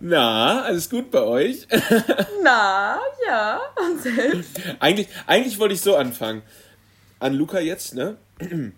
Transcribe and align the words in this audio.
Na, 0.00 0.62
alles 0.62 0.88
gut 0.88 1.10
bei 1.10 1.20
euch? 1.22 1.66
Na, 2.42 2.98
ja. 3.26 3.60
Und 3.76 4.00
selbst? 4.02 4.58
eigentlich, 4.78 5.08
eigentlich 5.26 5.58
wollte 5.58 5.74
ich 5.74 5.82
so 5.82 5.96
anfangen. 5.96 6.42
An 7.18 7.34
Luca 7.34 7.60
jetzt, 7.60 7.94
ne? 7.94 8.16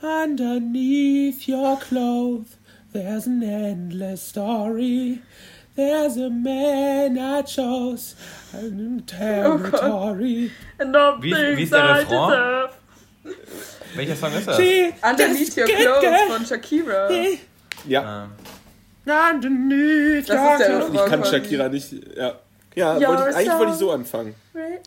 Underneath 0.00 1.46
your 1.48 1.76
clothes, 1.78 2.56
there's 2.92 3.26
an 3.26 3.42
endless 3.42 4.22
story. 4.28 5.20
There's 5.74 6.16
a 6.18 6.28
man 6.28 7.16
I 7.18 7.42
chose, 7.42 8.14
a 8.52 8.62
new 8.62 9.00
territory. 9.00 10.50
And 10.78 10.94
all 10.94 11.20
Wie- 11.22 11.32
things 11.32 11.56
wie 11.58 11.62
ist 11.62 11.72
der 11.72 11.84
I 11.84 11.98
Refrain? 12.00 12.30
deserve. 12.30 12.70
Welcher 13.94 14.16
Song 14.16 14.32
ist 14.34 14.48
das? 14.48 14.58
Underneath 14.58 15.56
Your 15.56 15.66
Clothes 15.66 16.20
von 16.36 16.46
Shakira. 16.46 17.08
Ja. 17.86 18.02
Ah. 18.02 18.28
Underneath 19.06 20.28
Das 20.28 20.36
your 20.38 20.52
ist 20.52 20.58
der 20.60 20.66
clothes. 20.68 20.92
Refrain 20.94 21.04
Ich 21.04 21.10
kann. 21.10 21.24
Shakira 21.24 21.68
nicht. 21.68 21.92
Ja, 22.16 22.38
ja 22.74 22.94
wollte 23.08 23.30
ich, 23.30 23.36
eigentlich 23.36 23.50
so- 23.52 23.58
wollte 23.58 23.72
ich 23.72 23.78
so 23.78 23.90
anfangen. 23.92 24.34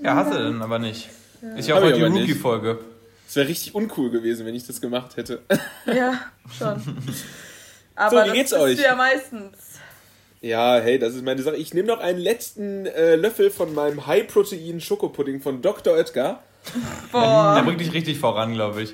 Ja, 0.02 0.16
hast 0.16 0.34
du 0.34 0.38
denn 0.44 0.62
aber 0.62 0.80
nicht. 0.80 1.10
Ist 1.58 1.68
ja 1.68 1.76
auch 1.76 1.82
heute 1.82 1.98
die 2.00 2.10
nicht. 2.10 2.22
Rookie-Folge. 2.24 2.80
Es 3.28 3.36
wäre 3.36 3.48
richtig 3.48 3.76
uncool 3.76 4.10
gewesen, 4.12 4.46
wenn 4.46 4.56
ich 4.56 4.66
das 4.66 4.80
gemacht 4.82 5.18
hätte. 5.18 5.42
Ja, 5.86 6.14
schon. 6.58 6.82
Aber 7.96 8.24
wie 8.24 8.28
das 8.28 8.34
geht's 8.34 8.54
euch? 8.54 8.78
du 8.78 8.84
ja 8.84 8.96
meistens. 8.96 9.58
Ja, 10.42 10.76
hey, 10.80 11.00
das 11.00 11.16
ist 11.16 11.24
meine 11.24 11.42
Sache. 11.42 11.56
Ich 11.56 11.74
nehme 11.74 11.88
noch 11.88 12.00
einen 12.00 12.20
letzten 12.20 12.86
äh, 12.86 13.16
Löffel 13.16 13.50
von 13.50 13.74
meinem 13.74 14.06
High-Protein-Schokopudding 14.06 15.42
von 15.42 15.62
Dr. 15.62 15.94
Oetker. 15.96 16.40
Der 16.74 17.20
Boah. 17.20 17.62
bringt 17.66 17.80
dich 17.82 17.94
richtig 17.94 18.20
voran, 18.20 18.54
glaube 18.54 18.84
ich. 18.84 18.94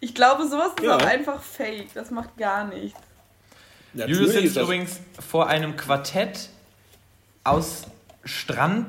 Ich 0.00 0.14
glaube, 0.14 0.46
sowas 0.48 0.70
ist 0.78 0.84
Ja. 0.84 0.96
auch 0.96 1.02
einfach 1.04 1.42
fake. 1.42 1.92
Das 1.94 2.10
macht 2.10 2.36
gar 2.36 2.66
nichts. 2.68 2.98
Julius 3.94 4.08
Natürlich 4.10 4.32
sitzt 4.32 4.44
ist 4.44 4.56
das- 4.56 4.64
übrigens 4.64 5.00
vor 5.28 5.46
einem 5.48 5.76
Quartett 5.76 6.48
aus 7.44 7.82
Strand. 8.24 8.86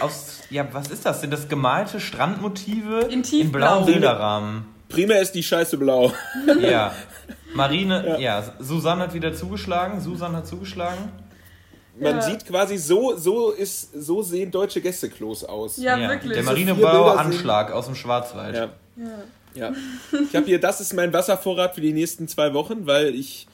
Aus, 0.00 0.40
ja, 0.50 0.66
was 0.72 0.88
ist 0.88 1.04
das? 1.04 1.20
Sind 1.20 1.32
das 1.32 1.48
gemalte 1.48 2.00
Strandmotive 2.00 3.08
In 3.10 3.22
in 3.22 3.52
blauen 3.52 3.84
Bilderrahmen? 3.84 4.64
Primär 4.88 5.20
ist 5.20 5.32
die 5.32 5.42
Scheiße 5.42 5.76
blau. 5.78 6.12
Ja. 6.60 6.94
Marine, 7.54 8.16
ja. 8.18 8.42
Susanne 8.58 9.02
hat 9.04 9.14
wieder 9.14 9.34
zugeschlagen. 9.34 10.00
Susan 10.00 10.34
hat 10.34 10.46
zugeschlagen. 10.46 11.10
Man 12.00 12.16
Ja. 12.16 12.22
sieht 12.22 12.46
quasi, 12.46 12.78
so, 12.78 13.16
so, 13.18 13.50
ist, 13.50 13.90
so 13.94 14.22
sehen 14.22 14.50
deutsche 14.50 14.80
Gästeklos 14.80 15.44
aus. 15.44 15.76
Ja, 15.76 15.98
wirklich. 16.08 16.32
Der 16.32 16.42
Marinebauer 16.42 17.18
Anschlag 17.18 17.70
aus 17.70 17.84
dem 17.86 17.94
Schwarzwald. 17.94 18.54
Ja. 18.56 18.68
Ja. 19.54 19.68
ja. 19.68 19.72
Ich 20.30 20.34
habe 20.34 20.46
hier, 20.46 20.58
das 20.58 20.80
ist 20.80 20.94
mein 20.94 21.12
Wasservorrat 21.12 21.74
für 21.74 21.82
die 21.82 21.92
nächsten 21.92 22.26
zwei 22.28 22.54
Wochen, 22.54 22.86
weil 22.86 23.14
ich 23.14 23.46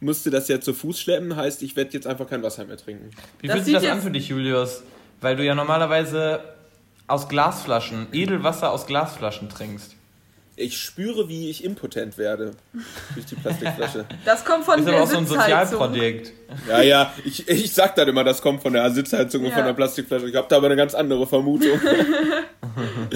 musste 0.00 0.30
das 0.30 0.48
ja 0.48 0.60
zu 0.60 0.74
Fuß 0.74 1.00
schleppen. 1.00 1.36
Heißt, 1.36 1.62
ich 1.62 1.76
werde 1.76 1.92
jetzt 1.92 2.06
einfach 2.06 2.28
kein 2.28 2.42
Wasser 2.42 2.64
mehr 2.64 2.76
trinken. 2.76 3.10
Wie 3.40 3.48
fühlt 3.48 3.64
sich 3.64 3.74
das 3.74 3.84
an 3.86 4.00
für 4.02 4.10
dich, 4.10 4.28
Julius? 4.28 4.82
Weil 5.20 5.36
du 5.36 5.44
ja 5.44 5.54
normalerweise 5.54 6.40
aus 7.06 7.28
Glasflaschen, 7.28 8.08
Edelwasser 8.12 8.70
aus 8.72 8.86
Glasflaschen 8.86 9.48
trinkst. 9.48 9.92
Ich 10.58 10.78
spüre, 10.80 11.28
wie 11.28 11.50
ich 11.50 11.64
impotent 11.64 12.16
werde 12.16 12.52
durch 13.14 13.26
die 13.26 13.34
Plastikflasche. 13.34 14.06
Das 14.24 14.42
kommt 14.44 14.64
von 14.64 14.78
Ist 14.78 14.86
der 14.86 14.94
aber 14.94 15.04
auch 15.04 15.06
so 15.06 15.18
ein 15.18 15.26
Sitzheizung. 15.26 15.78
Sozialprojekt. 15.78 16.32
Ja, 16.66 16.80
ja, 16.82 17.12
ich, 17.26 17.46
ich 17.46 17.72
sag 17.74 17.94
dann 17.94 18.08
immer, 18.08 18.24
das 18.24 18.40
kommt 18.40 18.62
von 18.62 18.72
der 18.72 18.90
Sitzheizung 18.90 19.42
und 19.42 19.50
Ja. 19.50 19.56
von 19.56 19.64
der 19.66 19.74
Plastikflasche. 19.74 20.28
Ich 20.30 20.34
habe 20.34 20.46
da 20.48 20.56
aber 20.56 20.66
eine 20.66 20.76
ganz 20.76 20.94
andere 20.94 21.26
Vermutung. 21.26 21.78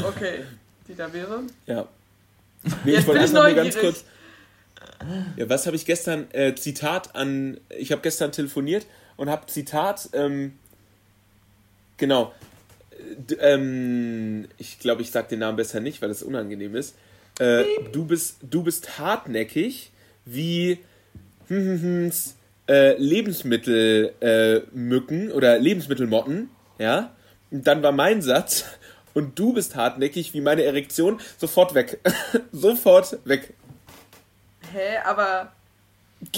Okay, 0.07 0.45
die 0.89 0.95
da 0.95 1.13
wäre. 1.13 1.41
Ja. 1.67 1.87
Nee, 2.85 2.93
Jetzt 2.93 3.01
ich 3.01 3.07
wollte 3.07 3.21
bin 3.21 3.31
ich 3.31 3.37
einfach 3.37 3.47
nur 3.47 3.55
ganz 3.55 3.75
neugierig. 3.75 3.81
kurz. 3.81 4.05
Ja, 5.37 5.49
was 5.49 5.67
habe 5.67 5.77
ich 5.77 5.87
gestern? 5.87 6.27
Äh, 6.33 6.55
Zitat 6.55 7.15
an. 7.15 7.59
Ich 7.79 7.93
habe 7.93 8.03
gestern 8.03 8.33
telefoniert 8.33 8.87
und 9.17 9.31
habe 9.31 9.47
Zitat. 9.47 10.11
Ähm, 10.13 10.59
genau. 11.97 12.33
D 13.17 13.37
ähm, 13.41 14.49
ich 14.59 14.79
glaube, 14.79 15.01
ich 15.03 15.11
sage 15.11 15.29
den 15.29 15.41
Namen 15.41 15.57
besser 15.57 15.81
nicht, 15.81 16.03
weil 16.03 16.11
es 16.11 16.23
unangenehm 16.23 16.77
ist. 16.77 16.95
Äh, 17.39 17.65
du 17.93 18.05
bist 18.05 18.37
du 18.43 18.63
bist 18.63 18.99
hartnäckig 18.99 19.91
wie 20.27 20.79
hm, 21.49 21.59
hm, 21.59 21.83
hm, 21.83 22.13
äh, 22.69 22.97
Lebensmittelmücken 22.99 25.31
äh, 25.31 25.33
oder 25.33 25.59
Lebensmittelmotten, 25.59 26.51
ja. 26.79 27.17
Und 27.51 27.67
dann 27.67 27.83
war 27.83 27.93
mein 27.93 28.23
Satz 28.23 28.65
und 29.15 29.39
du 29.39 29.55
bist 29.55 29.75
hartnäckig 29.75 30.35
wie 30.35 30.41
meine 30.41 30.63
Erektion, 30.63 31.21
sofort 31.39 31.75
weg, 31.75 31.99
sofort 32.53 33.19
weg. 33.25 33.55
Hä, 34.73 34.99
aber. 35.05 35.53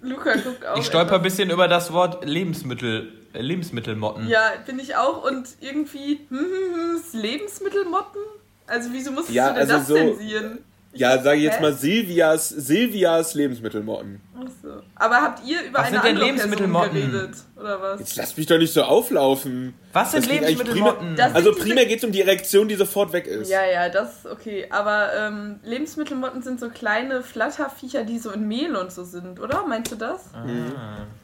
Luca 0.00 0.36
guckt 0.36 0.64
auch. 0.64 0.78
Ich 0.78 0.86
stolper 0.86 1.16
ein 1.16 1.22
bisschen 1.22 1.50
über 1.50 1.66
das 1.68 1.92
Wort 1.92 2.24
Lebensmittel, 2.24 3.12
äh, 3.32 3.40
Lebensmittelmotten. 3.40 4.28
Ja, 4.28 4.52
bin 4.64 4.78
ich 4.78 4.94
auch. 4.96 5.24
Und 5.24 5.48
irgendwie. 5.60 6.20
Hm, 6.28 6.38
hm, 6.38 6.42
hm, 6.42 7.20
Lebensmittelmotten? 7.20 8.20
Also, 8.66 8.90
wieso 8.92 9.10
musstest 9.10 9.34
Ja, 9.34 9.48
du 9.48 9.54
denn 9.54 9.62
also 9.70 9.72
das 9.78 9.86
so- 9.88 9.94
zensieren? 9.94 10.58
Ja, 10.98 11.22
sage 11.22 11.38
ich 11.38 11.44
jetzt 11.44 11.58
Hä? 11.58 11.62
mal 11.62 11.72
Silvias, 11.72 12.48
Silvias 12.48 13.34
Lebensmittelmotten. 13.34 14.20
Achso. 14.36 14.82
Aber 14.94 15.16
habt 15.16 15.44
ihr 15.46 15.62
über 15.62 15.78
Was 15.78 15.86
eine 15.86 15.96
sind 15.96 16.04
denn 16.04 16.16
andere 16.16 16.26
Person 16.28 16.50
Lebensmittelmotten? 16.50 16.94
geredet? 17.12 17.36
Oder 17.56 17.82
was? 17.82 18.00
Jetzt 18.00 18.16
lass 18.16 18.36
mich 18.36 18.46
doch 18.46 18.58
nicht 18.58 18.72
so 18.72 18.82
auflaufen. 18.82 19.74
Was 19.92 20.12
sind 20.12 20.24
Das 20.24 20.30
geht 20.30 20.38
eigentlich 20.42 20.58
Lebensmittelmotten? 20.58 21.16
Das- 21.16 21.34
Also 21.34 21.44
sind 21.52 21.56
diese- 21.56 21.66
primär 21.68 21.86
geht 21.86 21.98
es 21.98 22.04
um 22.04 22.12
die 22.12 22.20
Erektion, 22.20 22.68
die 22.68 22.74
sofort 22.74 23.12
weg 23.12 23.26
ist. 23.26 23.50
Ja, 23.50 23.64
ja, 23.64 23.88
das 23.88 24.18
ist 24.18 24.26
okay. 24.26 24.66
Aber 24.70 25.08
ähm, 25.16 25.60
Lebensmittelmotten 25.64 26.42
sind 26.42 26.60
so 26.60 26.68
kleine 26.68 27.22
Flatterviecher, 27.22 28.04
die 28.04 28.18
so 28.18 28.30
in 28.30 28.46
Mehl 28.48 28.76
und 28.76 28.92
so 28.92 29.04
sind, 29.04 29.40
oder? 29.40 29.64
Meinst 29.66 29.92
du 29.92 29.96
das? 29.96 30.30
Ah. 30.34 30.44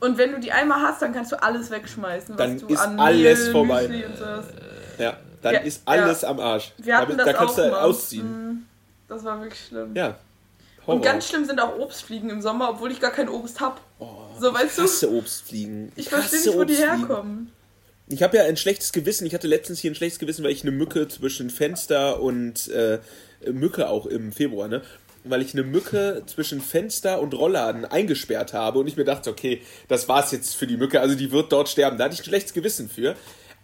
Und 0.00 0.18
wenn 0.18 0.32
du 0.32 0.40
die 0.40 0.52
einmal 0.52 0.80
hast, 0.82 1.02
dann 1.02 1.12
kannst 1.12 1.32
du 1.32 1.42
alles 1.42 1.70
wegschmeißen, 1.70 2.30
was 2.30 2.36
Dann 2.38 2.58
du 2.58 2.66
ist 2.68 2.80
an 2.80 2.98
alles 2.98 3.44
Mehl, 3.44 3.52
vorbei. 3.52 3.82
Müsli 3.88 4.04
und 4.06 4.16
so 4.16 4.26
hast. 4.26 4.48
Ja, 4.98 5.16
dann 5.42 5.54
Ja, 5.54 5.60
ist 5.60 5.82
alles 5.86 6.22
ja. 6.22 6.28
am 6.28 6.40
Arsch. 6.40 6.72
Wir 6.78 6.96
hatten 6.96 7.16
da, 7.16 7.24
das 7.24 7.26
da 7.26 7.32
kannst 7.32 7.58
auch 7.60 7.64
du 7.64 7.70
mal. 7.70 7.80
ausziehen. 7.80 8.26
Mm, 8.26 8.62
Das 9.12 9.24
war 9.24 9.40
wirklich 9.42 9.60
schlimm. 9.68 9.94
Ja. 9.94 10.16
Horror. 10.86 10.96
Und 10.96 11.02
ganz 11.02 11.28
schlimm 11.28 11.44
sind 11.44 11.60
auch 11.60 11.78
Obstfliegen 11.78 12.30
im 12.30 12.40
Sommer, 12.40 12.70
obwohl 12.70 12.90
ich 12.90 12.98
gar 12.98 13.10
kein 13.10 13.28
Obst 13.28 13.60
hab. 13.60 13.80
oh, 13.98 14.08
so, 14.40 14.52
weißt 14.52 14.70
ich 14.70 14.76
du? 14.76 14.82
hasse 14.82 15.12
Obstfliegen. 15.12 15.92
Ich 15.96 16.08
verstehe 16.08 16.38
hasse 16.40 16.48
nicht, 16.48 16.58
wo 16.58 16.64
die 16.64 16.74
herkommen. 16.74 17.52
Ich 18.08 18.22
habe 18.22 18.38
ja 18.38 18.44
ein 18.44 18.56
schlechtes 18.56 18.92
Gewissen. 18.92 19.26
Ich 19.26 19.34
hatte 19.34 19.46
letztens 19.46 19.80
hier 19.80 19.90
ein 19.90 19.94
schlechtes 19.94 20.18
Gewissen, 20.18 20.42
weil 20.44 20.50
ich 20.50 20.62
eine 20.62 20.72
Mücke 20.72 21.08
zwischen 21.08 21.50
Fenster 21.50 22.20
und 22.20 22.68
äh, 22.68 22.98
Mücke 23.52 23.88
auch 23.88 24.06
im 24.06 24.32
Februar, 24.32 24.68
ne? 24.68 24.82
Weil 25.24 25.42
ich 25.42 25.52
eine 25.52 25.62
Mücke 25.62 26.22
zwischen 26.26 26.60
Fenster 26.60 27.20
und 27.20 27.34
Rollladen 27.34 27.84
eingesperrt 27.84 28.54
habe 28.54 28.80
und 28.80 28.88
ich 28.88 28.96
mir 28.96 29.04
dachte, 29.04 29.30
okay, 29.30 29.62
das 29.88 30.08
war's 30.08 30.32
jetzt 30.32 30.56
für 30.56 30.66
die 30.66 30.76
Mücke, 30.76 31.00
also 31.00 31.14
die 31.14 31.30
wird 31.30 31.52
dort 31.52 31.68
sterben. 31.68 31.96
Da 31.96 32.04
hatte 32.04 32.14
ich 32.14 32.20
ein 32.20 32.24
schlechtes 32.24 32.54
Gewissen 32.54 32.88
für. 32.88 33.14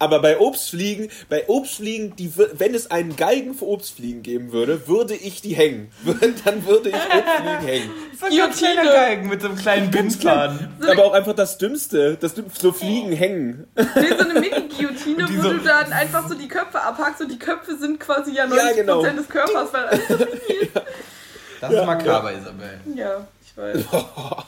Aber 0.01 0.21
bei 0.23 0.39
Obstfliegen, 0.39 1.11
bei 1.29 1.49
Obstfliegen, 1.49 2.15
die, 2.15 2.31
wür- 2.31 2.51
wenn 2.55 2.73
es 2.75 2.91
einen 2.91 3.17
Galgen 3.17 3.55
für 3.55 3.67
Obstfliegen 3.67 4.23
geben 4.23 4.53
würde, 4.53 4.87
würde 4.87 5.15
ich 5.15 5.41
die 5.41 5.55
hängen. 5.57 5.91
Dann 6.45 6.65
würde 6.67 6.91
ich 6.91 6.95
Obstfliegen 6.95 7.59
hängen. 7.67 7.91
So 8.21 8.27
ein 8.27 8.37
ganz 8.37 8.59
Guillotine. 8.61 8.83
kleiner 8.83 8.93
Galgen 8.93 9.29
mit 9.29 9.43
so 9.43 9.49
einem 9.49 9.57
kleinen 9.57 9.91
Bindfaden. 9.91 10.69
Aber 10.87 11.05
auch 11.05 11.13
einfach 11.15 11.35
das 11.35 11.59
Dümmste, 11.59 12.17
das 12.21 12.35
Dümmste, 12.35 12.61
so 12.61 12.73
Fliegen 12.73 13.11
hängen. 13.13 13.67
Nee, 13.77 13.85
so 14.17 14.29
eine 14.29 14.35
Mini-Guillotine, 14.41 15.27
wo 15.37 15.43
so- 15.43 15.53
du 15.55 15.59
dann 15.65 15.93
einfach 15.93 16.29
so 16.29 16.35
die 16.35 16.49
Köpfe 16.49 16.81
abhackst 16.81 17.21
und 17.23 17.33
die 17.33 17.39
Köpfe 17.39 17.77
sind 17.77 17.99
quasi 17.99 18.33
ja 18.35 18.45
90% 18.45 18.57
Ja, 18.57 18.73
genau. 18.75 19.03
des 19.03 19.29
Körpers, 19.29 19.73
weil 19.73 19.85
alles 19.87 20.09
so 20.09 20.17
Das 21.61 21.73
ist 21.73 21.85
makaber, 21.87 22.33
Isabel. 22.33 22.81
Ja, 22.95 23.27
ich 23.45 23.57
weiß. 23.57 23.85
Ja, 23.93 24.45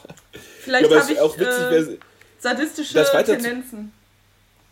Vielleicht 0.61 0.91
es 0.93 1.03
habe 1.03 1.12
ich 1.12 1.21
auch 1.21 1.37
witzig, 1.37 1.94
äh, 1.94 1.99
sadistische 2.38 3.25
Tendenzen. 3.25 3.93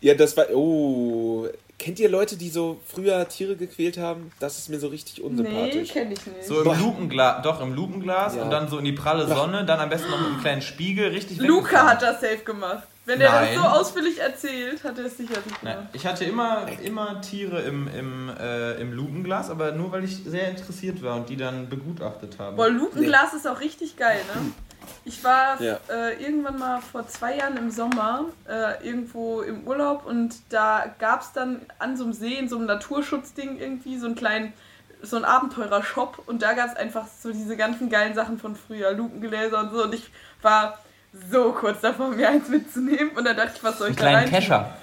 Ja, 0.01 0.13
das 0.13 0.35
war. 0.37 0.45
Oh. 0.53 1.47
Kennt 1.77 1.97
ihr 2.01 2.09
Leute, 2.09 2.35
die 2.35 2.49
so 2.49 2.77
früher 2.85 3.25
Tiere 3.29 3.55
gequält 3.55 3.97
haben? 3.97 4.33
Das 4.41 4.57
ist 4.57 4.67
mir 4.67 4.79
so 4.81 4.87
richtig 4.89 5.19
Nee, 5.19 5.23
unsympathisch. 5.23 5.93
kenne 5.93 6.13
ich 6.13 6.25
nicht. 6.27 6.43
So 6.45 6.61
im 6.61 6.77
Lupenglas, 6.77 7.41
doch 7.41 7.61
im 7.61 7.73
Lupenglas 7.73 8.35
Ja. 8.35 8.43
und 8.43 8.51
dann 8.51 8.67
so 8.67 8.79
in 8.79 8.83
die 8.83 8.91
pralle 8.91 9.25
Sonne, 9.27 9.63
dann 9.63 9.79
am 9.79 9.87
besten 9.87 10.09
noch 10.11 10.19
mit 10.19 10.27
einem 10.27 10.41
kleinen 10.41 10.61
Spiegel, 10.61 11.07
richtig 11.11 11.37
Luca 11.39 11.87
hat 11.87 12.01
das 12.01 12.19
safe 12.19 12.39
gemacht. 12.43 12.83
Wenn 13.05 13.21
er 13.21 13.31
das 13.31 13.41
Nein. 13.41 13.55
so 13.55 13.61
ausführlich 13.61 14.19
erzählt, 14.19 14.83
hat 14.83 14.97
er 14.99 15.05
es 15.05 15.15
sicherlich 15.15 15.53
Nein, 15.63 15.75
gemacht. 15.77 15.89
ich 15.93 16.05
hatte 16.05 16.25
immer, 16.25 16.67
immer 16.83 17.21
Tiere 17.21 17.61
im, 17.61 17.87
im, 17.87 18.29
äh, 18.37 18.73
im 18.81 18.91
Lupenglas, 18.91 19.49
aber 19.49 19.71
nur 19.71 19.91
weil 19.93 20.03
ich 20.03 20.17
sehr 20.25 20.49
interessiert 20.49 21.01
war 21.01 21.15
und 21.15 21.29
die 21.29 21.37
dann 21.37 21.69
begutachtet 21.69 22.35
habe. 22.39 22.57
Boah, 22.57 22.69
Lupenglas 22.69 23.33
ist 23.33 23.47
auch 23.47 23.61
richtig 23.61 23.95
geil, 23.95 24.19
ne? 24.35 24.51
Ich 25.05 25.23
war 25.23 25.61
Ja. 25.61 25.77
äh, 25.89 26.21
irgendwann 26.21 26.59
mal 26.59 26.81
vor 26.81 27.07
zwei 27.07 27.37
Jahren 27.37 27.57
im 27.57 27.71
Sommer 27.71 28.25
äh, 28.47 28.85
irgendwo 28.85 29.41
im 29.41 29.65
Urlaub 29.65 30.05
und 30.05 30.35
da 30.49 30.85
gab 30.99 31.21
es 31.21 31.31
dann 31.31 31.61
an 31.79 31.97
so 31.97 32.03
einem 32.03 32.13
See, 32.13 32.35
in 32.35 32.47
so 32.49 32.57
einem 32.57 32.65
Naturschutzding 32.65 33.57
irgendwie, 33.59 33.97
so 33.97 34.05
einen 34.07 34.15
kleinen, 34.15 34.53
so 35.01 35.15
einen 35.15 35.25
Abenteurer-Shop 35.25 36.23
und 36.27 36.41
da 36.41 36.53
gab 36.53 36.67
es 36.69 36.75
einfach 36.75 37.05
so 37.21 37.31
diese 37.31 37.55
ganzen 37.57 37.89
geilen 37.89 38.13
Sachen 38.13 38.37
von 38.39 38.55
früher, 38.55 38.91
Lupengläser 38.91 39.59
und 39.61 39.71
so 39.71 39.83
und 39.83 39.93
ich 39.95 40.09
war 40.41 40.77
so 41.31 41.53
kurz 41.53 41.81
davor, 41.81 42.09
mir 42.09 42.29
eins 42.29 42.47
mitzunehmen 42.49 43.09
und 43.17 43.23
dann 43.25 43.35
dachte 43.37 43.53
ich, 43.55 43.63
was 43.63 43.77
soll 43.79 43.89
ich 43.91 43.95
da 43.95 44.03
rein? 44.05 44.13
kleinen 44.27 44.29
Kescher. 44.31 44.75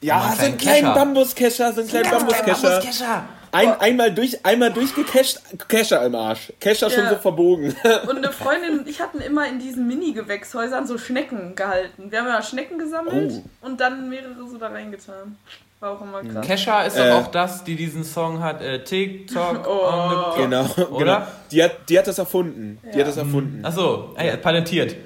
Ja, 0.00 0.16
einen 0.22 0.24
so 0.36 0.42
einen 0.44 0.58
kleinen 0.58 0.58
kleinen 0.58 0.82
Kescher. 0.84 0.94
Bambuskescher, 0.94 1.72
so 1.72 1.80
einen 1.80 1.90
kleinen 1.90 2.10
Bambuskescher. 2.10 3.24
Ein, 3.54 3.80
einmal, 3.80 4.12
durch, 4.12 4.44
einmal 4.44 4.72
durchgecasht, 4.72 5.40
Kescher 5.68 6.04
im 6.04 6.14
Arsch. 6.14 6.52
Kescher 6.60 6.90
schon 6.90 7.04
Ja. 7.04 7.10
so 7.10 7.16
verbogen. 7.16 7.74
Und 8.08 8.16
eine 8.18 8.32
Freundin 8.32 8.80
und 8.80 8.88
ich 8.88 9.00
hatten 9.00 9.20
immer 9.20 9.46
in 9.48 9.58
diesen 9.60 9.86
Mini-Gewächshäusern 9.86 10.86
so 10.86 10.98
Schnecken 10.98 11.54
gehalten. 11.54 12.10
Wir 12.10 12.20
haben 12.20 12.26
ja 12.28 12.42
Schnecken 12.42 12.78
gesammelt 12.78 13.32
Oh. 13.62 13.66
und 13.66 13.80
dann 13.80 14.08
mehrere 14.08 14.46
so 14.50 14.58
da 14.58 14.68
reingetan. 14.68 15.36
War 15.80 15.92
auch 15.92 16.00
immer 16.02 16.22
krass. 16.22 16.46
Kesha 16.46 16.82
ist 16.82 16.96
Äh. 16.96 17.08
doch 17.10 17.16
auch 17.24 17.26
das, 17.28 17.62
die 17.64 17.76
diesen 17.76 18.04
Song 18.04 18.42
hat, 18.42 18.60
äh, 18.62 18.82
TikTok 18.82 19.66
Oh. 19.68 19.86
on 19.88 20.10
the 20.10 20.14
clock. 20.16 20.36
Genau, 20.76 20.90
Oder? 20.90 21.04
genau. 21.04 21.26
Die 21.52 21.62
hat, 21.62 21.72
die 21.88 21.98
hat 21.98 22.06
das 22.06 22.18
erfunden. 22.18 22.78
Die 22.82 22.88
Ja. 22.98 23.04
hat 23.04 23.08
das 23.08 23.16
erfunden. 23.18 23.64
Achso, 23.64 24.14
ja, 24.18 24.36
patentiert. 24.36 24.96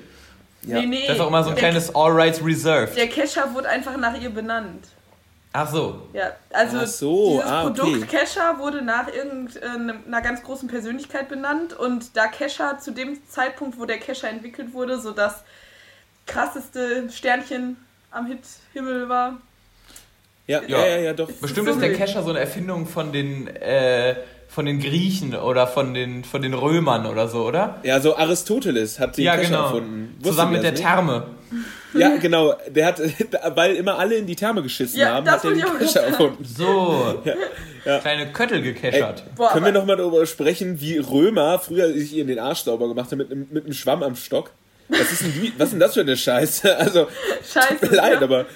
Ja. 0.62 0.81
Nee, 0.81 0.87
nee. 0.87 1.06
Das 1.06 1.17
ist 1.17 1.21
auch 1.23 1.29
immer 1.29 1.43
so 1.45 1.50
ein 1.50 1.55
der, 1.56 1.62
kleines 1.65 1.95
All 1.95 2.12
Rights 2.12 2.45
Reserved. 2.45 2.97
Der 2.97 3.09
Kescher 3.09 3.53
wurde 3.55 3.69
einfach 3.69 3.97
nach 3.97 4.21
ihr 4.21 4.31
benannt. 4.31 4.87
Ach 5.60 5.69
so. 5.69 6.08
Ja, 6.12 6.31
also 6.52 6.78
Ach 6.81 6.87
so, 6.87 7.32
dieses 7.32 7.50
ah, 7.50 7.66
okay. 7.66 7.81
Produkt 7.81 8.08
Kescher 8.08 8.58
wurde 8.58 8.81
nach 8.81 9.08
irgendeiner 9.12 10.20
ganz 10.22 10.44
großen 10.44 10.69
Persönlichkeit 10.69 11.28
benannt 11.28 11.72
und 11.72 12.16
da 12.16 12.28
Kescher 12.28 12.78
zu 12.78 12.93
dem 12.93 13.19
Zeitpunkt, 13.28 13.76
wo 13.76 13.84
der 13.84 13.99
Kescher 13.99 14.28
entwickelt 14.28 14.72
wurde, 14.72 15.00
so 15.00 15.10
das 15.10 15.43
krasseste 16.26 17.10
Sternchen 17.10 17.76
am 18.12 18.26
Hithimmel 18.26 19.08
war. 19.08 19.38
Ja, 20.46 20.62
ja, 20.62 20.78
Ja. 20.78 20.99
ja, 20.99 21.12
doch. 21.12 21.31
Bestimmt 21.31 21.66
so 21.66 21.72
ist 21.75 21.82
der. 21.82 21.93
Kescher 21.93 22.22
so 22.22 22.31
eine 22.31 22.38
Erfindung 22.38 22.87
von 22.87 23.12
den, 23.12 23.49
äh, 23.49 24.14
von 24.58 24.66
den 24.66 24.81
Griechen 24.81 25.37
oder 25.37 25.69
von 25.69 25.94
den, 25.94 26.25
von 26.25 26.43
den 26.43 26.52
Römern 26.52 27.06
oder 27.06 27.28
so, 27.28 27.46
oder? 27.46 27.76
Ja, 27.84 28.00
so 28.00 28.16
Aristoteles 28.16 28.99
hat 28.99 29.16
den 29.16 29.22
ja, 29.22 29.37
Kescher 29.37 29.50
genau. 29.50 29.64
erfunden. 29.66 30.14
Wusstet 30.16 30.32
Zusammen 30.32 30.52
mit 30.55 30.64
der 30.64 30.72
das 30.72 30.81
Therme. 30.81 31.26
nicht? 31.52 32.02
Ja, 32.02 32.16
genau. 32.16 32.55
Der 32.69 32.87
hat, 32.87 33.00
weil 33.55 33.76
immer 33.76 34.00
alle 34.00 34.16
in 34.16 34.26
die 34.26 34.34
Therme 34.34 34.60
geschissen 34.64 34.99
Ja, 34.99 35.14
haben, 35.14 35.31
hat 35.31 35.44
er 35.44 35.52
den 35.52 35.78
Kescher 35.78 36.00
erfunden. 36.00 36.44
So. 36.44 37.22
ja. 37.84 38.00
Kleine 38.00 38.32
Köttel 38.32 38.56
Ey, 38.56 38.62
gekeschert. 38.64 39.22
Boah, 39.37 39.52
können 39.52 39.64
wir 39.64 39.69
aber- 39.69 39.78
noch 39.78 39.87
mal 39.87 39.94
darüber 39.96 40.26
sprechen, 40.26 40.81
wie 40.81 40.99
Römer 40.99 41.61
früher 41.61 41.93
sich 41.93 42.19
in 42.19 42.26
den 42.26 42.40
Arsch 42.40 42.64
sauber 42.64 42.88
gemacht 42.88 43.12
haben 43.12 43.19
mit 43.19 43.31
einem, 43.31 43.46
mit 43.52 43.62
einem 43.62 43.75
Schwamm 43.75 44.02
am 44.02 44.16
Stock? 44.16 44.50
Was 44.88 45.12
ist 45.12 45.22
denn, 45.22 45.34
die, 45.40 45.52
was 45.56 45.66
ist 45.66 45.72
denn 45.75 45.78
das 45.81 45.94
für 45.94 46.00
eine 46.00 46.16
Scheiße? 46.16 46.76
Also, 46.78 47.06
Scheiße. 47.49 47.76
tut 47.81 47.90
mir 47.93 47.96
leid, 47.96 48.14
ja. 48.14 48.20
aber 48.22 48.46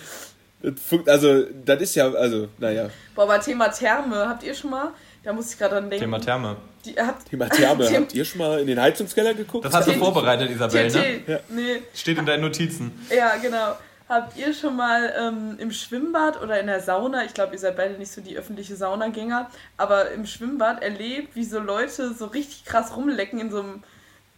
also, 1.06 1.44
das 1.64 1.80
ist 1.80 1.94
ja, 1.94 2.10
also, 2.12 2.48
naja, 2.58 2.90
Boah, 3.14 3.22
aber 3.22 3.40
Thema 3.40 3.68
Therme, 3.68 4.28
habt 4.28 4.42
ihr 4.42 4.54
schon 4.54 4.70
mal? 4.70 4.92
Da 5.24 5.32
muss 5.32 5.52
ich 5.52 5.58
gerade 5.58 5.74
dran 5.74 5.88
denken. 5.90 6.04
Thema 6.04 6.18
Therme. 6.20 6.56
Die, 6.84 6.94
habt, 6.96 7.28
Thema 7.30 7.48
Therme. 7.48 7.86
Thema- 7.86 8.00
Habt 8.00 8.14
ihr 8.14 8.24
schon 8.24 8.38
mal 8.38 8.58
in 8.60 8.66
den 8.66 8.80
Heizungskeller 8.80 9.34
geguckt? 9.34 9.64
Das 9.64 9.72
hast 9.74 9.86
du 9.88 9.92
vorbereitet, 9.92 10.50
Isabel, 10.50 10.90
ne? 10.90 11.20
Ja. 11.26 11.38
Nee, 11.48 11.82
Steht 11.94 12.18
in 12.18 12.26
deinen 12.26 12.40
Notizen. 12.42 13.06
ja, 13.14 13.36
genau. 13.36 13.76
Habt 14.08 14.36
ihr 14.36 14.52
schon 14.52 14.76
mal 14.76 15.10
ähm, 15.18 15.56
im 15.58 15.70
Schwimmbad 15.72 16.42
oder 16.42 16.60
in 16.60 16.66
der 16.66 16.80
Sauna, 16.80 17.24
ich 17.24 17.32
glaube, 17.32 17.54
ihr 17.54 17.58
seid 17.58 17.76
beide 17.76 17.94
nicht 17.94 18.12
so 18.12 18.20
die 18.20 18.36
öffentliche 18.36 18.76
Saunagänger, 18.76 19.48
aber 19.78 20.10
im 20.10 20.26
Schwimmbad 20.26 20.82
erlebt, 20.82 21.34
wie 21.34 21.44
so 21.44 21.60
Leute 21.60 22.12
so 22.12 22.26
richtig 22.26 22.64
krass 22.66 22.94
rumlecken 22.94 23.38
in 23.40 23.50
so 23.50 23.60
einem 23.60 23.82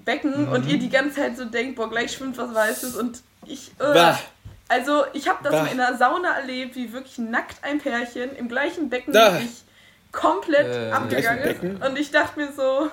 Becken 0.05 0.49
und 0.49 0.69
ihr 0.69 0.79
die 0.79 0.91
ganze 0.91 1.17
Zeit 1.23 1.37
so 1.37 1.45
denkt, 1.47 1.77
boah, 1.77 1.89
gleich 1.91 2.13
schwimmt 2.13 2.37
was 2.39 2.55
Weißes 2.55 2.95
und 2.95 3.23
ich. 3.47 3.71
Äh, 3.81 3.95
Bah. 3.95 4.19
also, 4.69 5.05
ich 5.13 5.29
habe 5.29 5.39
das 5.43 5.51
Bah. 5.53 5.63
mal 5.63 5.73
in 5.73 5.79
der 5.79 5.97
Sauna 5.97 6.37
erlebt, 6.37 6.77
wie 6.77 6.93
wirklich 6.93 7.19
nackt 7.19 7.57
ein 7.65 7.79
Pärchen 7.81 8.37
im 8.37 8.49
gleichen 8.49 8.91
Becken 8.91 9.13
Da. 9.13 9.33
wirklich 9.33 9.64
komplett 10.15 10.67
Äh, 10.67 10.91
abgegangen 10.91 11.45
ist. 11.45 11.87
Und 11.87 11.99
ich 11.99 12.11
dachte 12.11 12.39
mir 12.41 12.53
so, 12.53 12.91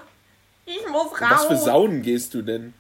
ich 0.66 0.88
muss 0.90 1.12
raus. 1.22 1.30
Was 1.30 1.46
für 1.46 1.58
Saunen 1.58 2.02
gehst 2.02 2.34
du 2.34 2.42
denn? 2.42 2.74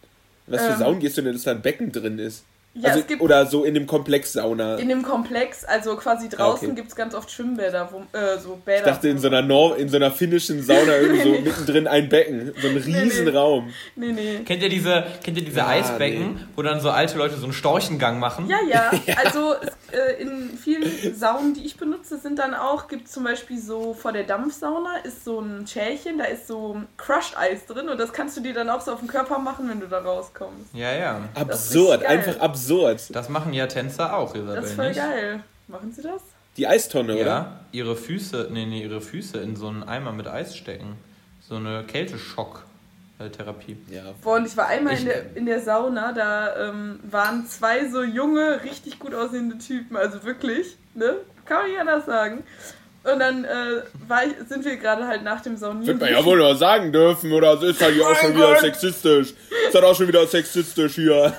Was 0.47 0.61
für 0.61 0.73
Ähm. 0.73 0.79
Saunen 0.79 0.99
gehst 0.99 1.17
du 1.17 1.21
denn, 1.21 1.33
dass 1.33 1.43
da 1.43 1.51
ein 1.51 1.61
Becken 1.61 1.91
drin 1.91 2.19
ist? 2.19 2.43
Ja, 2.73 2.89
also, 2.89 3.01
es 3.01 3.07
gibt 3.07 3.21
oder 3.21 3.45
so 3.45 3.65
in 3.65 3.73
dem 3.73 3.85
Komplex 3.85 4.31
Sauna. 4.31 4.77
in 4.77 4.87
dem 4.87 5.03
Komplex, 5.03 5.65
also 5.65 5.97
quasi 5.97 6.29
draußen 6.29 6.67
okay. 6.67 6.75
gibt 6.75 6.87
es 6.87 6.95
ganz 6.95 7.13
oft 7.13 7.29
Schwimmbäder, 7.29 7.89
wo, 7.91 8.17
äh, 8.17 8.39
so 8.39 8.61
Bäder. 8.63 8.77
Ich 8.77 8.83
dachte, 8.85 9.09
in 9.09 9.17
so 9.17 9.27
einer, 9.27 9.41
Nor 9.41 9.77
in 9.77 9.89
so 9.89 9.97
einer 9.97 10.09
finnischen 10.09 10.63
Sauna 10.63 10.95
irgendwie 10.95 11.23
so 11.23 11.29
Nee, 11.31 11.39
nee. 11.39 11.49
mittendrin 11.49 11.87
ein 11.87 12.07
Becken. 12.07 12.53
So 12.61 12.69
ein 12.69 12.77
riesen 12.77 13.25
nee. 13.25 13.31
Raum. 13.31 13.73
Nee, 13.97 14.13
nee. 14.13 14.39
Kennt 14.45 14.63
ihr 14.63 14.69
diese, 14.69 15.03
kennt 15.21 15.37
ihr 15.37 15.43
diese 15.43 15.57
Ja, 15.57 15.67
Eisbecken, 15.67 16.47
wo 16.55 16.61
dann 16.61 16.79
so 16.79 16.89
alte 16.89 17.17
Leute 17.17 17.35
so 17.35 17.43
einen 17.43 17.53
Storchengang 17.53 18.19
machen? 18.19 18.47
Ja, 18.47 18.59
ja. 18.65 18.91
Also 19.21 19.55
es, 19.61 19.93
äh, 19.93 20.21
in 20.21 20.57
vielen 20.57 21.15
Saunen, 21.15 21.53
die 21.53 21.65
ich 21.65 21.75
benutze, 21.75 22.17
sind 22.17 22.39
dann 22.39 22.53
auch, 22.53 22.87
gibt 22.87 23.07
es 23.07 23.11
zum 23.11 23.25
Beispiel 23.25 23.59
so 23.59 23.93
vor 23.93 24.13
der 24.13 24.23
Dampfsauna 24.23 24.97
ist 25.03 25.25
so 25.25 25.41
ein 25.41 25.67
Schälchen, 25.67 26.17
da 26.19 26.25
ist 26.25 26.47
so 26.47 26.81
Crushed 26.95 27.37
Eis 27.37 27.65
drin 27.65 27.89
und 27.89 27.99
das 27.99 28.13
kannst 28.13 28.37
du 28.37 28.41
dir 28.41 28.53
dann 28.53 28.69
auch 28.69 28.79
so 28.79 28.93
auf 28.93 28.99
den 28.99 29.09
Körper 29.09 29.39
machen, 29.39 29.69
wenn 29.69 29.81
du 29.81 29.87
da 29.87 29.99
rauskommst. 29.99 30.73
Ja, 30.73 30.93
ja. 30.93 31.19
Absurd, 31.35 32.05
einfach 32.05 32.39
absurd. 32.39 32.60
Das 33.13 33.29
machen 33.29 33.53
ja 33.53 33.67
Tänzer 33.67 34.15
auch, 34.17 34.33
Isabel, 34.35 34.55
Das 34.55 34.65
ist 34.65 34.73
voll 34.73 34.87
nicht? 34.89 34.97
geil. 34.97 35.39
Machen 35.67 35.91
sie 35.91 36.01
das? 36.01 36.21
Die 36.57 36.67
Eistonne, 36.67 37.13
oder? 37.15 37.25
Ja, 37.25 37.59
ihre 37.71 37.95
Füße, 37.95 38.49
nee, 38.51 38.65
nee, 38.65 38.83
ihre 38.83 38.99
Füße 39.01 39.37
in 39.39 39.55
so 39.55 39.67
einen 39.67 39.83
Eimer 39.83 40.11
mit 40.11 40.27
Eis 40.27 40.55
stecken. 40.57 40.97
So 41.47 41.55
eine 41.55 41.83
Kälteschock-Therapie. 41.85 43.77
Ja. 43.89 44.03
Boah, 44.23 44.35
und 44.35 44.45
ich 44.47 44.57
war 44.57 44.67
einmal 44.67 44.93
Ich- 44.93 45.01
in, 45.01 45.05
der, 45.05 45.35
in 45.35 45.45
der 45.45 45.61
Sauna, 45.61 46.11
da 46.11 46.69
ähm, 46.69 46.99
waren 47.09 47.45
zwei 47.47 47.87
so 47.89 48.03
junge, 48.03 48.63
richtig 48.63 48.99
gut 48.99 49.13
aussehende 49.13 49.57
Typen, 49.57 49.95
also 49.97 50.23
wirklich, 50.23 50.75
ne? 50.93 51.15
Kann 51.45 51.61
man 51.61 51.69
nicht 51.71 51.79
anders 51.79 52.05
sagen. 52.05 52.43
Und 53.03 53.17
dann 53.19 53.45
äh, 53.45 53.81
war 54.07 54.25
ich, 54.25 54.33
sind 54.47 54.63
wir 54.63 54.77
gerade 54.77 55.07
halt 55.07 55.23
nach 55.23 55.41
dem 55.41 55.57
Saunieren. 55.57 55.87
Wird 55.87 56.01
man 56.01 56.11
ja 56.11 56.23
wohl 56.23 56.37
mal 56.37 56.55
sagen 56.55 56.91
dürfen, 56.91 57.31
oder? 57.31 57.55
Das 57.55 57.63
ist 57.63 57.81
halt 57.81 57.95
hier 57.95 58.07
auch 58.07 58.15
schon 58.15 58.35
wieder 58.35 58.59
sexistisch. 58.59 59.33
Ist 59.67 59.73
halt 59.73 59.83
auch 59.85 59.95
schon 59.95 60.07
wieder 60.07 60.27
sexistisch 60.27 60.95
hier. 60.95 61.33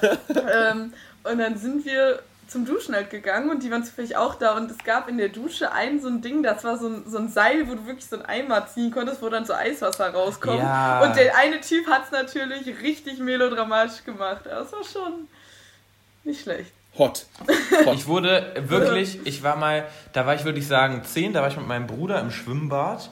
Ähm, 0.52 0.92
und 1.24 1.38
dann 1.38 1.56
sind 1.56 1.84
wir 1.84 2.22
zum 2.52 2.66
Duschen 2.66 2.94
halt 2.94 3.10
gegangen 3.10 3.50
und 3.50 3.62
die 3.62 3.70
waren 3.70 3.82
zufällig 3.82 4.16
auch 4.16 4.34
da 4.34 4.56
und 4.56 4.70
es 4.70 4.78
gab 4.84 5.08
in 5.08 5.16
der 5.16 5.30
Dusche 5.30 5.72
ein 5.72 6.00
so 6.00 6.08
ein 6.08 6.20
Ding, 6.20 6.42
das 6.42 6.62
war 6.64 6.76
so 6.76 6.88
ein, 6.88 7.04
so 7.06 7.16
ein 7.16 7.28
Seil, 7.28 7.66
wo 7.68 7.74
du 7.74 7.86
wirklich 7.86 8.06
so 8.06 8.16
einen 8.16 8.26
Eimer 8.26 8.66
ziehen 8.66 8.90
konntest, 8.90 9.22
wo 9.22 9.28
dann 9.30 9.46
so 9.46 9.54
Eiswasser 9.54 10.10
rauskommt. 10.10 10.58
Ja. 10.58 11.02
Und 11.02 11.16
der 11.16 11.36
eine 11.36 11.60
Typ 11.60 11.86
hat 11.86 12.04
es 12.04 12.10
natürlich 12.10 12.66
richtig 12.82 13.18
melodramatisch 13.18 14.04
gemacht. 14.04 14.46
Aber 14.46 14.60
es 14.60 14.72
war 14.72 14.84
schon 14.84 15.28
nicht 16.24 16.42
schlecht. 16.42 16.72
Hot. 16.98 17.24
Ich 17.94 18.06
wurde 18.06 18.54
wirklich, 18.66 19.20
ich 19.24 19.42
war 19.42 19.56
mal, 19.56 19.86
da 20.12 20.26
war 20.26 20.34
ich 20.34 20.44
würde 20.44 20.58
ich 20.58 20.68
sagen 20.68 21.02
zehn, 21.04 21.32
da 21.32 21.40
war 21.40 21.48
ich 21.48 21.56
mit 21.56 21.66
meinem 21.66 21.86
Bruder 21.86 22.20
im 22.20 22.30
Schwimmbad 22.30 23.08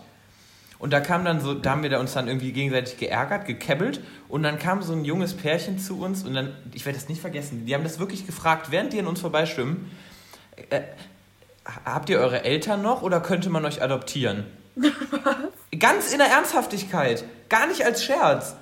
und 0.80 0.94
da 0.94 1.00
kam 1.00 1.24
dann 1.26 1.40
so, 1.40 1.52
da 1.54 1.72
haben 1.72 1.82
wir 1.82 1.90
da 1.90 2.00
uns 2.00 2.14
dann 2.14 2.26
irgendwie 2.26 2.52
gegenseitig 2.52 2.96
geärgert, 2.96 3.46
gekebbelt 3.46 4.00
und 4.28 4.42
dann 4.42 4.58
kam 4.58 4.82
so 4.82 4.94
ein 4.94 5.04
junges 5.04 5.34
Pärchen 5.34 5.78
zu 5.78 6.00
uns 6.00 6.24
und 6.24 6.34
dann, 6.34 6.54
ich 6.72 6.86
werde 6.86 6.98
das 6.98 7.08
nicht 7.08 7.20
vergessen, 7.20 7.66
die 7.66 7.74
haben 7.74 7.84
das 7.84 7.98
wirklich 7.98 8.26
gefragt, 8.26 8.70
während 8.70 8.94
die 8.94 8.98
an 8.98 9.06
uns 9.06 9.20
vorbeischwimmen, 9.20 9.90
äh, 10.70 10.80
habt 11.84 12.08
ihr 12.08 12.18
eure 12.18 12.44
Eltern 12.44 12.80
noch 12.80 13.02
oder 13.02 13.20
könnte 13.20 13.50
man 13.50 13.64
euch 13.66 13.82
adoptieren? 13.82 14.46
Ganz 15.78 16.12
in 16.12 16.18
der 16.18 16.28
Ernsthaftigkeit, 16.28 17.24
gar 17.48 17.66
nicht 17.66 17.84
als 17.84 18.02
Scherz. 18.02 18.56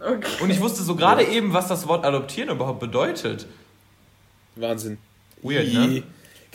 Okay. 0.00 0.42
Und 0.42 0.50
ich 0.50 0.60
wusste 0.60 0.82
so 0.82 0.96
gerade 0.96 1.24
eben, 1.24 1.52
was 1.52 1.68
das 1.68 1.86
Wort 1.86 2.04
adoptieren 2.04 2.50
überhaupt 2.50 2.80
bedeutet. 2.80 3.46
Wahnsinn. 4.56 4.98
Weird, 5.42 5.72
ne? 5.72 6.02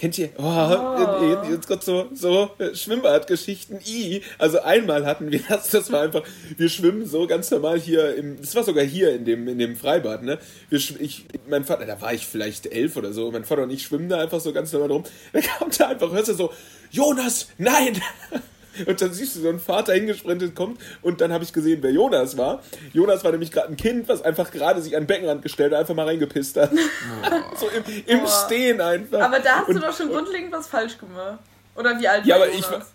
Kennt 0.03 0.17
ihr, 0.17 0.31
oh, 0.37 1.49
jetzt 1.49 1.65
gerade 1.65 1.81
so, 1.81 2.09
so 2.13 2.49
äh, 2.57 2.75
Schwimmbadgeschichten, 2.75 3.79
I. 3.87 4.21
Also 4.37 4.59
einmal 4.59 5.05
hatten 5.05 5.31
wir 5.31 5.39
das, 5.47 5.69
das 5.69 5.93
war 5.93 6.01
einfach, 6.01 6.23
wir 6.57 6.67
schwimmen 6.67 7.05
so 7.05 7.25
ganz 7.25 7.49
normal 7.51 7.79
hier 7.79 8.13
im, 8.17 8.35
das 8.41 8.53
war 8.53 8.65
sogar 8.65 8.83
hier 8.83 9.15
in 9.15 9.23
dem, 9.23 9.47
in 9.47 9.59
dem 9.59 9.77
Freibad, 9.77 10.21
ne? 10.23 10.39
Wir, 10.67 10.79
ich, 10.99 11.23
mein 11.47 11.63
Vater, 11.63 11.85
da 11.85 12.01
war 12.01 12.13
ich 12.13 12.27
vielleicht 12.27 12.65
elf 12.65 12.97
oder 12.97 13.13
so, 13.13 13.31
mein 13.31 13.45
Vater 13.45 13.63
und 13.63 13.69
ich 13.69 13.83
schwimmen 13.83 14.09
da 14.09 14.19
einfach 14.19 14.41
so 14.41 14.51
ganz 14.51 14.73
normal 14.73 14.91
rum. 14.91 15.03
Da 15.31 15.39
kommt 15.57 15.79
da 15.79 15.87
einfach, 15.87 16.11
hörst 16.11 16.27
du 16.27 16.33
so, 16.33 16.51
Jonas, 16.91 17.47
nein! 17.57 18.01
Und 18.87 19.01
dann 19.01 19.13
siehst 19.13 19.35
du 19.35 19.41
so 19.41 19.49
einen 19.49 19.59
Vater 19.59 19.93
hingesprintet 19.93 20.55
kommt 20.55 20.79
und 21.01 21.21
dann 21.21 21.31
habe 21.31 21.43
ich 21.43 21.53
gesehen, 21.53 21.79
wer 21.83 21.91
Jonas 21.91 22.37
war. 22.37 22.61
Jonas 22.93 23.23
war 23.23 23.31
nämlich 23.31 23.51
gerade 23.51 23.67
ein 23.69 23.77
Kind, 23.77 24.07
was 24.07 24.21
einfach 24.21 24.51
gerade 24.51 24.81
sich 24.81 24.95
an 24.95 25.03
den 25.03 25.07
Beckenrand 25.07 25.41
gestellt 25.41 25.71
und 25.73 25.77
einfach 25.79 25.93
mal 25.95 26.05
reingepisst 26.07 26.57
hat. 26.57 26.71
so 27.59 27.67
im, 27.69 27.83
im 28.05 28.19
Boah. 28.21 28.43
Stehen 28.45 28.81
einfach. 28.81 29.21
Aber 29.21 29.39
da 29.39 29.57
hast 29.59 29.69
und, 29.69 29.75
du 29.75 29.81
doch 29.81 29.95
schon 29.95 30.09
grundlegend 30.09 30.51
was 30.51 30.67
falsch 30.67 30.97
gemacht. 30.97 31.39
Oder 31.75 31.99
wie 31.99 32.07
alt 32.07 32.25
Ja, 32.25 32.35
war 32.35 32.43
aber 32.43 32.51
ich 32.51 32.61
Jonas? 32.65 32.71
war- 32.71 32.85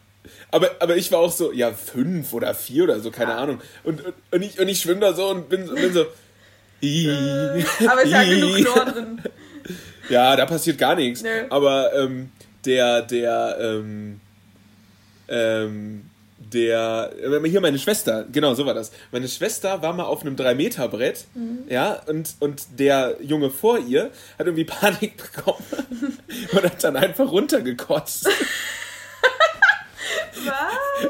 aber, 0.51 0.71
aber 0.81 0.97
ich 0.97 1.11
war 1.13 1.21
auch 1.21 1.33
so, 1.33 1.53
ja, 1.53 1.73
fünf 1.73 2.33
oder 2.35 2.55
vier 2.55 2.85
oder 2.85 3.01
so, 3.01 3.11
keine 3.11 3.35
Ahnung. 3.35 3.61
Und, 3.85 4.05
und, 4.05 4.15
und 4.31 4.43
ich, 4.43 4.59
und 4.61 4.69
ich 4.69 4.81
schwimme 4.81 5.01
da 5.01 5.13
so 5.15 5.29
und 5.31 5.49
bin, 5.49 5.67
so- 5.67 5.75
bin 5.75 5.93
so. 5.93 6.07
"Ih, 6.81 7.09
Aber 7.89 8.03
ist 8.03 8.11
ja 8.11 8.23
ih." 8.23 8.41
genug 8.41 8.57
Chlor 8.57 8.85
drin. 8.85 9.23
Ja, 10.09 10.37
da 10.37 10.47
passiert 10.47 10.79
gar 10.79 10.95
nichts. 10.95 11.23
Nö. 11.23 11.29
Aber 11.51 11.93
ähm, 11.95 12.31
der, 12.65 13.03
der, 13.03 13.57
ähm, 13.61 14.21
ähm, 15.29 16.11
der, 16.39 17.13
äh, 17.21 17.49
hier 17.49 17.61
meine 17.61 17.79
Schwester, 17.79 18.25
genau 18.31 18.55
so 18.55 18.65
war 18.65 18.75
das. 18.75 18.93
Meine 19.13 19.29
Schwester 19.29 19.83
war 19.83 19.93
mal 19.93 20.05
auf 20.05 20.23
einem 20.23 20.37
3-Meter-Brett, 20.37 21.27
ja, 21.69 22.01
und, 22.07 22.35
und 22.39 22.79
der 22.79 23.17
Junge 23.21 23.51
vor 23.51 23.79
ihr 23.79 24.11
hat 24.39 24.47
irgendwie 24.47 24.65
Panik 24.65 25.17
bekommen 25.35 25.65
und 26.53 26.63
hat 26.63 26.83
dann 26.85 26.97
einfach 26.97 27.31
runtergekotzt. 27.31 28.29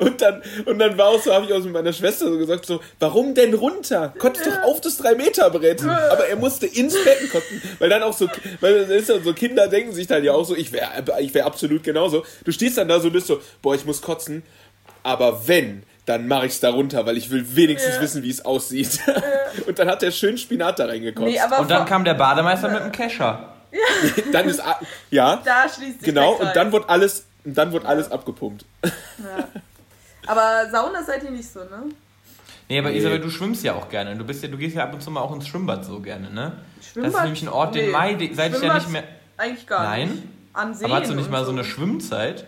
Und 0.00 0.21
dann, 0.21 0.42
und 0.66 0.78
dann 0.78 0.97
war 0.99 1.09
auch 1.09 1.23
so, 1.23 1.33
habe 1.33 1.47
ich 1.47 1.52
auch 1.52 1.61
mit 1.61 1.73
meiner 1.73 1.92
Schwester 1.92 2.26
so 2.28 2.38
gesagt, 2.38 2.66
so, 2.66 2.80
warum 2.99 3.35
denn 3.35 3.54
runter? 3.54 4.12
Kotzt 4.18 4.47
doch 4.47 4.62
auf 4.64 4.80
das 4.80 5.00
3-Meter-Brett. 5.02 5.83
Aber 5.85 6.26
er 6.26 6.37
musste 6.37 6.66
ins 6.66 6.95
Becken 7.04 7.30
kotzen, 7.30 7.62
weil 7.78 7.88
dann 7.88 8.02
auch 8.02 8.12
so, 8.12 8.28
weil 8.61 8.80
das 8.87 8.90
ist 8.90 9.09
ja 9.09 9.21
so, 9.21 9.33
Kinder 9.33 9.68
denken 9.68 9.92
sich 9.92 10.07
dann 10.07 10.23
ja 10.25 10.33
auch 10.33 10.45
so, 10.45 10.54
ich 10.57 10.73
wäre 10.73 10.88
ich 11.21 11.33
wär 11.35 11.47
absolut 11.47 11.83
genauso. 11.83 12.25
Du 12.45 12.52
stehst 12.52 12.78
dann 12.78 12.88
da 12.88 13.00
so, 13.00 13.11
bist 13.11 13.26
so, 13.26 13.40
boah, 13.62 13.75
ich 13.75 13.85
muss 13.85 14.02
kotzen. 14.02 14.42
aber 15.02 15.47
wenn, 15.49 15.83
dann 16.07 16.26
mache 16.26 16.47
ich 16.47 16.52
es 16.52 16.61
darunter, 16.61 17.04
weil 17.07 17.16
ich 17.16 17.30
will 17.30 17.45
wenigstens 17.54 17.97
Ja. 17.97 18.00
wissen, 18.00 18.23
wie 18.23 18.30
es 18.30 18.45
aussieht. 18.45 18.99
und 19.66 19.78
dann 19.78 19.88
hat 19.88 20.02
er 20.02 20.11
schön 20.11 20.38
Spinat 20.38 20.78
da 20.78 20.87
reingekotzt. 20.87 21.28
Nee, 21.28 21.40
Und 21.59 21.71
dann 21.71 21.85
kam 21.87 22.04
der 22.04 22.14
Bademeister 22.14 22.68
mit 22.71 22.80
dem 22.83 22.92
Kescher. 22.92 23.54
dann 24.33 24.49
ist 24.49 24.62
ja, 25.11 25.42
da 25.45 25.68
schließt 25.68 25.99
sich 25.99 26.02
genau, 26.02 26.33
und 26.33 26.57
dann 26.57 26.73
wird 26.73 26.88
alles 26.88 27.25
und 27.45 27.57
dann 27.57 27.73
wird 27.73 27.85
alles 27.85 28.11
abgepumpt. 28.11 28.64
Aber 30.28 30.70
Sauna 30.70 31.02
seid 31.02 31.23
ihr 31.25 31.30
nicht 31.30 31.50
so, 31.50 31.61
ne? 31.61 31.85
Nee, 32.68 32.78
aber 32.78 32.90
Nee. 32.90 32.99
Isabel, 32.99 33.20
du 33.20 33.30
schwimmst 33.30 33.64
ja 33.64 33.75
auch 33.75 33.88
gerne. 33.88 34.14
Du 34.16 34.25
bist 34.25 34.42
ja, 34.42 34.49
du 34.49 34.58
gehst 34.58 34.76
ja 34.76 34.85
ab 34.85 34.92
und 34.92 35.02
zu 35.02 35.11
mal 35.11 35.20
auch 35.20 35.35
ins 35.35 35.49
Schwimmbad 35.49 35.85
so 35.85 36.00
gerne, 36.00 36.30
ne? 36.30 36.52
Das 36.76 36.87
Schwimmbad? 36.88 37.12
ist 37.14 37.23
nämlich 37.23 37.42
ein 37.42 37.49
Ort, 37.49 37.75
den 37.75 37.87
Nee. 37.87 37.92
Mai, 37.92 38.14
den- 38.14 38.35
seit 38.35 38.54
ich 38.54 38.62
ja 38.62 38.75
nicht 38.75 38.90
mehr. 38.90 39.04
Eigentlich 39.38 39.66
gar 39.66 39.82
Nein? 39.85 40.08
nicht. 40.11 40.23
An 40.52 40.75
Seen 40.75 40.90
Aber 40.90 41.00
hast 41.00 41.11
du 41.11 41.14
nicht 41.14 41.30
mal 41.30 41.44
so 41.44 41.50
eine 41.52 41.64
Schwimmzeit? 41.64 42.47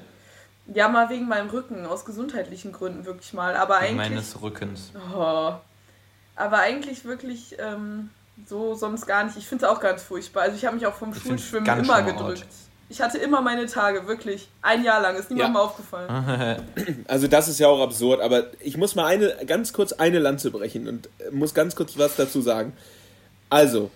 Ja, 0.73 0.89
mal 0.89 1.09
wegen 1.11 1.27
meinem 1.27 1.49
Rücken, 1.49 1.87
aus 1.87 2.05
gesundheitlichen 2.05 2.73
Gründen 2.73 3.05
wirklich 3.07 3.33
mal. 3.33 3.57
Aber 3.57 3.79
eigentlich. 3.79 3.97
Meines 3.97 4.41
Rückens. 4.43 4.93
Oh. 5.17 5.53
Aber 6.37 6.59
eigentlich 6.59 7.05
wirklich 7.05 7.57
ähm, 7.59 8.11
so 8.47 8.75
sonst 8.75 9.07
gar 9.07 9.25
nicht. 9.25 9.37
Ich 9.37 9.47
finde 9.47 9.65
es 9.65 9.71
auch 9.71 9.81
ganz 9.81 10.03
furchtbar. 10.03 10.43
Also 10.45 10.57
ich 10.57 10.65
habe 10.67 10.77
mich 10.77 10.87
auch 10.87 10.95
vom 10.95 11.11
Ich 11.13 11.19
find's 11.19 11.43
Schulschwimmen 11.45 11.67
immer 11.85 12.03
schlimmer 12.03 12.21
Ort. 12.25 12.45
Ich 12.91 13.01
hatte 13.01 13.19
immer 13.19 13.41
meine 13.41 13.67
Tage, 13.67 14.07
wirklich. 14.09 14.49
Ein 14.63 14.85
Jahr 14.85 15.01
lang, 15.01 15.17
ist 15.17 15.31
niemandem 15.31 15.55
Ja. 15.55 15.61
aufgefallen. 15.63 16.63
Also 17.09 17.29
das 17.29 17.49
ist 17.49 17.59
ja 17.61 17.69
auch 17.69 17.81
absurd, 17.81 18.21
aber 18.21 18.49
ich 18.61 18.77
muss 18.77 18.95
mal 18.97 19.07
eine 19.07 19.35
ganz 19.47 19.73
kurz 19.73 19.93
eine 19.93 20.19
Lanze 20.19 20.51
brechen 20.51 20.89
und 20.89 21.09
äh, 21.21 21.31
muss 21.31 21.55
ganz 21.55 21.75
kurz 21.77 21.97
was 21.97 22.17
dazu 22.17 22.41
sagen. 22.43 22.73
Also, 23.49 23.91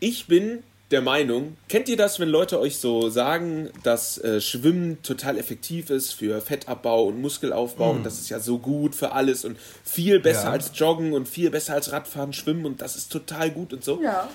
ich 0.00 0.26
bin 0.26 0.62
der 0.90 1.00
Meinung, 1.00 1.56
kennt 1.68 1.88
ihr 1.88 1.96
das, 1.96 2.18
wenn 2.18 2.28
Leute 2.28 2.58
euch 2.58 2.78
so 2.78 3.08
sagen, 3.10 3.70
dass 3.84 4.18
äh, 4.18 4.40
Schwimmen 4.40 5.00
total 5.04 5.38
effektiv 5.38 5.88
ist 5.88 6.12
für 6.12 6.40
Fettabbau 6.40 7.04
und 7.04 7.20
Muskelaufbau 7.20 7.90
und 7.92 8.04
das 8.04 8.18
ist 8.18 8.28
ja 8.30 8.40
so 8.40 8.58
gut 8.58 8.96
für 8.96 9.12
alles 9.12 9.44
und 9.44 9.56
viel 9.84 10.18
besser 10.18 10.46
Ja. 10.46 10.50
als 10.50 10.72
Joggen 10.74 11.12
und 11.12 11.28
viel 11.28 11.50
besser 11.50 11.74
als 11.74 11.92
Radfahren, 11.92 12.32
Schwimmen 12.32 12.66
und 12.66 12.82
das 12.82 12.96
ist 12.96 13.12
total 13.12 13.50
gut 13.52 13.72
und 13.72 13.84
so? 13.84 14.02
Ja. 14.02 14.28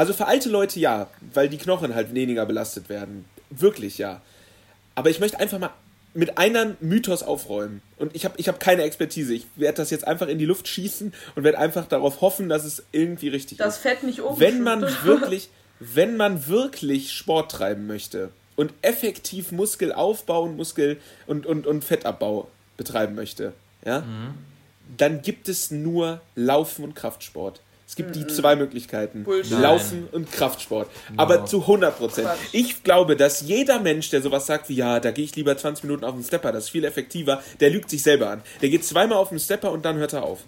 Also 0.00 0.14
für 0.14 0.26
alte 0.26 0.48
Leute 0.48 0.80
ja, 0.80 1.08
weil 1.34 1.50
die 1.50 1.58
Knochen 1.58 1.94
halt 1.94 2.14
weniger 2.14 2.46
belastet 2.46 2.88
werden. 2.88 3.26
Wirklich 3.50 3.98
ja. 3.98 4.22
Aber 4.94 5.10
ich 5.10 5.20
möchte 5.20 5.38
einfach 5.38 5.58
mal 5.58 5.74
mit 6.14 6.38
einem 6.38 6.78
Mythos 6.80 7.22
aufräumen. 7.22 7.82
Und 7.98 8.16
ich 8.16 8.24
habe 8.24 8.32
ich 8.38 8.48
hab 8.48 8.58
keine 8.60 8.84
Expertise. 8.84 9.34
Ich 9.34 9.44
werde 9.56 9.76
das 9.76 9.90
jetzt 9.90 10.08
einfach 10.08 10.28
in 10.28 10.38
die 10.38 10.46
Luft 10.46 10.68
schießen 10.68 11.12
und 11.34 11.44
werde 11.44 11.58
einfach 11.58 11.84
darauf 11.84 12.22
hoffen, 12.22 12.48
dass 12.48 12.64
es 12.64 12.82
irgendwie 12.92 13.28
richtig 13.28 13.58
Das 13.58 13.76
ist. 13.76 13.82
Fett 13.82 14.02
nicht 14.02 14.22
oben. 14.22 14.40
Wenn 14.40 14.62
man 14.62 14.80
wirklich, 15.02 15.50
wenn 15.80 16.16
man 16.16 16.46
wirklich 16.46 17.12
Sport 17.12 17.52
treiben 17.52 17.86
möchte 17.86 18.30
und 18.56 18.72
effektiv 18.80 19.52
Muskelaufbau 19.52 20.44
und 20.44 20.56
Muskel 20.56 20.98
und, 21.26 21.44
und, 21.44 21.66
und 21.66 21.84
Fettabbau 21.84 22.48
betreiben 22.78 23.16
möchte, 23.16 23.52
ja, 23.84 24.02
dann 24.96 25.20
gibt 25.20 25.50
es 25.50 25.70
nur 25.70 26.22
Laufen 26.36 26.84
und 26.84 26.94
Kraftsport. 26.94 27.60
Es 27.90 27.96
gibt 27.96 28.14
die 28.14 28.24
zwei 28.28 28.54
Möglichkeiten. 28.54 29.24
Bullshit. 29.24 29.58
Laufen 29.58 30.06
und 30.12 30.30
Kraftsport. 30.30 30.88
Aber 31.16 31.44
zu 31.44 31.62
100 31.62 31.98
Prozent. 31.98 32.28
Ich 32.52 32.84
glaube, 32.84 33.16
dass 33.16 33.40
jeder 33.40 33.80
Mensch, 33.80 34.10
der 34.10 34.22
sowas 34.22 34.46
sagt 34.46 34.68
wie, 34.68 34.76
ja, 34.76 35.00
da 35.00 35.10
gehe 35.10 35.24
ich 35.24 35.34
lieber 35.34 35.56
20 35.56 35.82
Minuten 35.82 36.04
auf 36.04 36.14
den 36.14 36.22
Stepper, 36.22 36.52
das 36.52 36.66
ist 36.66 36.70
viel 36.70 36.84
effektiver, 36.84 37.42
der 37.58 37.70
lügt 37.70 37.90
sich 37.90 38.04
selber 38.04 38.30
an. 38.30 38.42
Der 38.62 38.68
geht 38.68 38.84
zweimal 38.84 39.18
auf 39.18 39.30
den 39.30 39.40
Stepper 39.40 39.72
und 39.72 39.84
dann 39.84 39.96
hört 39.96 40.12
er 40.12 40.22
auf. 40.22 40.38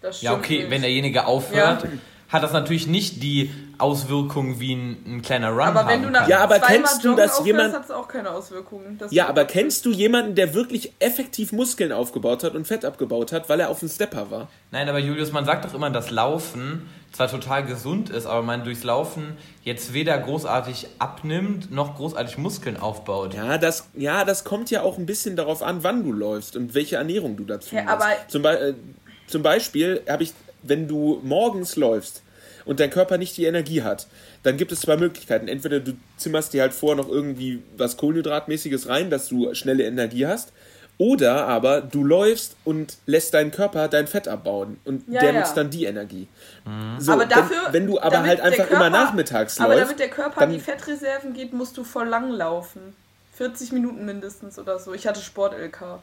Das 0.00 0.22
Ja, 0.22 0.34
okay, 0.34 0.58
nicht. 0.58 0.70
wenn 0.70 0.82
derjenige 0.82 1.24
aufhört, 1.26 1.84
Ja. 1.84 1.88
Hat 2.28 2.42
das 2.42 2.52
natürlich 2.52 2.86
nicht 2.86 3.22
die 3.22 3.50
Auswirkungen 3.78 4.60
wie 4.60 4.74
ein, 4.74 4.96
ein 5.06 5.22
kleiner 5.22 5.50
Run 5.50 5.60
Aber 5.60 5.86
wenn 5.88 6.02
du 6.02 6.10
nach. 6.10 6.28
Ja, 6.28 6.40
aber 6.40 6.58
kennst 6.58 7.02
du, 7.04 7.08
Joggen 7.10 7.24
dass 7.24 7.44
jemand- 7.44 7.74
hat 7.74 7.84
es 7.84 7.90
auch 7.90 8.06
keine 8.08 8.30
Auswirkungen. 8.30 8.98
Das 8.98 9.12
Ja, 9.12 9.28
aber 9.28 9.44
kennst 9.46 9.86
du 9.86 9.90
jemanden, 9.92 10.34
der 10.34 10.52
wirklich 10.52 10.92
effektiv 10.98 11.52
Muskeln 11.52 11.90
aufgebaut 11.92 12.44
hat 12.44 12.54
und 12.54 12.66
Fett 12.66 12.84
abgebaut 12.84 13.32
hat, 13.32 13.48
weil 13.48 13.60
er 13.60 13.70
auf 13.70 13.80
dem 13.80 13.88
Stepper 13.88 14.30
war? 14.30 14.48
Nein, 14.72 14.88
aber 14.88 14.98
Julius, 14.98 15.32
man 15.32 15.44
sagt 15.46 15.64
doch 15.64 15.72
immer, 15.74 15.90
dass 15.90 16.10
Laufen 16.10 16.88
zwar 17.12 17.28
total 17.28 17.64
gesund 17.64 18.10
ist, 18.10 18.26
aber 18.26 18.42
man 18.42 18.64
durchs 18.64 18.84
Laufen 18.84 19.38
jetzt 19.64 19.94
weder 19.94 20.18
großartig 20.18 20.86
abnimmt, 20.98 21.70
noch 21.72 21.96
großartig 21.96 22.36
Muskeln 22.36 22.76
aufbaut. 22.76 23.32
Ja, 23.32 23.56
das, 23.56 23.88
ja, 23.94 24.24
das 24.26 24.44
kommt 24.44 24.70
ja 24.70 24.82
auch 24.82 24.98
ein 24.98 25.06
bisschen 25.06 25.34
darauf 25.34 25.62
an, 25.62 25.82
wann 25.82 26.04
du 26.04 26.12
läufst 26.12 26.56
und 26.56 26.74
welche 26.74 26.96
Ernährung 26.96 27.38
du 27.38 27.44
dazu 27.44 27.74
Ja, 27.74 27.86
aber- 27.86 28.04
zum, 28.28 28.42
Be 28.42 28.58
äh, 28.58 28.74
zum 29.26 29.42
Beispiel 29.42 30.02
habe 30.06 30.22
ich, 30.24 30.34
wenn 30.68 30.88
du 30.88 31.20
morgens 31.22 31.76
läufst 31.76 32.22
und 32.64 32.80
dein 32.80 32.90
Körper 32.90 33.18
nicht 33.18 33.36
die 33.36 33.44
Energie 33.46 33.82
hat, 33.82 34.06
dann 34.42 34.56
gibt 34.56 34.72
es 34.72 34.80
zwei 34.80 34.96
Möglichkeiten. 34.96 35.48
Entweder 35.48 35.80
du 35.80 35.92
zimmerst 36.16 36.52
dir 36.52 36.62
halt 36.62 36.74
vor 36.74 36.94
noch 36.94 37.08
irgendwie 37.08 37.62
was 37.76 37.96
Kohlenhydratmäßiges 37.96 38.88
rein, 38.88 39.10
dass 39.10 39.28
du 39.28 39.54
schnelle 39.54 39.84
Energie 39.84 40.26
hast. 40.26 40.52
Oder 41.00 41.46
aber 41.46 41.80
du 41.80 42.02
läufst 42.02 42.56
und 42.64 42.96
lässt 43.06 43.32
deinen 43.32 43.52
Körper 43.52 43.86
dein 43.86 44.08
Fett 44.08 44.26
abbauen 44.26 44.78
und 44.84 45.04
Ja, 45.08 45.20
der 45.20 45.32
ja. 45.32 45.40
nutzt 45.40 45.56
dann 45.56 45.70
die 45.70 45.84
Energie. 45.84 46.26
So, 46.98 47.12
aber 47.12 47.22
wenn- 47.22 47.28
dafür, 47.28 47.58
wenn 47.70 47.86
du 47.86 48.00
aber 48.00 48.22
halt 48.24 48.40
einfach 48.40 48.66
immer 48.68 48.80
Körper- 48.80 48.90
nachmittags 48.90 49.60
Aber 49.60 49.74
läufst, 49.74 49.84
damit 49.86 50.00
der 50.00 50.08
Körper 50.08 50.40
dann- 50.40 50.48
an 50.48 50.54
die 50.54 50.60
Fettreserven 50.60 51.34
geht, 51.34 51.52
musst 51.52 51.76
du 51.76 51.84
voll 51.84 52.08
lang 52.08 52.30
laufen. 52.32 52.96
40 53.34 53.70
Minuten 53.70 54.04
mindestens 54.04 54.58
oder 54.58 54.80
so. 54.80 54.92
Ich 54.92 55.06
hatte 55.06 55.20
Sport-LK. 55.20 56.00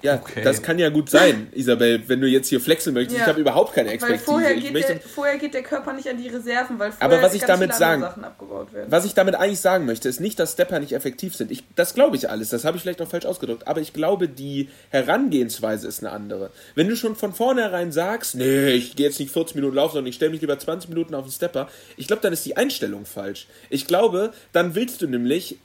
Ja, 0.00 0.14
Okay. 0.14 0.42
das 0.44 0.62
kann 0.62 0.78
ja 0.78 0.90
gut 0.90 1.10
sein, 1.10 1.48
Isabel, 1.52 2.02
wenn 2.08 2.20
du 2.20 2.28
jetzt 2.28 2.46
hier 2.48 2.60
flexen 2.60 2.94
möchtest. 2.94 3.16
Ja. 3.18 3.24
Ich 3.24 3.28
habe 3.28 3.40
überhaupt 3.40 3.74
keine 3.74 3.88
Weil 3.88 3.94
Expertise. 3.94 4.24
vorher 4.24 4.54
ich 4.56 4.62
geht, 4.62 4.72
möchte, 4.72 4.92
der, 4.94 5.02
vorher 5.02 5.38
geht 5.38 5.54
der 5.54 5.62
Körper 5.64 5.92
nicht 5.92 6.08
an 6.08 6.16
die 6.16 6.28
Reserven, 6.28 6.78
weil 6.78 6.92
vorher 6.92 7.16
Aber 7.18 7.20
was 7.26 7.34
ich 7.34 7.42
damit 7.42 7.70
viele 7.70 7.78
sagen- 7.78 7.94
andere 8.04 8.10
Sachen 8.10 8.24
abgebaut 8.24 8.72
werden. 8.72 8.90
was 8.92 9.04
ich 9.04 9.14
damit 9.14 9.34
eigentlich 9.34 9.58
sagen 9.60 9.86
möchte, 9.86 10.08
ist 10.08 10.20
nicht, 10.20 10.38
dass 10.38 10.52
Stepper 10.52 10.78
nicht 10.78 10.92
effektiv 10.92 11.34
sind. 11.34 11.50
Ich, 11.50 11.64
das 11.74 11.94
glaube 11.94 12.14
ich 12.16 12.30
alles. 12.30 12.50
Das 12.50 12.64
habe 12.64 12.76
ich 12.76 12.82
vielleicht 12.84 13.02
auch 13.02 13.08
falsch 13.08 13.26
ausgedrückt. 13.26 13.66
Aber 13.66 13.80
ich 13.80 13.92
glaube, 13.92 14.28
die 14.28 14.68
Herangehensweise 14.90 15.88
ist 15.88 16.00
eine 16.04 16.12
andere. 16.12 16.50
Wenn 16.76 16.88
du 16.88 16.94
schon 16.96 17.16
von 17.16 17.32
vornherein 17.32 17.90
sagst, 17.90 18.36
nee, 18.36 18.70
ich 18.70 18.94
gehe 18.94 19.06
jetzt 19.06 19.18
nicht 19.18 19.32
40 19.32 19.56
Minuten 19.56 19.74
laufen, 19.76 19.94
sondern 19.94 20.08
ich 20.10 20.14
stelle 20.16 20.30
mich 20.30 20.40
lieber 20.40 20.58
20 20.58 20.90
Minuten 20.90 21.14
auf 21.14 21.24
den 21.24 21.32
Stepper, 21.32 21.68
ich 21.96 22.06
glaube, 22.06 22.22
dann 22.22 22.32
ist 22.32 22.46
die 22.46 22.56
Einstellung 22.56 23.04
falsch. 23.04 23.48
Ich 23.70 23.86
glaube, 23.86 24.32
dann 24.52 24.74
willst 24.74 25.02
du 25.02 25.08
nämlich 25.08 25.58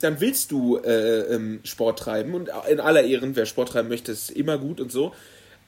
dann 0.00 0.20
willst 0.20 0.50
du 0.50 0.78
äh, 0.78 1.34
ähm, 1.34 1.60
Sport 1.64 1.98
treiben 1.98 2.34
und 2.34 2.50
in 2.68 2.80
aller 2.80 3.02
Ehren, 3.02 3.36
wer 3.36 3.46
Sport 3.46 3.70
treiben 3.70 3.88
möchte, 3.88 4.12
ist 4.12 4.30
immer 4.30 4.58
gut 4.58 4.80
und 4.80 4.92
so. 4.92 5.14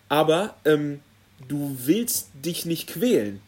Aber 0.09 0.55
ähm, 0.65 1.01
du 1.49 1.77
willst 1.85 2.29
dich 2.35 2.67
nicht 2.67 2.89
quälen. 2.89 3.41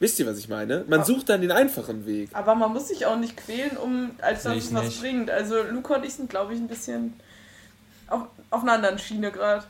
Wisst 0.00 0.18
ihr, 0.18 0.26
was 0.26 0.38
ich 0.38 0.48
meine? 0.48 0.84
Man 0.88 1.04
sucht 1.04 1.28
dann 1.28 1.42
den 1.42 1.50
einfachen 1.50 2.06
Weg. 2.06 2.30
Aber 2.32 2.54
man 2.54 2.72
muss 2.72 2.88
sich 2.88 3.04
auch 3.04 3.18
nicht 3.18 3.36
quälen, 3.36 3.76
um 3.76 4.12
als 4.22 4.44
dass 4.44 4.56
es 4.56 4.68
ich 4.68 4.74
was 4.74 4.84
nicht. 4.84 5.00
bringt. 5.00 5.30
Also 5.30 5.62
Luca 5.62 5.96
und 5.96 6.06
ich 6.06 6.14
sind, 6.14 6.30
glaube 6.30 6.54
ich, 6.54 6.58
ein 6.58 6.68
bisschen 6.68 7.12
auf, 8.06 8.22
auf 8.48 8.62
einer 8.62 8.72
anderen 8.72 8.98
Schiene 8.98 9.30
gerade. 9.30 9.64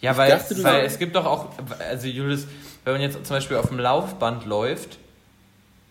Ja, 0.00 0.16
weil, 0.16 0.30
dachte, 0.30 0.62
weil 0.62 0.84
es 0.84 0.98
gibt 0.98 1.16
doch 1.16 1.26
auch, 1.26 1.48
also 1.80 2.06
Julius, 2.06 2.46
wenn 2.84 2.94
man 2.94 3.02
jetzt 3.02 3.14
zum 3.14 3.36
Beispiel 3.36 3.56
auf 3.56 3.68
dem 3.68 3.78
Laufband 3.80 4.46
läuft, 4.46 4.98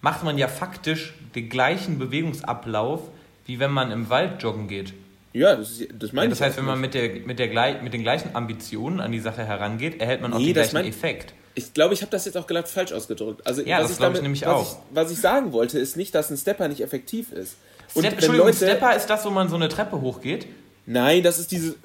macht 0.02 0.24
man 0.24 0.38
ja 0.38 0.48
faktisch 0.48 1.14
den 1.36 1.50
gleichen 1.50 2.00
Bewegungsablauf, 2.00 3.02
wie 3.46 3.60
wenn 3.60 3.72
man 3.72 3.92
im 3.92 4.10
Wald 4.10 4.42
joggen 4.42 4.68
geht. 4.68 4.94
Ja, 5.34 5.56
das, 5.56 5.72
ist- 5.80 5.90
das 6.00 6.12
meine 6.14 6.26
Ja, 6.28 6.30
das 6.32 6.42
heißt, 6.42 6.54
auch 6.56 6.58
wenn 6.60 6.66
man 6.66 6.82
mit, 6.82 6.94
der, 6.94 7.10
mit, 7.26 7.38
der, 7.40 7.82
mit 7.82 7.94
den 7.94 8.02
gleichen 8.02 8.36
Ambitionen 8.36 9.00
an 9.00 9.12
die 9.12 9.20
Sache 9.20 9.44
herangeht, 9.46 10.00
erhält 10.02 10.22
man 10.22 10.34
auch 10.34 10.40
Nee, 10.40 10.46
den 10.48 10.56
das 10.56 10.70
gleichen 10.72 10.86
mein- 10.86 10.94
Effekt. 10.94 11.34
Ich 11.56 11.74
glaube, 11.74 11.94
ich 11.94 12.02
habe 12.02 12.12
das 12.12 12.26
jetzt 12.26 12.38
auch 12.38 12.48
glatt 12.48 12.70
falsch 12.70 12.94
ausgedrückt. 12.94 13.46
Also, 13.46 13.62
Ja, 13.64 13.78
was 13.78 13.84
das 13.84 13.92
ich 13.94 13.98
glaube 13.98 14.16
ich 14.16 14.22
nämlich 14.22 14.42
was 14.44 14.50
auch. 14.50 14.72
Ich, 14.92 14.96
was 14.96 15.12
ich 15.12 15.20
sagen 15.20 15.52
wollte, 15.52 15.78
ist 15.78 15.98
nicht, 15.98 16.16
dass 16.16 16.30
ein 16.30 16.38
Stepper 16.38 16.68
nicht 16.68 16.82
effektiv 16.82 17.32
ist. 17.34 17.58
Und 17.96 18.04
Step, 18.04 18.14
Entschuldigung, 18.14 18.48
Leute, 18.48 18.58
Stepper 18.66 18.96
ist 18.96 19.08
das, 19.08 19.26
wo 19.26 19.30
man 19.30 19.50
so 19.50 19.56
eine 19.56 19.68
Treppe 19.68 20.00
hochgeht? 20.00 20.48
Nein, 20.86 21.22
das 21.22 21.38
ist 21.40 21.52
diese. 21.52 21.76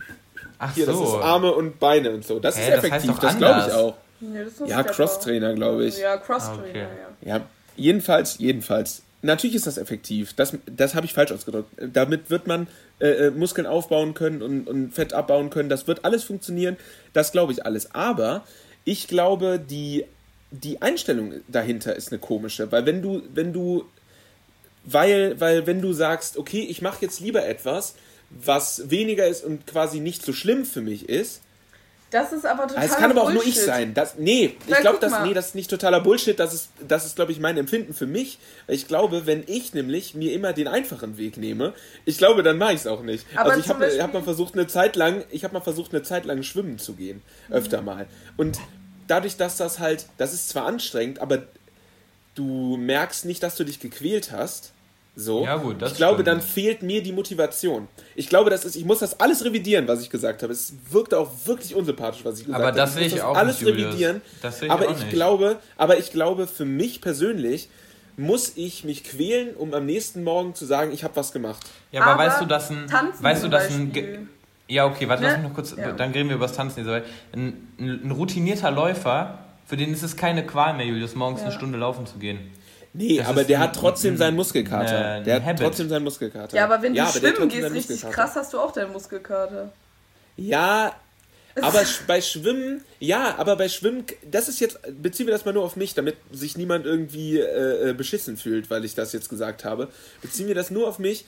Ach 0.59 0.73
Hier, 0.75 0.87
das 0.87 0.97
so. 0.97 1.05
ist 1.05 1.25
Arme 1.25 1.53
und 1.53 1.81
Beine 1.81 2.11
und 2.13 2.25
so. 2.25 2.39
Das 2.39 2.57
Hä, 2.57 2.61
ist 2.61 2.67
das 2.69 2.77
heißt 2.77 2.85
effektiv, 2.85 3.11
doch 3.13 3.19
das 3.19 3.37
glaube 3.39 3.55
ich 3.59 3.63
anders. 3.65 3.77
auch. 3.79 3.95
Nee, 4.21 4.45
das 4.45 4.69
Ja. 4.69 4.83
Crosstrainer, 4.85 5.55
glaube 5.55 5.85
ich. 5.87 5.99
Ja, 5.99 6.17
Crosstrainer, 6.19 6.61
Ah, 6.63 6.71
okay. 6.71 6.87
ja. 7.27 7.37
Ja, 7.39 7.45
jedenfalls, 7.77 8.39
jedenfalls. 8.39 9.03
Natürlich 9.23 9.57
ist 9.57 9.67
das 9.67 9.79
effektiv. 9.79 10.35
Das, 10.35 10.57
das 10.67 10.95
habe 10.95 11.07
ich 11.07 11.15
falsch 11.15 11.33
ausgedrückt. 11.33 11.71
Damit 11.79 12.29
wird 12.29 12.47
man 12.47 12.67
äh, 13.01 13.09
äh, 13.09 13.31
Muskeln 13.31 13.67
aufbauen 13.67 14.13
können 14.13 14.43
und, 14.43 14.69
und 14.69 14.93
Fett 14.93 15.15
abbauen 15.15 15.49
können. 15.49 15.71
Das 15.71 15.87
wird 15.87 16.05
alles 16.05 16.25
funktionieren. 16.25 16.77
Das 17.15 17.33
glaube 17.33 17.53
ich 17.53 17.65
alles. 17.65 17.95
Aber 17.95 18.45
ich 18.85 19.09
glaube, 19.09 19.59
die, 19.59 20.05
die 20.51 20.83
Einstellung 20.83 21.35
dahinter 21.49 21.97
ist 21.97 22.13
eine 22.13 22.19
komische. 22.19 22.71
Weil 22.71 22.85
wenn 22.85 23.01
du, 23.01 23.23
wenn 23.33 23.55
du, 23.55 23.87
weil, 24.85 25.41
weil 25.41 25.67
wenn 25.67 25.81
du 25.81 25.95
sagst, 25.95 26.37
okay, 26.37 26.61
ich 26.61 26.83
mache 26.83 26.99
jetzt 27.01 27.21
lieber 27.21 27.47
etwas, 27.47 27.95
was 28.29 28.91
weniger 28.91 29.27
ist 29.27 29.43
und 29.43 29.67
quasi 29.67 30.01
nicht 30.01 30.23
so 30.23 30.35
schlimm 30.35 30.67
für 30.67 30.83
mich 30.83 31.09
ist, 31.09 31.41
Das 32.15 32.33
ist 32.33 32.47
aber 32.47 32.69
total 32.69 32.85
es 32.85 32.95
kann 32.95 33.11
aber 33.11 33.23
auch 33.23 33.33
nur 33.33 33.43
Bullshit. 33.43 33.57
ich 33.57 33.61
sein. 33.65 33.93
Das, 33.93 34.15
nee, 34.17 34.57
ich 34.67 34.73
Weil, 34.73 34.83
glaube, 34.83 34.99
das, 35.01 35.21
nee, 35.25 35.35
das 35.35 35.49
ist 35.49 35.55
nicht 35.57 35.69
totaler 35.69 36.01
Bullshit. 36.01 36.39
Das 36.39 36.55
ist, 36.55 36.69
das 36.87 37.05
ist 37.07 37.17
glaube 37.17 37.33
ich, 37.33 37.41
mein 37.41 37.57
Empfinden 37.57 37.93
für 37.93 38.07
mich. 38.07 38.39
Ich 38.69 38.87
glaube, 38.87 39.27
wenn 39.27 39.43
ich 39.49 39.75
nämlich 39.75 40.15
mir 40.15 40.33
immer 40.33 40.53
den 40.53 40.69
einfachen 40.69 41.19
Weg 41.19 41.39
nehme, 41.39 41.75
ich 42.05 42.17
glaube, 42.17 42.45
dann 42.45 42.57
mache 42.57 42.75
ich 42.75 42.81
es 42.83 42.87
auch 42.87 43.03
nicht. 43.03 43.27
Aber 43.35 43.51
also 43.51 43.61
ich 43.61 43.69
habe 43.69 43.85
hab 44.01 44.13
mal 44.15 44.23
versucht, 44.23 44.55
eine 44.55 44.69
Zeit 44.69 44.95
lang, 44.95 45.25
ich 45.33 45.43
habe 45.43 45.55
mal 45.55 45.61
versucht, 45.61 45.93
eine 45.93 46.05
Zeit 46.05 46.25
lang 46.25 46.45
schwimmen 46.45 46.79
zu 46.79 46.93
gehen. 46.93 47.21
Öfter 47.51 47.81
Mhm. 47.81 47.87
mal. 47.87 48.07
Und 48.37 48.61
dadurch, 49.09 49.37
dass 49.37 49.57
das 49.57 49.81
halt, 49.81 50.07
das 50.17 50.33
ist 50.33 50.51
zwar 50.51 50.67
anstrengend, 50.67 51.19
aber 51.19 51.43
du 52.37 52.77
merkst 52.77 53.25
nicht, 53.25 53.43
dass 53.43 53.57
du 53.57 53.65
dich 53.65 53.81
gequält 53.81 54.31
hast. 54.31 54.71
So. 55.17 55.45
Ja, 55.45 55.57
gut, 55.57 55.81
das 55.81 55.93
ich 55.93 55.97
glaube, 55.97 56.15
stimmt. 56.23 56.29
dann 56.29 56.41
fehlt 56.43 56.83
mir 56.83 57.01
die 57.03 57.13
Motivation. 57.13 57.87
Ich 58.17 58.29
glaube, 58.29 58.51
das 58.51 58.65
ist, 58.65 58.75
ich 58.75 58.85
muss 58.85 58.99
das 58.99 59.21
alles 59.21 59.45
revidieren, 59.45 59.87
was 59.87 60.01
ich 60.03 60.11
gesagt 60.11 60.43
habe. 60.43 60.53
Es 60.53 60.73
wirkte 60.91 61.19
auch 61.19 61.31
wirklich 61.45 61.75
unsympathisch, 61.75 62.25
was 62.25 62.39
ich 62.41 62.47
gesagt 62.47 62.57
Aber 62.59 62.67
habe. 62.69 62.77
das 62.77 62.91
muss 62.91 62.99
sehe 62.99 63.07
ich 63.07 63.23
auch 63.23 63.37
alles 63.37 63.61
nicht, 63.61 63.71
revidieren. 63.71 64.23
Das 64.43 64.61
ich 64.61 64.71
aber 64.71 64.87
auch 64.89 64.91
ich 64.93 64.99
nicht. 64.99 65.11
glaube, 65.11 65.57
aber 65.77 65.99
ich 65.99 66.11
glaube, 66.11 66.49
für 66.49 66.65
mich 66.65 67.01
persönlich 67.01 67.69
muss 68.17 68.53
ich 68.57 68.85
mich 68.85 69.05
quälen, 69.05 69.55
um 69.57 69.73
am 69.75 69.87
nächsten 69.87 70.25
Morgen 70.25 70.55
zu 70.55 70.65
sagen, 70.65 70.93
ich 70.93 71.05
habe 71.05 71.15
was 71.17 71.31
gemacht. 71.33 71.65
Ja, 71.93 72.03
aber, 72.03 72.13
Aber 72.13 72.25
weißt 72.25 72.41
du, 72.41 72.45
dass 72.47 72.71
ein. 72.71 72.87
Tanzen 72.89 73.23
weißt 73.23 73.45
du, 73.45 73.49
dass 73.49 73.71
ein. 73.71 74.29
Ja, 74.67 74.87
okay, 74.87 75.09
warte, 75.09 75.23
Ne? 75.23 75.29
lass 75.29 75.39
mich 75.39 75.47
noch 75.49 75.55
kurz. 75.55 75.75
Ja. 75.77 75.93
Dann 75.93 76.11
reden 76.13 76.29
wir 76.29 76.37
über 76.37 76.47
das 76.47 76.57
Tanzen. 76.57 76.89
Ein, 76.89 77.03
ein, 77.33 77.69
ein 78.05 78.11
routinierter 78.11 78.71
Läufer, 78.71 79.39
für 79.67 79.77
den 79.77 79.93
ist 79.93 80.03
es 80.03 80.17
keine 80.17 80.45
Qual 80.47 80.75
mehr, 80.75 80.87
Julius, 80.87 81.15
morgens 81.15 81.41
Ja. 81.41 81.47
eine 81.47 81.55
Stunde 81.55 81.79
laufen 81.79 82.07
zu 82.07 82.19
gehen. 82.19 82.39
Nee, 82.97 83.19
Das 83.19 83.27
aber 83.27 83.43
der 83.45 83.59
ein- 83.59 83.65
hat 83.65 83.77
trotzdem 83.77 84.15
ein- 84.15 84.19
seinen 84.19 84.37
Muskelkater. 84.37 85.05
ein 85.17 85.25
der 85.25 85.35
hat 85.37 85.43
Habit. 85.45 85.61
trotzdem 85.61 85.89
seinen 85.89 86.05
Muskelkater. 86.05 86.57
Ja, 86.57 86.65
aber 86.65 86.81
wenn 86.81 86.95
du 86.95 87.03
hat 87.03 87.13
schwimmen 87.13 87.49
gehst, 87.49 87.73
richtig 87.73 88.03
krass, 88.11 88.37
hast 88.37 88.53
du 88.53 88.61
auch 88.61 88.71
deinen 88.73 88.93
Muskelkater. 88.93 89.73
Ja, 90.37 90.95
aber 91.61 91.83
bei 92.07 92.21
Schwimmen, 92.21 92.85
ja, 93.01 93.35
aber 93.37 93.57
bei 93.57 93.69
Schwimmen, 93.69 94.05
das 94.31 94.49
ist 94.49 94.61
jetzt, 94.61 94.79
beziehen 95.03 95.27
wir 95.27 95.33
das 95.35 95.45
mal 95.45 95.53
nur 95.53 95.65
auf 95.65 95.77
mich, 95.77 95.95
damit 95.95 96.17
sich 96.33 96.57
niemand 96.57 96.87
irgendwie 96.87 97.39
äh, 97.39 97.91
äh, 97.91 97.93
beschissen 97.95 98.37
fühlt, 98.37 98.71
weil 98.71 98.85
ich 98.85 98.95
das 98.95 99.13
jetzt 99.13 99.29
gesagt 99.29 99.65
habe. 99.65 99.89
Beziehen 100.23 100.47
wir 100.49 100.55
das 100.55 100.71
nur 100.71 100.89
auf 100.89 100.99
mich. 101.01 101.25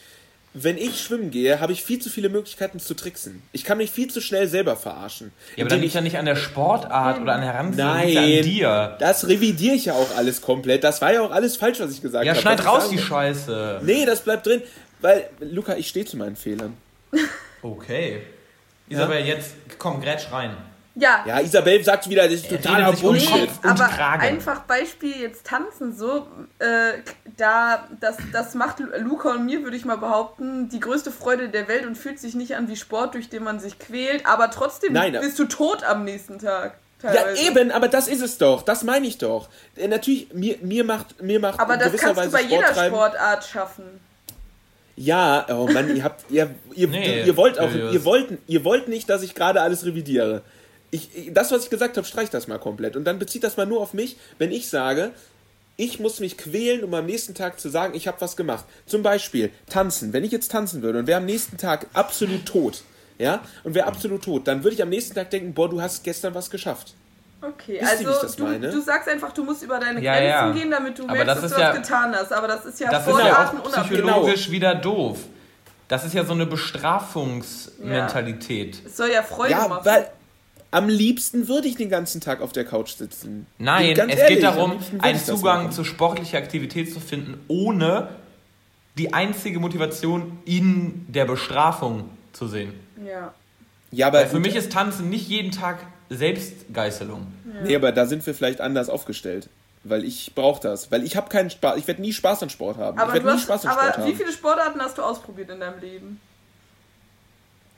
Wenn 0.59 0.79
ich 0.79 1.01
schwimmen 1.03 1.31
gehe, 1.31 1.61
habe 1.61 1.75
ich 1.75 1.85
viel 1.85 1.99
zu 1.99 2.09
viele 2.09 2.31
Möglichkeiten 2.31 2.81
zu 2.81 2.95
tricksen. 2.95 3.43
Ich 3.53 3.63
kann 3.65 3.77
mich 3.77 3.91
viel 3.91 4.09
zu 4.09 4.23
schnell 4.23 4.49
selber 4.49 4.75
verarschen. 4.77 5.31
Ja, 5.55 5.65
aber 5.65 5.69
dann 5.71 5.83
liegt 5.83 5.93
ja 5.95 6.01
nicht 6.01 6.17
an 6.17 6.25
der 6.25 6.37
Sportart 6.37 7.21
oder 7.21 7.35
an 7.35 7.43
der 7.43 7.53
ja 8.15 8.23
an 8.23 8.43
dir. 8.43 8.97
das 8.99 9.29
revidiere 9.29 9.75
ich 9.75 9.85
ja 9.85 9.93
auch 9.93 10.17
alles 10.17 10.41
komplett. 10.41 10.83
Das 10.83 11.03
war 11.03 11.13
ja 11.13 11.21
auch 11.21 11.31
alles 11.31 11.57
falsch, 11.59 11.79
was 11.81 11.93
ich 11.93 12.01
gesagt 12.01 12.25
Ja, 12.25 12.33
habe. 12.33 12.41
schneid 12.41 12.59
Was 12.59 12.65
ich 12.65 12.71
raus 12.73 12.89
die. 12.91 12.99
Scheiße. 12.99 13.81
Nee, 13.85 14.07
das 14.07 14.23
bleibt 14.23 14.47
drin, 14.47 14.63
weil, 15.03 15.29
Luca, 15.41 15.77
ich 15.77 15.89
stehe 15.89 16.07
zu 16.07 16.17
meinen 16.17 16.37
Fehlern. 16.37 16.75
Okay. 17.61 18.23
Isabel, 18.89 19.27
jetzt 19.27 19.53
komm, 19.79 20.01
grätsch 20.01 20.31
rein. 20.33 20.57
Ja, 20.99 21.23
Ja, 21.27 21.41
Isabel 21.41 21.85
sagt 21.85 22.09
wieder, 22.09 22.25
das 22.25 22.33
ist 22.33 22.49
totaler 22.49 22.91
sich 22.93 23.05
um 23.05 23.11
Bullshit. 23.11 23.51
Und 23.63 23.71
aber 23.71 23.85
Kragen. 23.89 24.23
einfach 24.23 24.61
Beispiel 24.61 25.15
jetzt 25.21 25.47
tanzen 25.47 25.95
so, 25.95 26.27
äh, 26.59 26.93
da 27.37 27.87
das, 28.01 28.17
das 28.33 28.55
macht 28.55 28.79
Luca 28.99 29.33
und 29.33 29.45
mir, 29.45 29.63
würde 29.63 29.77
ich 29.77 29.85
mal 29.85 29.99
behaupten, 29.99 30.71
die 30.71 30.81
größte 30.81 31.11
Freude 31.11 31.51
der 31.51 31.69
Welt 31.69 31.85
und 31.85 31.97
fühlt 31.97 32.19
sich 32.19 32.35
nicht 32.35 32.57
an 32.57 32.67
wie 32.69 32.77
Sport, 32.77 33.15
durch 33.15 33.29
den 33.29 33.45
man 33.45 33.61
sich 33.61 33.79
quält, 33.79 34.25
aber 34.25 34.51
trotzdem 34.51 34.95
Nein, 34.95 35.13
bist 35.21 35.39
du 35.39 35.45
tot 35.45 35.85
am 35.85 36.05
nächsten 36.05 36.39
Tag. 36.39 36.79
Ja, 37.03 37.13
teilweise. 37.13 37.43
eben, 37.47 37.71
aber 37.73 37.89
das 37.89 38.09
ist 38.09 38.23
es 38.23 38.39
doch. 38.39 38.63
Das 38.63 38.83
meine 38.83 39.07
ich 39.07 39.19
doch. 39.19 39.51
Äh, 39.77 39.89
Natürlich, 39.89 40.33
mir, 40.33 40.57
mir 40.63 40.83
macht, 40.83 41.23
mir 41.23 41.39
macht 41.39 41.61
Aber 41.61 41.77
das 41.77 41.95
kannst 41.95 42.17
Weise 42.17 42.31
du 42.31 42.37
bei 42.37 42.43
jeder 42.43 42.63
Sport 42.63 42.75
treiben. 42.75 42.97
Sportart 42.97 43.45
schaffen. 43.45 43.85
Ja, 44.97 45.45
oh 45.51 45.69
Mann, 45.71 45.95
ihr 45.95 46.03
habt, 46.03 46.25
ihr, 46.31 46.55
ihr, 46.75 46.89
Nee, 46.89 47.23
ihr 47.25 47.37
wollt 47.37 47.59
auch, 47.59 47.71
ihr 47.71 48.03
wollt, 48.07 48.39
ihr 48.47 48.65
wollt 48.65 48.89
nicht, 48.89 49.11
dass 49.11 49.23
ich 49.23 49.35
gerade 49.35 49.61
alles 49.61 49.85
revidiere. 49.85 50.41
Ich, 50.97 51.31
das, 51.33 51.51
was 51.53 51.65
ich 51.65 51.71
gesagt 51.71 51.97
habe, 51.97 52.07
streich 52.07 52.29
das 52.31 52.47
mal 52.49 52.59
komplett. 52.59 52.97
Und 52.97 53.05
dann 53.05 53.19
bezieht 53.19 53.45
das 53.45 53.57
mal 53.57 53.67
nur 53.67 53.81
auf 53.81 53.95
mich, 53.95 54.17
wenn 54.39 54.51
ich 54.53 54.69
sage, 54.69 55.13
ich 55.77 56.01
muss 56.01 56.21
mich 56.21 56.37
quälen, 56.39 56.83
um 56.85 56.95
am 56.95 57.07
nächsten 57.07 57.35
Tag 57.35 57.61
zu 57.61 57.69
sagen, 57.69 57.95
ich 57.95 58.09
habe 58.09 58.21
was 58.21 58.37
gemacht. 58.37 58.65
Zum 58.87 59.03
Beispiel 59.03 59.51
tanzen. 59.69 60.13
Wenn 60.13 60.25
ich 60.25 60.33
jetzt 60.33 60.51
tanzen 60.51 60.83
würde 60.83 60.99
und 61.01 61.07
wäre 61.07 61.19
am 61.19 61.27
nächsten 61.27 61.59
Tag 61.59 61.87
absolut 61.93 62.47
tot, 62.47 62.83
ja, 63.19 63.41
und 63.65 63.75
wäre 63.75 63.87
absolut 63.87 64.25
tot, 64.25 64.47
dann 64.49 64.65
würde 64.65 64.75
ich 64.75 64.83
am 64.83 64.89
nächsten 64.89 65.15
Tag 65.15 65.29
denken, 65.31 65.53
boah, 65.55 65.69
du 65.69 65.81
hast 65.83 66.03
gestern 66.05 66.35
was 66.35 66.51
geschafft. 66.51 66.95
Okay, 67.43 67.79
Wisst 67.81 67.93
ihr, 67.93 67.99
wie 67.99 68.03
ich 68.03 68.09
also 68.09 68.23
das 68.23 68.37
du, 68.37 68.45
meine? 68.45 68.71
du 68.71 68.81
sagst 68.81 69.09
einfach, 69.09 69.33
du 69.33 69.45
musst 69.45 69.63
über 69.63 69.79
deine 69.79 70.01
Ja, 70.03 70.15
Grenzen 70.15 70.29
ja. 70.31 70.51
gehen, 70.53 70.71
damit 70.71 70.99
du 70.99 71.03
Aber 71.05 71.13
merkst, 71.13 71.29
das 71.37 71.43
dass 71.43 71.53
du 71.55 71.61
ja- 71.61 71.69
was 71.71 71.77
getan 71.77 72.15
hast. 72.15 72.33
Aber 72.33 72.49
das 72.49 72.65
ist 72.65 72.81
ja 72.81 72.91
Das 72.91 73.07
ist 73.07 73.19
ja 73.19 73.53
auch 73.53 73.63
psychologisch 73.83 74.51
wieder 74.51 74.75
doof. 74.75 75.19
Das 75.89 76.05
ist 76.07 76.15
ja 76.15 76.25
so 76.25 76.33
eine 76.33 76.47
Bestrafungsmentalität. 76.47 78.81
Es 78.87 78.97
soll 78.97 79.11
ja 79.11 79.23
Freude 79.23 79.51
Ja, 79.53 79.69
machen. 79.69 79.85
weil 79.85 80.09
am 80.77 80.89
liebsten 80.89 81.49
würde 81.49 81.69
ich 81.69 81.77
den 81.77 81.89
ganzen 81.89 82.21
Tag 82.21 82.41
auf 82.43 82.53
der 82.53 82.65
Couch 82.65 82.91
sitzen. 82.97 83.47
Nein, 83.59 83.95
Ganz 83.95 84.13
es 84.13 84.19
ehrlich, 84.19 84.35
geht 84.37 84.45
darum, 84.45 84.79
einen 84.99 85.19
Zugang 85.19 85.73
zu 85.73 85.85
sportlicher 85.85 86.37
Aktivität 86.39 86.93
zu 86.93 87.01
finden, 87.01 87.41
ohne 87.49 88.09
die 88.99 89.15
einzige 89.15 89.59
Motivation 89.59 90.39
in 90.45 91.07
der 91.09 91.25
Bestrafung 91.25 92.11
zu 92.33 92.47
sehen. 92.47 92.75
ja. 93.05 93.35
Ja, 93.93 94.09
aber 94.09 94.19
Weil 94.19 94.27
für 94.27 94.41
mich 94.41 94.57
ist 94.57 94.73
Tanzen 94.73 95.09
nicht 95.09 95.29
jeden 95.29 95.53
Tag 95.53 95.79
Selbstgeißelung. 96.11 97.29
Nee, 97.63 97.77
aber 97.77 97.93
da 97.93 98.05
sind 98.05 98.27
wir 98.27 98.35
vielleicht 98.35 98.61
anders 98.61 98.89
aufgestellt. 98.91 99.49
Weil 99.85 100.05
ich 100.05 100.35
brauche 100.35 100.61
das. 100.61 100.91
Weil 100.91 101.05
ich 101.05 101.17
habe 101.17 101.29
keinen 101.29 101.51
Spaß. 101.51 101.79
Ich 101.79 101.87
werde 101.87 102.03
nie 102.03 102.13
Spaß 102.13 102.43
an 102.43 102.51
Sport 102.51 102.77
haben. 102.79 102.97
ich 102.99 103.03
Aber, 103.03 103.13
werde 103.13 103.25
du 103.25 103.31
nie 103.31 103.37
hast, 103.37 103.45
Spaß 103.45 103.65
an 103.65 103.73
Sport 103.73 103.95
aber 103.95 104.05
wie 104.05 104.11
haben. 104.11 104.17
viele 104.19 104.33
Sportarten 104.33 104.81
hast 104.81 104.99
du 104.99 105.03
ausprobiert 105.03 105.49
in 105.51 105.61
deinem 105.61 105.79
Leben? 105.81 106.21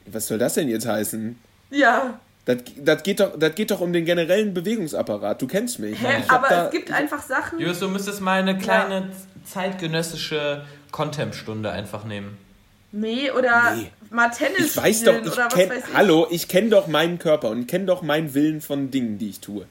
Was 0.07 0.27
soll 0.27 0.39
das 0.39 0.55
denn 0.55 0.69
jetzt 0.69 0.87
heißen? 0.87 1.39
Ja. 1.71 2.19
Das, 2.49 2.57
das, 2.79 3.03
geht 3.03 3.21
doch, 3.21 3.39
das 3.39 3.55
geht 3.55 3.71
doch 3.71 3.83
um 3.83 3.93
den 3.93 4.07
generellen 4.07 4.55
Bewegungsapparat. 4.55 5.43
Du 5.43 5.47
kennst 5.47 5.79
mich. 5.81 6.01
Hä? 6.01 6.21
Ich 6.25 6.31
Aber 6.31 6.49
da- 6.49 6.65
es 6.65 6.71
gibt 6.71 6.91
einfach 6.91 7.23
Sachen. 7.23 7.59
Julius, 7.61 7.79
du 7.79 7.89
müsstest 7.89 8.23
mal 8.23 8.41
eine 8.41 8.57
kleine 8.57 9.11
zeitgenössische 9.45 10.65
Contempt-Stunde 10.91 11.71
einfach 11.71 12.05
nehmen. 12.05 12.39
Nee, 12.91 13.31
oder 13.31 13.75
Nee. 13.77 13.91
mal 14.11 14.31
Tennis 14.31 14.71
Ich 14.71 14.77
weiß 14.79 15.05
doch, 15.05 15.13
spielen 15.13 15.27
ich 15.27 15.33
oder 15.35 15.45
was 15.47 15.55
kenn, 15.55 15.69
weiß 15.69 15.85
ich. 15.89 15.95
hallo, 15.95 16.27
ich 16.31 16.49
kenne 16.49 16.71
doch 16.71 16.87
meinen 16.87 17.19
Körper 17.19 17.51
und 17.51 17.67
kenne 17.67 17.85
doch 17.85 18.01
meinen 18.01 18.33
Willen 18.33 18.63
von 18.63 18.91
Dingen, 18.91 19.19
die 19.19 19.29
ich 19.29 19.41
tue. 19.41 19.67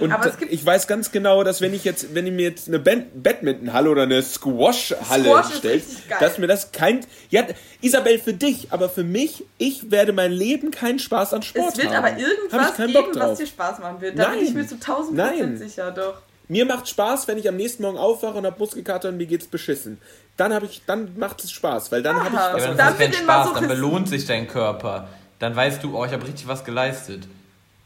Und 0.00 0.12
Aber 0.12 0.26
es 0.26 0.36
gibt- 0.36 0.52
ich 0.52 0.64
weiß 0.64 0.86
ganz 0.86 1.10
genau, 1.12 1.44
dass 1.44 1.60
wenn 1.60 1.74
ich 1.74 1.84
jetzt, 1.84 2.14
wenn 2.14 2.26
ihr 2.26 2.32
mir 2.32 2.48
jetzt 2.48 2.68
eine 2.68 2.78
Badmintonhalle 2.78 3.90
oder 3.90 4.02
eine 4.02 4.22
Squash-Halle 4.22 5.24
Squash 5.24 5.54
stellt, 5.56 5.84
dass 6.20 6.38
mir 6.38 6.46
das 6.46 6.72
kein, 6.72 7.00
ja, 7.30 7.44
Isabel 7.80 8.18
für 8.18 8.32
dich, 8.32 8.68
aber 8.72 8.88
für 8.88 9.04
mich, 9.04 9.44
ich 9.58 9.90
werde 9.90 10.12
mein 10.12 10.32
Leben 10.32 10.70
keinen 10.70 10.98
Spaß 10.98 11.34
an 11.34 11.42
Sport 11.42 11.72
Es 11.72 11.78
wird 11.78 11.88
haben. 11.94 12.04
aber 12.04 12.18
irgendwas 12.18 12.76
geben, 12.76 12.92
Bock 12.92 13.10
was 13.14 13.38
dir 13.38 13.46
Spaß 13.46 13.78
machen 13.80 14.00
wird. 14.00 14.18
Da 14.18 14.28
bin 14.30 14.38
Nein. 14.38 14.44
ich 14.46 14.54
mir 14.54 14.66
zu 14.66 14.76
1000 14.76 15.16
Nein. 15.16 15.30
Prozent 15.38 15.58
sicher, 15.58 15.90
doch. 15.90 16.22
Mir 16.50 16.64
macht 16.64 16.88
Spaß, 16.88 17.28
wenn 17.28 17.36
ich 17.36 17.46
am 17.48 17.56
nächsten 17.56 17.82
Morgen 17.82 17.98
aufwache 17.98 18.38
und 18.38 18.46
habe 18.46 18.58
Muskelkater 18.58 19.10
und 19.10 19.18
mir 19.18 19.26
geht's 19.26 19.46
beschissen. 19.46 19.98
Dann 20.38 20.54
habe 20.54 20.64
ich, 20.66 20.80
dann 20.86 21.10
macht 21.18 21.44
es 21.44 21.50
Spaß, 21.50 21.92
weil 21.92 22.02
dann 22.02 22.16
habe 22.16 22.28
ich 22.28 22.32
was 22.34 22.64
Ja, 22.64 22.70
an 22.70 22.76
dann 22.78 22.94
Dann 22.98 23.12
Spaß, 23.12 23.52
dann 23.54 23.68
belohnt 23.68 24.08
sich 24.08 24.24
dein 24.24 24.48
Körper. 24.48 25.08
Dann 25.40 25.54
weißt 25.54 25.84
du, 25.84 25.96
oh, 25.96 26.04
ich 26.06 26.12
habe 26.12 26.26
richtig 26.26 26.48
was 26.48 26.64
geleistet. 26.64 27.24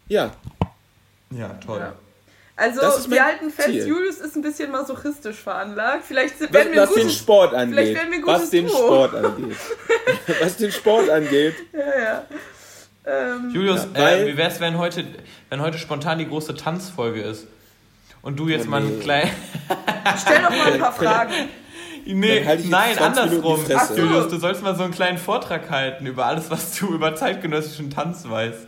Ja, 0.09 0.31
Ja, 1.37 1.49
toll. 1.65 1.81
Ja. 1.81 1.93
Also, 2.55 2.81
wir 3.11 3.25
halten 3.25 3.51
fest, 3.51 3.69
Ziel. 3.71 3.87
Julius 3.87 4.19
ist 4.19 4.37
ein 4.37 4.43
bisschen 4.43 4.71
masochistisch 4.71 5.37
veranlagt. 5.39 6.05
Vielleicht 6.07 6.41
was, 6.41 6.53
werden 6.53 6.73
wir 6.73 6.83
ein 6.83 6.89
was 6.89 6.95
den 6.95 7.03
gutes... 7.05 7.19
Sport 7.19 7.55
angeht. 7.55 7.75
vielleicht 7.75 7.95
werden 7.95 8.11
wir 8.11 8.19
ein 8.19 8.23
gutes 8.23 8.43
was 8.43 8.51
den 8.51 8.67
Duo. 8.67 8.77
Sport 8.77 9.15
angeht. 9.25 9.57
was 10.41 10.57
den 10.59 10.73
Sport 10.73 11.11
angeht. 11.11 11.55
Ja, 11.73 12.03
ja. 12.03 12.25
Ähm, 13.05 13.51
Julius, 13.53 13.89
Ja, 13.97 14.11
äh, 14.11 14.27
wie 14.29 14.37
wär's, 14.37 14.61
wenn 14.61 14.79
heute, 14.79 15.05
wenn 15.49 15.61
heute 15.61 15.79
spontan 15.79 16.19
die 16.19 16.29
große 16.29 16.55
Tanzfolge 16.55 17.23
ist? 17.23 17.47
Und 18.21 18.39
du 18.39 18.49
jetzt 18.49 18.67
Oh, 18.67 18.71
mal 18.71 18.81
nee. 18.83 18.95
ein 18.95 19.01
klein. 19.01 19.31
stell 20.21 20.43
doch 20.43 20.51
mal 20.51 20.73
ein 20.75 20.79
paar 20.79 20.93
Fragen. 20.93 21.33
Nee, 22.05 22.39
jetzt 22.41 22.67
nein, 22.67 22.95
20 22.97 23.31
Minuten 23.31 23.73
andersrum. 23.73 23.97
Julius, 23.97 24.29
du 24.29 24.37
sollst 24.39 24.63
mal 24.63 24.77
so 24.77 24.83
einen 24.85 24.93
kleinen 24.93 25.19
Vortrag 25.19 25.71
halten 25.71 26.07
über 26.07 26.27
alles, 26.27 26.51
was 26.51 26.77
du 26.79 26.93
über 26.95 27.17
zeitgenössischen 27.17 27.91
Tanz 27.91 28.29
weißt. 28.29 28.67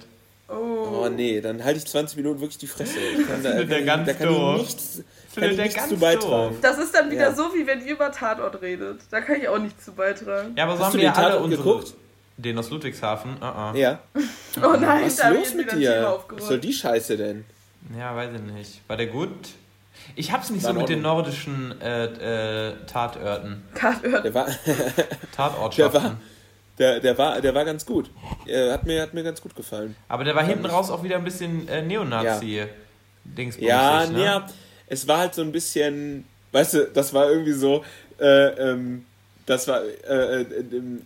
Oh. 0.49 1.05
Oh 1.05 1.09
nee, 1.09 1.41
dann 1.41 1.65
halte 1.65 1.79
ich 1.79 1.87
20 1.87 2.17
Minuten 2.19 2.41
wirklich 2.41 2.59
die 2.59 2.67
Fresse. 2.67 2.99
Ich 2.99 3.27
kann 3.27 3.43
da, 3.43 3.51
Findet 3.57 3.71
der 3.71 3.79
kann, 3.79 3.87
ganz 3.87 4.07
da 4.07 4.13
kann 4.15 4.29
doof. 4.29 4.55
ich 4.57 4.63
nichts, 4.63 5.03
kann 5.35 5.51
ich 5.51 5.57
nichts 5.59 5.89
zu 5.89 5.97
beitragen. 5.97 6.51
doof. 6.55 6.57
Das 6.61 6.79
ist 6.79 6.95
dann 6.95 7.11
wieder 7.11 7.23
Ja. 7.31 7.35
so, 7.35 7.45
wie 7.55 7.67
wenn 7.67 7.85
ihr 7.85 7.93
über 7.93 8.13
Tatort 8.13 8.61
redet. 8.61 9.01
Da 9.11 9.21
kann 9.21 9.37
ich 9.41 9.49
auch 9.49 9.59
nichts 9.59 9.85
zu 9.85 9.93
beitragen. 9.93 10.55
Ja, 10.57 10.65
aber 10.65 10.75
so 10.77 10.81
Hast 10.81 10.87
haben 10.89 10.93
du 10.93 10.99
wir 11.03 11.11
den 11.11 11.17
alle 11.17 11.27
Tatort 11.29 11.45
unsere. 11.45 11.63
geguckt? 11.63 11.95
Den 12.37 12.59
aus 12.59 12.69
Ludwigshafen? 12.71 13.37
Uh 13.41 13.45
-uh. 13.45 13.77
Ja. 13.77 14.01
Oh 14.63 14.77
nein, 14.79 15.03
Was 15.05 15.13
ist 15.15 15.21
da 15.23 15.29
los 15.31 15.55
mit 15.55 15.73
dir? 15.73 16.21
Was 16.29 16.47
soll 16.47 16.61
die 16.61 16.73
Scheiße 16.73 17.17
denn? 17.17 17.45
Ja, 17.99 18.15
weiß 18.15 18.31
ich 18.35 18.53
nicht. 18.53 18.81
War 18.89 18.97
der 18.97 19.07
gut? 19.09 19.31
Ich 20.15 20.31
hab's 20.31 20.51
nicht 20.51 20.63
War 20.65 20.73
so 20.75 20.79
mit 20.79 20.89
den 20.89 21.03
nordischen 21.03 21.81
äh, 21.81 22.69
äh, 22.69 22.73
Tatorten. 22.87 23.63
Tatort. 23.75 24.25
Der 24.25 24.35
war, 24.35 24.47
Tatortschaften. 25.37 25.93
Der 26.03 26.11
war- 26.11 26.17
der, 26.79 27.01
der, 27.01 27.17
war, 27.19 27.41
der 27.41 27.55
war 27.55 27.65
ganz 27.65 27.87
gut. 27.87 28.11
Er 28.47 28.73
hat, 28.73 28.85
mir, 28.85 29.03
hat 29.03 29.15
mir 29.15 29.23
ganz 29.23 29.41
gut 29.41 29.55
gefallen. 29.55 29.97
Aber 30.09 30.25
der 30.25 30.35
war 30.35 30.45
hinten 30.45 30.67
raus 30.67 30.91
auch 30.91 31.03
wieder 31.03 31.17
ein 31.17 31.25
bisschen 31.25 31.69
äh, 31.69 31.83
Neonazi. 31.83 32.65
Dingsbumsig, 33.25 33.69
Ja, 33.69 34.07
ne? 34.07 34.23
ja, 34.25 34.47
es 34.87 35.09
war 35.09 35.19
halt 35.19 35.35
so 35.35 35.43
ein 35.43 35.53
bisschen, 35.53 36.27
weißt 36.53 36.75
du, 36.75 36.87
das 36.93 37.15
war 37.15 37.31
irgendwie 37.31 37.53
so, 37.53 37.85
äh, 38.21 38.49
ähm, 38.71 39.07
das 39.47 39.69
war, 39.69 39.83
äh, 39.83 40.43
äh, 40.43 40.47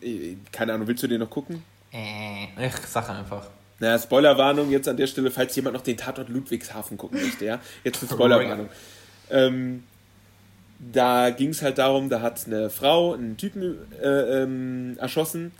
äh, 0.03 0.37
keine 0.53 0.73
Ahnung, 0.75 0.89
willst 0.89 1.03
du 1.03 1.07
den 1.07 1.21
noch 1.21 1.31
gucken? 1.31 1.63
Äh, 1.93 2.67
ich 2.67 2.75
sag 2.87 3.09
einfach. 3.09 3.47
Naja, 3.81 3.99
Spoilerwarnung 3.99 4.71
jetzt 4.71 4.89
an 4.89 4.97
der 4.97 5.07
Stelle, 5.07 5.31
falls 5.31 5.55
jemand 5.55 5.75
noch 5.75 5.83
den 5.83 5.97
Tatort 5.97 6.29
Ludwigshafen 6.29 6.99
gucken 6.99 7.21
möchte, 7.23 7.45
ja. 7.45 7.61
Jetzt 7.85 8.03
eine 8.03 8.11
Spoilerwarnung. 8.11 8.69
Ähm, 9.31 9.85
da 10.79 11.31
ging 11.31 11.51
es 11.51 11.63
halt 11.63 11.79
darum, 11.79 12.09
da 12.09 12.21
hat 12.21 12.47
eine 12.47 12.71
Frau 12.71 13.13
einen 13.13 13.37
Typen 13.37 13.79
äh, 14.01 14.43
ähm, 14.43 14.97
erschossen 14.99 15.53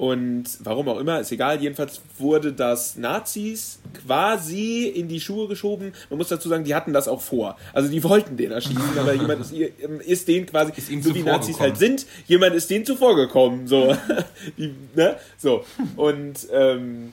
Und 0.00 0.44
warum 0.60 0.88
auch 0.88 0.98
immer, 0.98 1.20
ist 1.20 1.30
egal. 1.30 1.60
Jedenfalls 1.60 2.00
wurde 2.16 2.54
das 2.54 2.96
Nazis 2.96 3.80
quasi 4.06 4.84
in 4.86 5.08
die 5.08 5.20
Schuhe 5.20 5.46
geschoben. 5.46 5.92
Man 6.08 6.16
muss 6.16 6.28
dazu 6.28 6.48
sagen, 6.48 6.64
die 6.64 6.74
hatten 6.74 6.94
das 6.94 7.06
auch 7.06 7.20
vor. 7.20 7.58
Also 7.74 7.90
die 7.90 8.02
wollten 8.02 8.38
den 8.38 8.50
erschießen, 8.50 8.98
aber 8.98 9.12
jemand 9.12 9.42
ist, 9.42 9.52
ist 9.52 10.26
denen 10.26 10.46
quasi, 10.46 10.72
ist 10.74 11.04
so 11.04 11.14
wie 11.14 11.22
Nazis 11.22 11.60
halt 11.60 11.76
sind, 11.76 12.06
jemand 12.26 12.54
ist 12.54 12.70
denen 12.70 12.86
zuvor 12.86 13.14
gekommen. 13.14 13.66
So, 13.66 13.94
die, 14.56 14.72
ne? 14.94 15.16
so. 15.36 15.66
Und 15.96 16.48
ähm, 16.50 17.12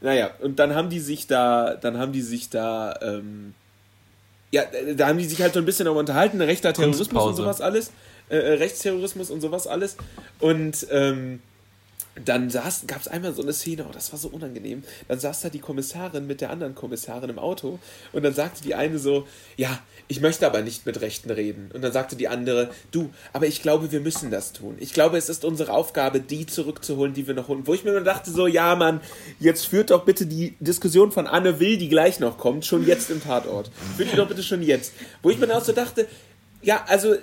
naja, 0.00 0.30
und 0.40 0.58
dann 0.58 0.74
haben 0.74 0.88
die 0.88 1.00
sich 1.00 1.26
da, 1.26 1.74
dann 1.74 1.98
haben 1.98 2.12
die 2.12 2.22
sich 2.22 2.48
da, 2.48 2.98
ähm, 3.02 3.52
ja, 4.56 4.64
da 4.94 5.08
haben 5.08 5.18
die 5.18 5.24
sich 5.24 5.40
halt 5.42 5.54
so 5.54 5.60
ein 5.60 5.66
bisschen 5.66 5.84
darüber 5.84 6.00
unterhalten, 6.00 6.40
rechter 6.40 6.72
Terrorismus 6.72 7.24
und 7.24 7.36
sowas 7.36 7.60
alles, 7.60 7.90
äh, 8.30 8.36
äh, 8.36 8.52
Rechtsterrorismus 8.54 9.30
und 9.30 9.40
sowas 9.40 9.66
alles. 9.66 9.96
Und 10.40 10.86
ähm, 10.90 11.40
dann 12.24 12.50
gab 12.50 13.00
es 13.00 13.08
einmal 13.08 13.34
so 13.34 13.42
eine 13.42 13.52
Szene, 13.52 13.84
oh, 13.88 13.92
das 13.92 14.10
war 14.12 14.18
so 14.18 14.28
unangenehm. 14.28 14.82
Dann 15.08 15.18
saß 15.18 15.42
da 15.42 15.48
die 15.50 15.58
Kommissarin 15.58 16.26
mit 16.26 16.40
der 16.40 16.50
anderen 16.50 16.74
Kommissarin 16.74 17.28
im 17.28 17.38
Auto 17.38 17.78
und 18.12 18.22
dann 18.22 18.32
sagte 18.32 18.62
die 18.62 18.74
eine 18.74 18.98
so, 18.98 19.26
ja, 19.56 19.78
ich 20.08 20.20
möchte 20.20 20.46
aber 20.46 20.62
nicht 20.62 20.86
mit 20.86 21.00
Rechten 21.00 21.30
reden. 21.30 21.70
Und 21.74 21.82
dann 21.82 21.92
sagte 21.92 22.16
die 22.16 22.28
andere, 22.28 22.70
du, 22.90 23.10
aber 23.32 23.46
ich 23.46 23.60
glaube, 23.60 23.92
wir 23.92 24.00
müssen 24.00 24.30
das 24.30 24.52
tun. 24.52 24.76
Ich 24.78 24.94
glaube, 24.94 25.18
es 25.18 25.28
ist 25.28 25.44
unsere 25.44 25.72
Aufgabe, 25.72 26.20
die 26.20 26.46
zurückzuholen, 26.46 27.12
die 27.12 27.26
wir 27.26 27.34
noch 27.34 27.48
holen. 27.48 27.66
Wo 27.66 27.74
ich 27.74 27.84
mir 27.84 27.92
nur 27.92 28.00
dachte, 28.00 28.30
so, 28.30 28.46
ja, 28.46 28.74
Mann, 28.76 29.00
jetzt 29.38 29.66
führt 29.66 29.90
doch 29.90 30.04
bitte 30.04 30.26
die 30.26 30.54
Diskussion 30.60 31.12
von 31.12 31.26
Anne 31.26 31.60
Will, 31.60 31.76
die 31.76 31.88
gleich 31.88 32.18
noch 32.20 32.38
kommt, 32.38 32.64
schon 32.64 32.86
jetzt 32.86 33.10
im 33.10 33.22
Tatort. 33.22 33.70
Führt 33.96 34.12
die 34.12 34.16
doch 34.16 34.28
bitte 34.28 34.42
schon 34.42 34.62
jetzt. 34.62 34.92
Wo 35.22 35.30
ich 35.30 35.38
mir 35.38 35.48
dann 35.48 35.58
auch 35.58 35.64
so 35.64 35.72
dachte, 35.72 36.06
ja, 36.62 36.84
also 36.88 37.14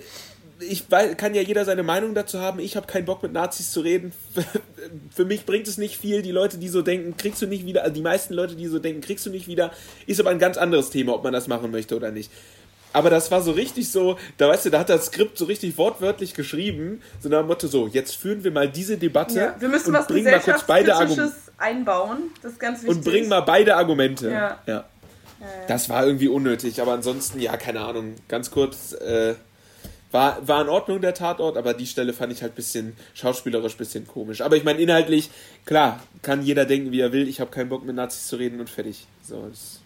ich 0.69 0.89
weiß, 0.89 1.17
kann 1.17 1.33
ja 1.33 1.41
jeder 1.41 1.65
seine 1.65 1.83
Meinung 1.83 2.15
dazu 2.15 2.39
haben. 2.39 2.59
Ich 2.59 2.75
habe 2.75 2.87
keinen 2.87 3.05
Bock 3.05 3.23
mit 3.23 3.33
Nazis 3.33 3.71
zu 3.71 3.81
reden. 3.81 4.13
Für 5.15 5.25
mich 5.25 5.45
bringt 5.45 5.67
es 5.67 5.77
nicht 5.77 5.97
viel. 5.97 6.21
Die 6.21 6.31
Leute, 6.31 6.57
die 6.57 6.69
so 6.69 6.81
denken, 6.81 7.17
kriegst 7.17 7.41
du 7.41 7.47
nicht 7.47 7.65
wieder. 7.65 7.83
Also 7.83 7.95
die 7.95 8.01
meisten 8.01 8.33
Leute, 8.33 8.55
die 8.55 8.67
so 8.67 8.79
denken, 8.79 9.01
kriegst 9.01 9.25
du 9.25 9.29
nicht 9.29 9.47
wieder. 9.47 9.71
Ist 10.07 10.19
aber 10.19 10.29
ein 10.29 10.39
ganz 10.39 10.57
anderes 10.57 10.89
Thema, 10.89 11.13
ob 11.13 11.23
man 11.23 11.33
das 11.33 11.47
machen 11.47 11.71
möchte 11.71 11.95
oder 11.95 12.11
nicht. 12.11 12.31
Aber 12.93 13.09
das 13.09 13.31
war 13.31 13.41
so 13.41 13.51
richtig 13.51 13.91
so, 13.91 14.17
da 14.37 14.47
weißt 14.47 14.67
du, 14.67 14.69
da 14.69 14.79
hat 14.79 14.89
das 14.89 15.07
Skript 15.07 15.37
so 15.37 15.45
richtig 15.45 15.77
wortwörtlich 15.77 16.35
geschrieben, 16.35 17.01
so 17.19 17.27
nach 17.27 17.39
dem 17.39 17.47
Motto 17.47 17.67
so, 17.67 17.87
jetzt 17.87 18.15
führen 18.15 18.43
wir 18.43 18.51
mal 18.51 18.69
diese 18.69 18.97
Debatte 18.97 19.35
ja, 19.39 19.55
wir 19.59 19.67
müssen 19.67 19.87
und 19.87 19.93
was 19.95 20.07
bringen 20.07 20.29
mal 20.29 20.39
kurz 20.39 20.63
beide 20.63 20.93
Argumente 20.93 21.33
einbauen, 21.57 22.29
das 22.43 22.53
ist 22.53 22.59
ganz 22.59 22.83
wichtig. 22.83 22.97
Und 22.97 23.03
bringen 23.03 23.29
mal 23.29 23.41
beide 23.41 23.75
Argumente. 23.75 24.29
Ja. 24.29 24.59
ja. 24.67 24.73
ja 24.73 24.85
das 25.67 25.89
war 25.89 26.05
irgendwie 26.05 26.27
unnötig, 26.27 26.81
aber 26.81 26.93
ansonsten, 26.93 27.39
ja, 27.39 27.57
keine 27.57 27.81
Ahnung, 27.81 28.13
ganz 28.27 28.51
kurz, 28.51 28.93
äh, 28.93 29.33
war, 30.13 30.47
war 30.47 30.61
in 30.61 30.69
Ordnung 30.69 31.01
der 31.01 31.13
Tatort, 31.13 31.57
aber 31.57 31.73
die 31.73 31.87
Stelle 31.87 32.13
fand 32.13 32.31
ich 32.31 32.41
halt 32.41 32.53
ein 32.53 32.55
bisschen 32.55 32.95
schauspielerisch 33.13 33.73
ein 33.73 33.77
bisschen 33.77 34.07
komisch. 34.07 34.41
Aber 34.41 34.55
ich 34.55 34.63
meine, 34.63 34.79
inhaltlich, 34.79 35.29
klar, 35.65 36.01
kann 36.21 36.43
jeder 36.43 36.65
denken, 36.65 36.91
wie 36.91 37.01
er 37.01 37.11
will. 37.11 37.27
Ich 37.27 37.41
habe 37.41 37.51
keinen 37.51 37.69
Bock 37.69 37.83
mit 37.83 37.95
Nazis 37.95 38.27
zu 38.27 38.35
reden 38.35 38.59
und 38.59 38.69
fertig. 38.69 39.07
So, 39.23 39.47
das 39.49 39.79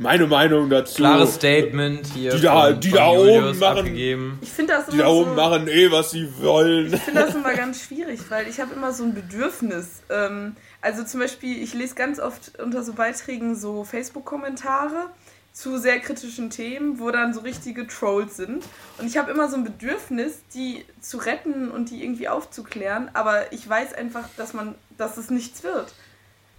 meine 0.00 0.26
Meinung 0.26 0.70
dazu. 0.70 0.94
Klares 0.94 1.34
Statement 1.34 2.06
hier. 2.14 2.34
Die 2.34 2.40
da, 2.40 2.68
von, 2.68 2.80
die 2.80 2.88
von 2.88 2.98
da 2.98 3.08
oben 3.10 3.58
machen. 3.58 3.78
Abgegeben. 3.80 4.38
Ich 4.40 4.48
finde 4.48 4.72
das 4.72 4.86
Die 4.86 4.96
da 4.96 5.08
oben 5.08 5.30
so, 5.30 5.36
machen 5.36 5.68
eh, 5.68 5.90
was 5.90 6.10
sie 6.12 6.26
wollen. 6.38 6.94
Ich 6.94 7.00
finde 7.00 7.20
das 7.20 7.34
immer 7.34 7.52
ganz 7.52 7.84
schwierig, 7.84 8.18
weil 8.30 8.48
ich 8.48 8.60
habe 8.60 8.72
immer 8.72 8.94
so 8.94 9.04
ein 9.04 9.12
Bedürfnis. 9.12 10.02
Ähm, 10.08 10.56
also 10.82 11.04
zum 11.04 11.20
Beispiel, 11.20 11.62
ich 11.62 11.74
lese 11.74 11.94
ganz 11.94 12.20
oft 12.20 12.58
unter 12.58 12.82
so 12.82 12.94
Beiträgen 12.94 13.54
so 13.54 13.84
Facebook-Kommentare 13.84 15.10
zu 15.52 15.78
sehr 15.78 15.98
kritischen 15.98 16.50
Themen, 16.50 17.00
wo 17.00 17.10
dann 17.10 17.34
so 17.34 17.40
richtige 17.40 17.86
Trolls 17.86 18.36
sind. 18.36 18.64
Und 18.98 19.06
ich 19.06 19.16
habe 19.16 19.30
immer 19.30 19.48
so 19.48 19.56
ein 19.56 19.64
Bedürfnis, 19.64 20.40
die 20.54 20.84
zu 21.00 21.18
retten 21.18 21.70
und 21.70 21.90
die 21.90 22.02
irgendwie 22.04 22.28
aufzuklären, 22.28 23.10
aber 23.14 23.52
ich 23.52 23.68
weiß 23.68 23.94
einfach, 23.94 24.28
dass 24.36 24.54
man, 24.54 24.74
dass 24.96 25.16
es 25.16 25.30
nichts 25.30 25.62
wird. 25.62 25.92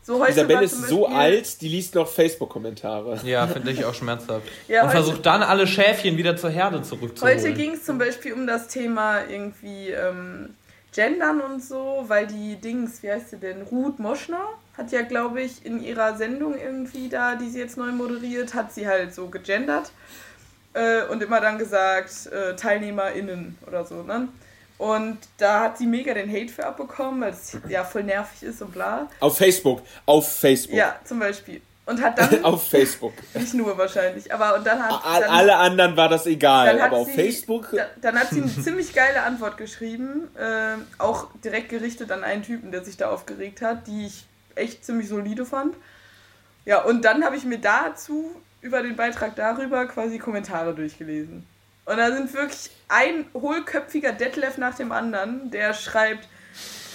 So 0.04 0.26
Isabelle 0.26 0.64
ist 0.64 0.88
so 0.88 1.08
alt, 1.08 1.62
die 1.62 1.68
liest 1.68 1.94
noch 1.94 2.08
Facebook-Kommentare. 2.08 3.20
Ja, 3.24 3.46
finde 3.46 3.72
ich 3.72 3.86
auch 3.86 3.94
schmerzhaft. 3.94 4.48
ja, 4.68 4.84
und 4.84 4.90
versucht 4.90 5.26
dann 5.28 5.44
alle 5.44 5.68
Schäfchen 5.68 6.18
wieder 6.18 6.36
zur 6.36 6.50
Herde 6.50 6.82
zurückzuholen. 6.82 7.38
Heute 7.38 7.54
ging 7.54 7.74
es 7.74 7.86
zum 7.86 8.00
Beispiel 8.00 8.34
um 8.34 8.48
das 8.48 8.68
Thema 8.68 9.24
irgendwie 9.30 9.90
ähm, 9.90 10.56
Gendern 10.94 11.42
und 11.42 11.64
so, 11.64 12.04
weil 12.08 12.28
die 12.28 12.56
Dings, 12.56 13.02
wie 13.02 13.12
heißt 13.12 13.30
sie 13.30 13.38
denn, 13.38 13.62
Ruth 13.64 14.00
Moschner, 14.00 14.46
hat 14.78 14.92
ja, 14.92 15.02
glaube 15.04 15.42
ich, 15.42 15.66
in 15.66 15.84
ihrer 15.84 16.18
Sendung 16.18 16.58
irgendwie 16.58 17.10
da, 17.10 17.36
die 17.36 17.50
sie 17.50 17.60
jetzt 17.60 17.78
neu 17.78 17.92
moderiert, 17.92 18.54
hat 18.54 18.74
sie 18.74 18.88
halt 18.88 19.14
so 19.14 19.28
gegendert 19.28 19.92
äh, 20.74 21.04
und 21.04 21.24
immer 21.24 21.40
dann 21.40 21.58
gesagt, 21.58 22.28
äh, 22.28 22.56
TeilnehmerInnen 22.56 23.58
oder 23.68 23.86
so, 23.86 24.04
ne? 24.04 24.28
Und 24.78 25.20
da 25.38 25.60
hat 25.60 25.78
sie 25.78 25.86
mega 25.86 26.12
den 26.16 26.28
Hate 26.32 26.52
für 26.52 26.66
abbekommen, 26.66 27.22
weil 27.22 27.34
es 27.34 27.56
ja 27.70 27.84
voll 27.84 28.04
nervig 28.04 28.42
ist 28.42 28.64
und 28.64 28.74
bla. 28.74 29.08
Auf 29.20 29.38
Facebook. 29.38 29.84
Auf 30.08 30.40
Facebook. 30.40 30.76
Ja, 30.76 31.00
zum 31.06 31.20
Beispiel. 31.20 31.62
Und 31.92 32.02
hat 32.02 32.18
dann. 32.18 32.44
auf 32.46 32.70
Facebook. 32.70 33.14
Nicht 33.34 33.54
nur 33.54 33.78
wahrscheinlich, 33.78 34.34
aber 34.34 34.56
und 34.56 34.66
dann 34.66 34.82
hat. 34.82 35.02
Dann, 35.04 35.30
Alle 35.30 35.58
anderen 35.58 35.98
war 35.98 36.08
das 36.08 36.26
egal, 36.26 36.80
aber 36.80 36.98
auf 36.98 37.08
sie, 37.08 37.16
Facebook. 37.16 37.70
Da, 37.72 37.86
dann 38.00 38.18
hat 38.18 38.30
sie 38.30 38.42
eine 38.42 38.52
ziemlich 38.64 38.94
geile 38.94 39.24
Antwort 39.24 39.58
geschrieben, 39.58 40.30
äh, 40.38 40.78
auch 40.98 41.28
direkt 41.44 41.68
gerichtet 41.68 42.12
an 42.12 42.24
einen 42.24 42.44
Typen, 42.44 42.72
der 42.72 42.86
sich 42.86 42.96
da 42.96 43.10
aufgeregt 43.10 43.62
hat, 43.62 43.88
die 43.88 44.06
ich 44.06 44.26
echt 44.56 44.86
ziemlich 44.86 45.10
solide 45.10 45.46
fand. 45.46 45.76
Ja, 46.64 46.82
und 46.84 47.04
dann 47.04 47.26
habe 47.26 47.36
ich 47.36 47.44
mir 47.44 47.60
dazu 47.60 48.32
über 48.62 48.82
den 48.82 48.96
Beitrag 48.96 49.36
darüber 49.36 49.86
quasi 49.88 50.18
Kommentare 50.18 50.74
durchgelesen. 50.74 51.46
Und 51.86 51.98
da 51.98 52.12
sind 52.12 52.34
wirklich 52.34 52.72
ein 52.88 53.26
hohlköpfiger 53.34 54.14
Detlef 54.14 54.58
nach 54.58 54.76
dem 54.76 54.94
anderen, 54.94 55.52
der 55.52 55.74
schreibt, 55.74 56.30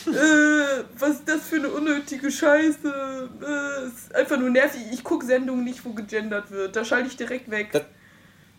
äh, 0.08 0.84
was 0.98 1.10
ist 1.10 1.28
das 1.28 1.42
für 1.48 1.56
eine 1.56 1.68
unnötige 1.68 2.30
Scheiße? 2.30 3.28
Äh, 3.42 3.86
ist 3.86 4.14
einfach 4.14 4.38
nur 4.38 4.50
nervig. 4.50 4.82
Ich 4.92 5.04
gucke 5.04 5.26
Sendungen 5.26 5.64
nicht, 5.64 5.84
wo 5.84 5.90
gegendert 5.90 6.50
wird. 6.50 6.76
Da 6.76 6.84
schalte 6.84 7.08
ich 7.08 7.16
direkt 7.16 7.50
weg. 7.50 7.68
Das, 7.72 7.82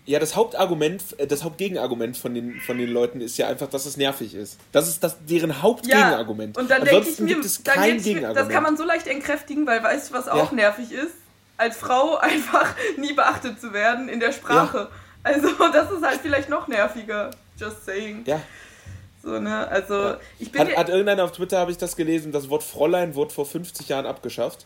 ja, 0.08 0.20
das 0.20 0.38
Hauptargument, 0.38 1.20
äh, 1.20 1.28
das 1.28 1.44
Hauptgegenargument 1.44 2.18
von 2.18 2.34
den, 2.34 2.62
von 2.62 2.78
den 2.78 2.90
Leuten 2.90 3.20
ist 3.20 3.38
ja 3.38 3.48
einfach, 3.48 3.68
dass 3.68 3.86
es 3.86 3.98
nervig 3.98 4.34
ist. 4.34 4.58
Das 4.72 4.88
ist 4.88 5.04
das, 5.04 5.18
deren 5.26 5.62
Hauptgegenargument. 5.62 6.56
Ja, 6.56 6.62
und 6.62 6.72
dann 6.72 6.86
denke 6.86 7.10
ich 7.10 7.20
mir, 7.20 7.28
gibt 7.28 7.46
es 7.46 7.64
kein 7.64 8.02
Gegenargument. 8.02 8.38
das 8.38 8.50
kann 8.50 8.64
man 8.64 8.78
so 8.78 8.86
leicht 8.86 9.08
entkräftigen, 9.08 9.68
weil 9.68 9.84
weißt 9.84 10.10
du, 10.10 10.14
was 10.14 10.30
auch 10.30 10.52
ja. 10.52 10.56
nervig 10.56 10.94
ist? 10.94 11.14
Als 11.58 11.76
Frau 11.76 12.16
einfach 12.22 12.74
nie 12.98 13.14
beachtet 13.14 13.60
zu 13.60 13.74
werden 13.74 14.08
in 14.08 14.22
der 14.22 14.32
Sprache. 14.32 14.78
Ja. 14.78 14.90
Also, 15.24 15.50
das 15.74 15.92
ist 15.92 16.06
halt 16.06 16.22
vielleicht 16.22 16.50
noch 16.50 16.70
nerviger. 16.70 17.32
Just 17.58 17.86
saying. 17.86 18.24
Ja. 18.26 18.40
So, 19.28 19.40
ne? 19.40 19.68
Also, 19.68 19.94
ja. 19.94 20.20
ich 20.40 20.54
bin. 20.54 20.62
Hat, 20.62 20.78
hat 20.78 20.90
irgendeiner 20.90 21.26
auf 21.26 21.34
Twitter, 21.34 21.60
habe 21.60 21.70
ich 21.70 21.78
das 21.78 21.98
gelesen, 21.98 22.32
das 22.32 22.50
Wort 22.50 22.64
Fräulein 22.64 23.14
wurde 23.14 23.34
vor 23.34 23.46
50 23.46 23.90
Jahren 23.90 24.06
abgeschafft. 24.06 24.66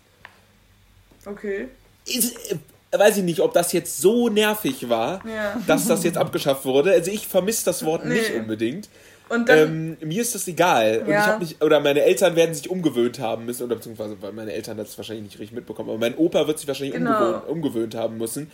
Okay. 1.26 1.68
Ist, 2.06 2.52
äh, 2.52 2.58
weiß 2.92 3.18
ich 3.18 3.24
nicht, 3.24 3.40
ob 3.40 3.56
das 3.56 3.74
jetzt 3.74 3.98
so 3.98 4.30
nervig 4.30 4.88
war, 4.88 5.26
ja. 5.26 5.60
dass 5.66 5.88
das 5.88 6.04
jetzt 6.04 6.20
abgeschafft 6.20 6.64
wurde. 6.66 6.92
Also 6.92 7.10
ich 7.10 7.28
vermisse 7.28 7.66
das 7.66 7.84
Wort 7.84 8.06
nee. 8.06 8.14
nicht 8.14 8.36
unbedingt. 8.36 8.88
Und 9.30 9.50
dann, 9.50 9.98
ähm, 10.00 10.08
mir 10.08 10.22
ist 10.22 10.36
das 10.36 10.48
egal. 10.48 10.98
Ja. 10.98 11.02
Und 11.02 11.10
ich 11.10 11.18
habe 11.18 11.40
mich, 11.40 11.62
oder 11.64 11.80
meine 11.80 12.04
Eltern 12.04 12.36
werden 12.36 12.54
sich 12.54 12.70
umgewöhnt 12.70 13.18
haben 13.18 13.46
müssen, 13.46 13.64
oder 13.64 13.78
beziehungsweise, 13.78 14.16
meine 14.32 14.54
Eltern 14.54 14.78
das 14.78 14.96
wahrscheinlich 14.96 15.24
nicht 15.24 15.40
richtig 15.40 15.56
mitbekommen, 15.56 15.90
aber 15.90 15.98
mein 15.98 16.16
Opa 16.18 16.46
wird 16.46 16.60
sich 16.60 16.68
wahrscheinlich 16.68 16.94
genau. 16.94 17.18
umgewöhnt, 17.18 17.48
umgewöhnt 17.48 17.96
haben 17.96 18.18
müssen. 18.20 18.52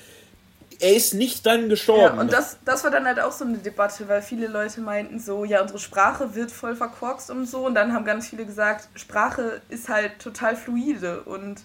Er 0.80 0.96
ist 0.96 1.14
nicht 1.14 1.46
dann 1.46 1.70
gestorben. 1.70 2.16
Ja, 2.16 2.22
und 2.22 2.32
das, 2.32 2.58
das 2.64 2.84
war 2.84 2.92
dann 2.92 3.06
halt 3.06 3.20
auch 3.20 3.32
so 3.32 3.46
eine 3.46 3.58
Debatte, 3.58 4.08
weil 4.08 4.22
viele 4.22 4.48
Leute 4.48 4.82
meinten 4.82 5.20
so, 5.20 5.44
ja, 5.44 5.62
unsere 5.62 5.80
Sprache 5.80 6.36
wird 6.36 6.52
voll 6.52 6.76
verkorkst 6.76 7.32
und 7.32 7.48
so. 7.48 7.66
Und 7.66 7.76
dann 7.76 7.94
haben 7.94 8.06
ganz 8.06 8.30
viele 8.30 8.46
gesagt, 8.46 8.88
Sprache 8.96 9.62
ist 9.70 9.90
halt 9.90 10.20
total 10.20 10.56
fluide 10.56 11.22
und 11.22 11.62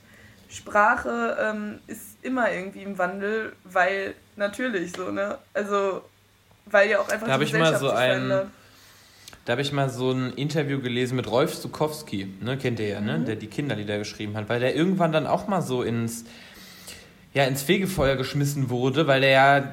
Sprache 0.48 1.36
ähm, 1.40 1.78
ist 1.86 2.16
immer 2.22 2.52
irgendwie 2.52 2.82
im 2.82 2.98
Wandel, 2.98 3.52
weil 3.64 4.14
natürlich 4.36 4.92
so, 4.94 5.10
ne? 5.10 5.38
Also, 5.54 6.02
weil 6.66 6.90
ja 6.90 6.98
auch 7.00 7.08
einfach 7.08 7.26
da 7.26 7.38
die 7.38 7.44
Gesellschaft 7.44 7.74
ich 7.76 7.80
mal 7.82 7.90
so 7.90 7.90
ein, 7.90 8.50
Da 9.44 9.52
habe 9.52 9.62
ich 9.62 9.72
mal 9.72 9.88
so 9.88 10.12
ein 10.12 10.32
Interview 10.34 10.80
gelesen 10.80 11.16
mit 11.16 11.30
Rolf 11.30 11.58
Zukowski, 11.58 12.34
ne? 12.40 12.58
kennt 12.58 12.80
ihr 12.80 12.88
ja, 12.88 13.00
ne? 13.00 13.18
Mhm. 13.18 13.24
Der 13.24 13.36
die 13.36 13.46
Kinderlieder 13.46 13.98
geschrieben 13.98 14.36
hat, 14.36 14.48
weil 14.48 14.60
der 14.60 14.76
irgendwann 14.76 15.12
dann 15.12 15.26
auch 15.26 15.48
mal 15.48 15.62
so 15.62 15.82
ins, 15.82 16.24
ja, 17.34 17.44
ins 17.44 17.62
Fegefeuer 17.62 18.16
geschmissen 18.16 18.70
wurde, 18.70 19.06
weil 19.06 19.22
der 19.22 19.30
ja 19.30 19.72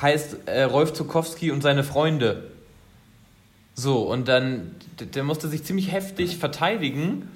heißt 0.00 0.46
äh, 0.46 0.62
Rolf 0.64 0.92
Zukowski 0.92 1.50
und 1.50 1.62
seine 1.62 1.84
Freunde. 1.84 2.50
So, 3.74 4.02
und 4.02 4.28
dann, 4.28 4.76
der 5.00 5.24
musste 5.24 5.48
sich 5.48 5.64
ziemlich 5.64 5.92
heftig 5.92 6.38
verteidigen, 6.38 7.28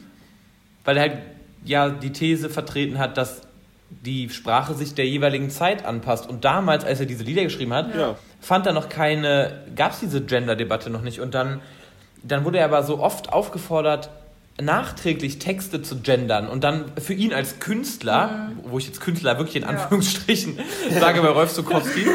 weil 0.85 0.97
er 0.97 1.03
halt 1.03 1.19
ja 1.65 1.91
die 1.91 2.13
These 2.13 2.49
vertreten 2.49 2.99
hat, 2.99 3.17
dass 3.17 3.43
die 3.91 4.29
Sprache 4.29 4.75
sich 4.75 4.95
der 4.95 5.07
jeweiligen 5.07 5.51
Zeit 5.51 5.85
anpasst. 5.85 6.29
Und 6.29 6.45
damals, 6.45 6.85
als 6.85 7.01
er 7.01 7.07
diese 7.07 7.25
Lieder 7.25 7.43
geschrieben 7.43 7.73
hat, 7.73 7.95
ja. 7.95 8.17
fand 8.41 8.67
er 8.67 8.73
noch 8.73 8.89
keine, 8.89 9.65
gab 9.75 9.93
es 9.93 10.01
diese 10.01 10.23
Gender-Debatte 10.23 10.91
noch 10.91 11.03
nicht. 11.03 11.21
Und 11.21 11.35
dann, 11.35 11.61
dann 12.23 12.45
wurde 12.45 12.59
er 12.59 12.67
aber 12.67 12.83
so 12.83 13.01
oft 13.01 13.33
aufgefordert, 13.33 14.11
nachträglich 14.61 15.39
Texte 15.39 15.83
zu 15.83 16.01
gendern 16.01 16.49
und 16.49 16.65
dann 16.65 16.93
für 17.01 17.15
ihn 17.15 17.33
als 17.33 17.61
Künstler, 17.61 18.29
mhm. 18.29 18.71
wo 18.71 18.79
ich 18.79 18.87
jetzt 18.87 19.01
Künstler 19.01 19.39
wirklich 19.39 19.57
in 19.57 19.65
Anführungsstrichen 19.65 20.59
ja. 20.91 21.01
sage 21.01 21.23
bei 21.23 21.29
Rolf 21.29 21.53
Zukowski, 21.53 22.07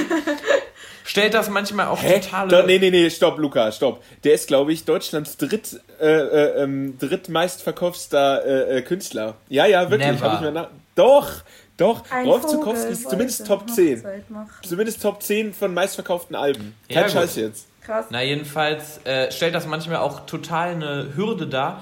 stellt 1.06 1.34
das 1.34 1.50
manchmal 1.50 1.88
auch 1.88 2.02
Hä? 2.02 2.20
totale. 2.20 2.50
Da, 2.50 2.64
nee, 2.64 2.80
nee, 2.80 2.92
nee, 2.92 3.10
stopp, 3.10 3.38
Luca, 3.38 3.72
stopp. 3.72 4.04
Der 4.24 4.34
ist, 4.34 4.48
glaube 4.48 4.74
ich, 4.74 4.84
Deutschlands 4.84 5.38
dritt, 5.38 5.80
äh, 6.02 6.06
äh, 6.06 6.64
ähm, 6.64 6.98
drittmeistverkaufster 7.00 8.46
äh, 8.46 8.78
äh, 8.78 8.82
Künstler. 8.82 9.36
Ja, 9.50 9.66
ja, 9.66 9.90
wirklich. 9.90 10.22
Hab 10.22 10.36
ich 10.36 10.42
mir 10.42 10.52
nach 10.52 10.70
doch, 10.96 11.30
doch. 11.78 12.04
Ein 12.12 12.28
Rolf 12.28 12.44
Vogel 12.44 12.60
Zukowski 12.60 12.92
ist 12.92 13.10
zumindest 13.10 13.48
Top 13.48 13.70
10. 13.70 13.98
Hochzeit 13.98 14.30
machen. 14.30 14.50
Zumindest 14.64 15.02
Top 15.02 15.24
10 15.24 15.54
von 15.54 15.74
meistverkauften 15.74 16.36
Alben. 16.36 16.76
Ja, 16.88 17.02
Kein 17.02 17.04
gut. 17.06 17.14
Scheiß 17.14 17.36
jetzt. 17.38 17.68
Krass. 17.82 18.06
Na, 18.10 18.22
jedenfalls 18.22 19.06
äh, 19.06 19.32
stellt 19.32 19.56
das 19.56 19.66
manchmal 19.66 19.98
auch 19.98 20.26
total 20.26 20.70
eine 20.70 21.08
Hürde 21.16 21.48
dar, 21.48 21.82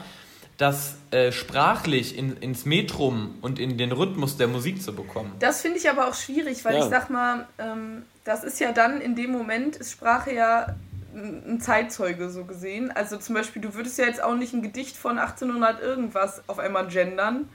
das 0.62 0.96
äh, 1.12 1.32
sprachlich 1.32 2.18
in, 2.18 2.38
ins 2.38 2.66
Metrum 2.66 3.36
und 3.42 3.58
in 3.60 3.78
den 3.78 3.92
Rhythmus 3.92 4.38
der 4.38 4.48
Musik 4.48 4.82
zu 4.82 4.94
bekommen. 4.94 5.32
Das 5.40 5.62
finde 5.62 5.80
ich 5.80 5.90
aber 5.90 6.08
auch 6.08 6.14
schwierig, 6.14 6.64
weil 6.64 6.76
Ja. 6.76 6.80
ich 6.80 6.86
sag 6.86 7.10
mal, 7.10 7.48
ähm, 7.58 8.04
das 8.24 8.44
ist 8.44 8.60
ja 8.60 8.72
dann 8.72 9.02
in 9.02 9.16
dem 9.16 9.32
Moment, 9.32 9.76
ist 9.76 9.92
Sprache 9.92 10.34
ja 10.34 10.76
ein 11.14 11.60
Zeitzeuge 11.60 12.30
so 12.30 12.46
gesehen. 12.46 12.92
Also 12.92 13.18
zum 13.18 13.36
Beispiel, 13.36 13.62
du 13.62 13.74
würdest 13.74 13.98
ja 13.98 14.06
jetzt 14.06 14.24
auch 14.24 14.36
nicht 14.36 14.54
ein 14.54 14.62
Gedicht 14.62 14.96
von 14.96 15.18
1800 15.20 15.82
irgendwas 15.82 16.42
auf 16.48 16.60
einmal 16.60 16.88
gendern. 16.88 17.50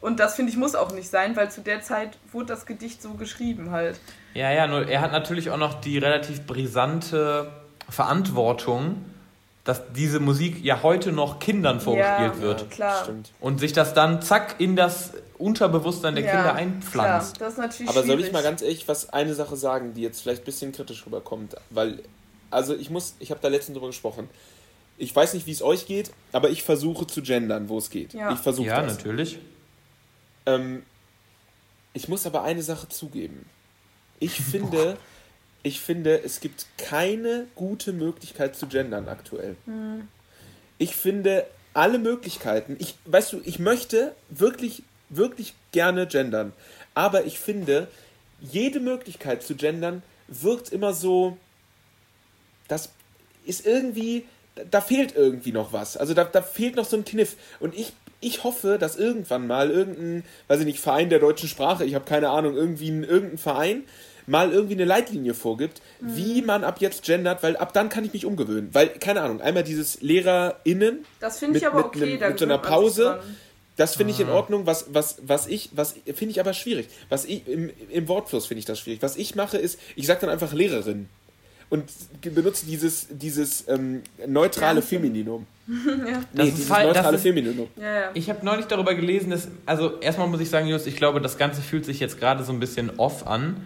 Und 0.00 0.20
das 0.20 0.36
finde 0.36 0.52
ich 0.52 0.56
muss 0.56 0.76
auch 0.76 0.92
nicht 0.92 1.10
sein, 1.10 1.34
weil 1.34 1.50
zu 1.50 1.60
der 1.60 1.82
Zeit 1.82 2.18
wurde 2.32 2.46
das 2.46 2.66
Gedicht 2.66 3.02
so 3.02 3.14
geschrieben 3.14 3.72
halt. 3.72 3.98
Ja, 4.32 4.52
ja, 4.52 4.66
nur 4.68 4.86
er 4.88 5.00
hat 5.00 5.10
natürlich 5.10 5.50
auch 5.50 5.56
noch 5.56 5.80
die 5.80 5.98
relativ 5.98 6.46
brisante 6.46 7.50
Verantwortung, 7.90 9.04
dass 9.68 9.82
diese 9.92 10.18
Musik 10.18 10.64
ja 10.64 10.82
heute 10.82 11.12
noch 11.12 11.40
Kindern 11.40 11.78
vorgespielt 11.80 12.36
Ja. 12.36 12.40
wird. 12.40 12.70
Klar. 12.70 13.02
Stimmt. 13.04 13.30
Und 13.38 13.60
sich 13.60 13.74
das 13.74 13.92
dann 13.92 14.22
zack 14.22 14.54
in 14.58 14.76
das 14.76 15.12
Unterbewusstsein 15.36 16.14
der 16.14 16.24
Ja, 16.24 16.30
Kinder 16.30 16.44
Klar, 16.44 16.54
einpflanzt. 16.56 17.38
das 17.40 17.52
ist 17.52 17.58
natürlich 17.58 17.90
Aber 17.90 18.02
soll 18.06 18.18
ich 18.20 18.32
mal 18.32 18.42
ganz 18.42 18.62
ehrlich 18.62 18.88
was 18.88 19.10
eine 19.12 19.34
Sache 19.34 19.56
sagen, 19.56 19.92
die 19.92 20.00
jetzt 20.00 20.22
vielleicht 20.22 20.42
ein 20.42 20.44
bisschen 20.46 20.72
kritisch 20.72 21.04
rüberkommt, 21.04 21.54
weil 21.68 22.02
also 22.50 22.74
ich 22.74 22.88
muss, 22.88 23.14
ich 23.18 23.30
habe 23.30 23.40
da 23.42 23.48
letztens 23.48 23.74
drüber 23.74 23.88
gesprochen. 23.88 24.30
Ich 24.96 25.14
weiß 25.14 25.34
nicht, 25.34 25.46
wie 25.46 25.52
es 25.52 25.60
euch 25.60 25.86
geht, 25.86 26.12
aber 26.32 26.48
ich 26.48 26.62
versuche 26.62 27.06
zu 27.06 27.20
gendern, 27.20 27.68
wo 27.68 27.76
es 27.76 27.90
geht. 27.90 28.14
Ja. 28.14 28.32
Ich 28.32 28.38
versuche 28.38 28.68
Ja, 28.68 28.80
das. 28.80 28.96
natürlich. 28.96 29.38
Ähm, 30.46 30.82
ich 31.92 32.08
muss 32.08 32.24
aber 32.26 32.42
eine 32.42 32.62
Sache 32.62 32.88
zugeben. 32.88 33.44
Ich 34.18 34.40
finde, 34.40 34.96
ich 35.62 35.80
finde, 35.80 36.22
es 36.22 36.40
gibt 36.40 36.66
keine 36.76 37.46
gute 37.54 37.92
Möglichkeit 37.92 38.56
zu 38.56 38.66
gendern 38.66 39.08
aktuell. 39.08 39.56
Ich 40.78 40.94
finde 40.94 41.46
alle 41.74 41.98
Möglichkeiten. 41.98 42.76
Ich, 42.78 42.94
weißt 43.04 43.32
du, 43.32 43.40
ich 43.44 43.58
möchte 43.58 44.14
wirklich, 44.30 44.82
wirklich 45.08 45.54
gerne 45.72 46.06
gendern. 46.06 46.52
Aber 46.94 47.24
ich 47.24 47.38
finde, 47.38 47.88
jede 48.40 48.80
Möglichkeit 48.80 49.42
zu 49.42 49.54
gendern 49.54 50.02
wirkt 50.28 50.72
immer 50.72 50.92
so. 50.92 51.36
Das 52.68 52.90
ist 53.44 53.66
irgendwie. 53.66 54.24
Da 54.70 54.80
fehlt 54.80 55.14
irgendwie 55.14 55.52
noch 55.52 55.72
was. 55.72 55.96
Also 55.96 56.14
da, 56.14 56.24
da 56.24 56.42
fehlt 56.42 56.74
noch 56.74 56.84
so 56.84 56.96
ein 56.96 57.04
Kniff. 57.04 57.36
Und 57.60 57.76
ich, 57.76 57.92
ich 58.20 58.42
hoffe, 58.42 58.76
dass 58.78 58.96
irgendwann 58.96 59.46
mal 59.46 59.70
irgendein, 59.70 60.24
weiß 60.48 60.60
ich 60.60 60.66
nicht, 60.66 60.80
Verein 60.80 61.10
der 61.10 61.20
deutschen 61.20 61.48
Sprache, 61.48 61.84
ich 61.84 61.94
habe 61.94 62.04
keine 62.04 62.30
Ahnung, 62.30 62.56
irgendwie 62.56 62.90
ein, 62.90 63.04
irgendein 63.04 63.38
Verein 63.38 63.84
mal 64.28 64.52
irgendwie 64.52 64.74
eine 64.74 64.84
Leitlinie 64.84 65.34
vorgibt, 65.34 65.80
wie 66.00 66.42
man 66.42 66.62
ab 66.62 66.80
jetzt 66.80 67.02
gendert, 67.04 67.42
weil 67.42 67.56
ab 67.56 67.72
dann 67.72 67.88
kann 67.88 68.04
ich 68.04 68.12
mich 68.12 68.24
umgewöhnen. 68.26 68.68
Weil, 68.72 68.88
keine 68.88 69.22
Ahnung, 69.22 69.40
einmal 69.40 69.64
dieses 69.64 70.00
LehrerInnen, 70.02 71.04
Das 71.20 71.38
finde 71.38 71.58
ich 71.58 71.64
mit- 71.64 71.72
aber 71.72 71.78
mit 71.78 71.86
okay. 71.86 72.02
einem- 72.12 72.20
da 72.20 72.28
mit 72.28 72.38
so 72.38 72.44
einer 72.44 72.58
Pause. 72.58 73.20
das 73.76 73.94
finde 73.96 74.12
Ah. 74.12 74.16
ich 74.16 74.20
in 74.20 74.28
Ordnung. 74.28 74.66
Was, 74.66 74.86
was, 74.92 75.18
was 75.22 75.46
ich, 75.46 75.70
was 75.72 75.94
finde 76.14 76.30
ich 76.32 76.40
aber 76.40 76.52
schwierig. 76.52 76.88
Was 77.08 77.24
ich, 77.24 77.46
im, 77.48 77.70
im 77.90 78.08
Wortfluss 78.08 78.46
finde 78.46 78.58
ich 78.60 78.64
das 78.64 78.80
schwierig. 78.80 79.02
Was 79.02 79.16
ich 79.16 79.34
mache 79.36 79.56
ist, 79.56 79.78
ich 79.96 80.06
sage 80.06 80.20
dann 80.22 80.30
einfach 80.30 80.52
Lehrerin. 80.52 81.08
Und 81.70 81.84
benutze 82.22 82.64
dieses, 82.66 83.06
dieses 83.10 83.68
ähm, 83.68 84.02
neutrale 84.26 84.80
Sternchen. 84.82 85.02
Femininum. 85.12 85.46
ja. 85.68 85.74
Nee, 85.94 86.16
Das 86.34 86.48
ist 86.48 86.56
dieses 86.56 86.70
halt- 86.70 86.88
das 86.88 86.96
neutrale 86.96 87.16
ist- 87.18 87.22
Femininum. 87.22 87.68
ja, 87.76 87.94
ja. 87.94 88.10
Ich 88.14 88.28
habe 88.30 88.44
neulich 88.44 88.66
darüber 88.66 88.94
gelesen, 88.94 89.30
dass, 89.30 89.48
also 89.66 89.98
erstmal 90.00 90.28
muss 90.28 90.40
ich 90.40 90.48
sagen, 90.50 90.66
Just, 90.66 90.86
ich 90.86 90.96
glaube, 90.96 91.20
das 91.20 91.36
Ganze 91.38 91.60
fühlt 91.60 91.84
sich 91.84 92.00
jetzt 92.00 92.18
gerade 92.18 92.42
so 92.44 92.52
ein 92.52 92.58
bisschen 92.60 92.98
off 92.98 93.26
an, 93.26 93.58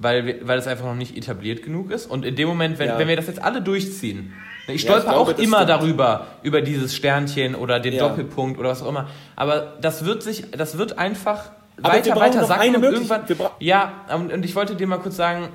weil, 0.00 0.40
weil 0.42 0.58
es 0.58 0.66
einfach 0.66 0.86
noch 0.86 0.94
nicht 0.96 1.16
etabliert 1.16 1.62
genug 1.62 1.90
ist. 1.90 2.06
Und 2.06 2.24
in 2.24 2.34
dem 2.34 2.48
Moment, 2.48 2.78
wenn, 2.78 2.88
Ja. 2.88 2.98
wenn 2.98 3.06
wir 3.06 3.16
das 3.16 3.26
jetzt 3.26 3.42
alle 3.42 3.60
durchziehen, 3.62 4.32
ne, 4.66 4.74
ich 4.74 4.82
Ja, 4.82 4.88
stolper 4.88 4.98
ich 4.98 5.04
glaube, 5.12 5.20
auch 5.20 5.32
das 5.32 5.44
immer 5.44 5.56
stimmt. 5.58 5.70
darüber, 5.70 6.26
über 6.42 6.62
dieses 6.62 6.96
Sternchen 6.96 7.54
oder 7.54 7.78
den 7.80 7.92
Ja. 7.92 8.08
Doppelpunkt 8.08 8.58
oder 8.58 8.70
was 8.70 8.82
auch 8.82 8.88
immer. 8.88 9.08
Aber 9.36 9.74
das 9.80 10.04
wird 10.06 10.22
sich, 10.22 10.50
das 10.52 10.78
wird 10.78 10.98
einfach 10.98 11.50
Aber 11.82 11.92
weiter, 11.92 12.16
weiter 12.16 12.44
sacken 12.44 12.74
und 12.76 12.82
irgendwann. 12.82 13.22
Ja, 13.58 13.92
und, 14.14 14.32
und 14.32 14.44
ich 14.44 14.56
wollte 14.56 14.74
dir 14.74 14.86
mal 14.86 14.98
kurz 14.98 15.16
sagen, 15.16 15.48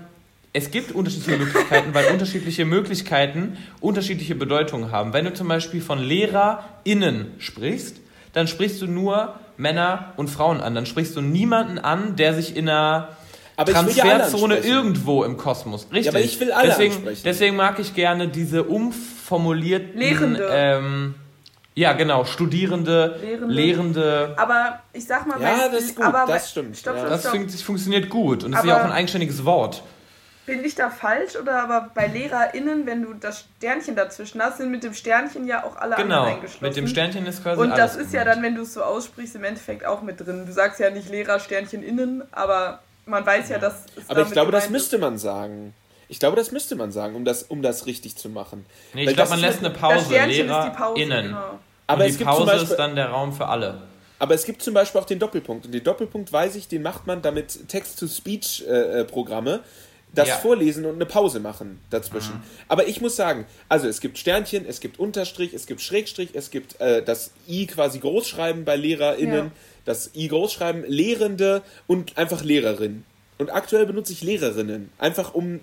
es 0.53 0.69
gibt 0.71 0.91
unterschiedliche 0.93 1.37
Möglichkeiten, 1.37 1.93
weil 1.93 2.05
unterschiedliche 2.13 2.65
Möglichkeiten 2.65 3.57
unterschiedliche 3.81 4.35
Bedeutungen 4.35 4.91
haben. 4.91 5.11
Wenn 5.11 5.25
du 5.25 5.33
zum 5.33 5.47
Beispiel 5.49 5.81
von 5.81 5.99
LehrerInnen 5.99 7.33
sprichst, 7.39 7.97
dann 8.33 8.47
sprichst 8.47 8.81
du 8.81 8.87
nur 8.87 9.35
Männer 9.57 10.13
und 10.17 10.29
Frauen 10.29 10.61
an. 10.61 10.75
Dann 10.75 10.85
sprichst 10.85 11.15
du 11.15 11.21
niemanden 11.21 11.79
an, 11.79 12.15
der 12.15 12.33
sich 12.33 12.55
in 12.55 12.69
einer 12.69 13.09
Aber 13.57 13.71
ich 13.71 13.85
will 13.85 13.95
ja 13.95 14.03
alle 14.03 14.11
Transferzone 14.19 14.55
ansprechen. 14.55 14.75
irgendwo 14.77 15.23
im 15.23 15.37
Kosmos. 15.37 15.87
Richtig. 15.91 16.09
aber 16.09 16.19
ich 16.19 16.39
will 16.39 16.51
alle 16.51 16.67
deswegen, 16.69 16.93
ansprechen. 16.95 17.21
deswegen 17.23 17.55
mag 17.55 17.79
ich 17.79 17.93
gerne 17.95 18.27
diese 18.27 18.63
umformulierten 18.63 19.97
Lehrende. 19.97 20.47
Ähm, 20.51 21.15
ja, 21.73 21.93
genau, 21.93 22.23
Studierende, 22.25 23.17
Lehrende. 23.21 23.53
Lehrende. 23.53 24.33
Aber 24.37 24.79
ich 24.93 25.05
sag 25.05 25.27
mal, 25.27 25.41
Ja, 25.41 25.67
das 25.69 25.83
ist 25.83 25.95
gut, 25.95 26.05
aber 26.05 26.25
das 26.31 26.51
stimmt, 26.51 26.77
Stopp, 26.77 26.95
ja. 26.95 26.99
stopp, 27.01 27.11
Das 27.11 27.21
stopp. 27.21 27.31
fun 27.35 27.49
funktioniert 27.49 28.09
gut 28.09 28.43
und 28.43 28.53
ist 28.53 28.63
ja 28.63 28.79
auch 28.79 28.85
ein 28.85 28.91
eigenständiges 28.91 29.43
Wort. 29.45 29.83
Bin 30.45 30.63
ich 30.63 30.75
da 30.75 30.91
falsch 30.91 31.35
oder 31.41 31.63
aber 31.63 31.89
bei 31.95 32.05
LehrerInnen, 32.05 32.85
wenn 32.85 33.01
du 33.01 33.13
das 33.15 33.45
Sternchen 33.57 33.95
dazwischen 33.95 34.39
hast, 34.43 34.57
sind 34.59 34.69
mit 34.69 34.83
dem 34.83 34.93
Sternchen 34.93 35.47
ja 35.47 35.63
auch 35.63 35.75
alle 35.75 35.95
Genau, 35.95 36.17
anderen 36.19 36.35
eingeschlossen. 36.35 36.63
mit 36.65 36.75
dem 36.77 36.87
Sternchen 36.87 37.25
ist 37.25 37.41
quasi 37.41 37.59
Und 37.61 37.71
das 37.71 37.95
alles 37.95 38.07
ist 38.07 38.13
ja 38.13 38.19
gemeint. 38.21 38.37
dann, 38.37 38.43
wenn 38.43 38.55
du 38.55 38.61
es 38.61 38.73
so 38.75 38.83
aussprichst, 38.83 39.35
im 39.35 39.43
Endeffekt 39.43 39.85
auch 39.87 40.03
mit 40.03 40.19
drin. 40.23 40.45
Du 40.45 40.51
sagst 40.53 40.79
ja 40.79 40.91
nicht 40.91 41.09
Lehrer 41.09 41.39
Sternchen 41.39 41.81
innen, 41.81 42.21
aber 42.31 42.79
man 43.05 43.25
weiß 43.25 43.49
ja, 43.49 43.57
dass 43.59 43.85
es 43.95 44.09
Aber 44.09 44.21
ich 44.21 44.31
glaube, 44.31 44.51
das 44.51 44.69
müsste 44.69 44.97
man 44.97 45.17
sagen. 45.17 45.73
Ich 46.07 46.19
glaube, 46.19 46.35
das 46.35 46.51
müsste 46.51 46.75
man 46.75 46.91
sagen, 46.91 47.15
um 47.15 47.25
das, 47.25 47.43
um 47.43 47.61
das 47.63 47.87
richtig 47.87 48.15
zu 48.15 48.29
machen. 48.29 48.65
Nee, 48.93 49.01
ich 49.01 49.07
Weil 49.07 49.15
glaube, 49.15 49.31
man 49.31 49.39
lässt 49.39 49.59
eine. 49.59 49.71
Pause, 49.71 50.09
Lehrer 50.25 50.27
ist 50.67 50.73
die 50.73 50.77
Pause, 50.77 51.01
innen. 51.01 51.25
genau. 51.27 51.59
Aber 51.87 52.03
und 52.03 52.09
es 52.09 52.13
die 52.13 52.17
gibt 52.19 52.29
zum 52.29 52.45
Pause 52.45 52.51
Beispiel, 52.51 52.69
ist 52.71 52.75
dann 52.77 52.95
der 52.95 53.09
Raum 53.09 53.33
für 53.33 53.47
alle. 53.47 53.81
aber 54.19 54.33
es 54.35 54.45
gibt 54.45 54.61
zum 54.61 54.73
Beispiel 54.75 55.01
auch 55.01 55.05
den 55.05 55.19
Doppelpunkt. 55.19 55.65
Und 55.65 55.71
den 55.71 55.83
Doppelpunkt 55.83 56.31
weiß 56.31 56.55
ich, 56.55 56.67
den 56.67 56.81
macht 56.83 57.07
man 57.07 57.21
damit 57.21 57.67
Text-to-Speech-Programme, 57.69 59.61
das 60.15 60.29
Ja. 60.29 60.35
vorlesen 60.37 60.85
und 60.85 60.95
eine 60.95 61.05
Pause 61.05 61.39
machen 61.39 61.79
dazwischen. 61.89 62.41
Aber 62.67 62.87
ich 62.87 63.01
muss 63.01 63.15
sagen, 63.15 63.45
also 63.69 63.87
es 63.87 63.99
gibt 64.01 64.17
Sternchen, 64.17 64.65
es 64.67 64.79
gibt 64.79 64.97
Unterstrich, 64.99 65.53
es 65.53 65.67
gibt 65.67 65.81
Schrägstrich, 65.81 66.29
es 66.33 66.49
gibt 66.49 66.79
äh, 66.81 67.03
das 67.03 67.31
I 67.47 67.67
quasi 67.67 67.99
großschreiben 67.99 68.65
bei 68.65 68.75
LehrerInnen, 68.75 69.45
Ja. 69.45 69.51
das 69.85 70.11
I 70.15 70.27
großschreiben, 70.27 70.85
Lehrende 70.87 71.61
und 71.87 72.17
einfach 72.17 72.43
Lehrerin. 72.43 73.03
Und 73.37 73.49
aktuell 73.53 73.85
benutze 73.85 74.13
ich 74.13 74.21
Lehrerinnen, 74.23 74.89
einfach 74.97 75.33
um 75.33 75.59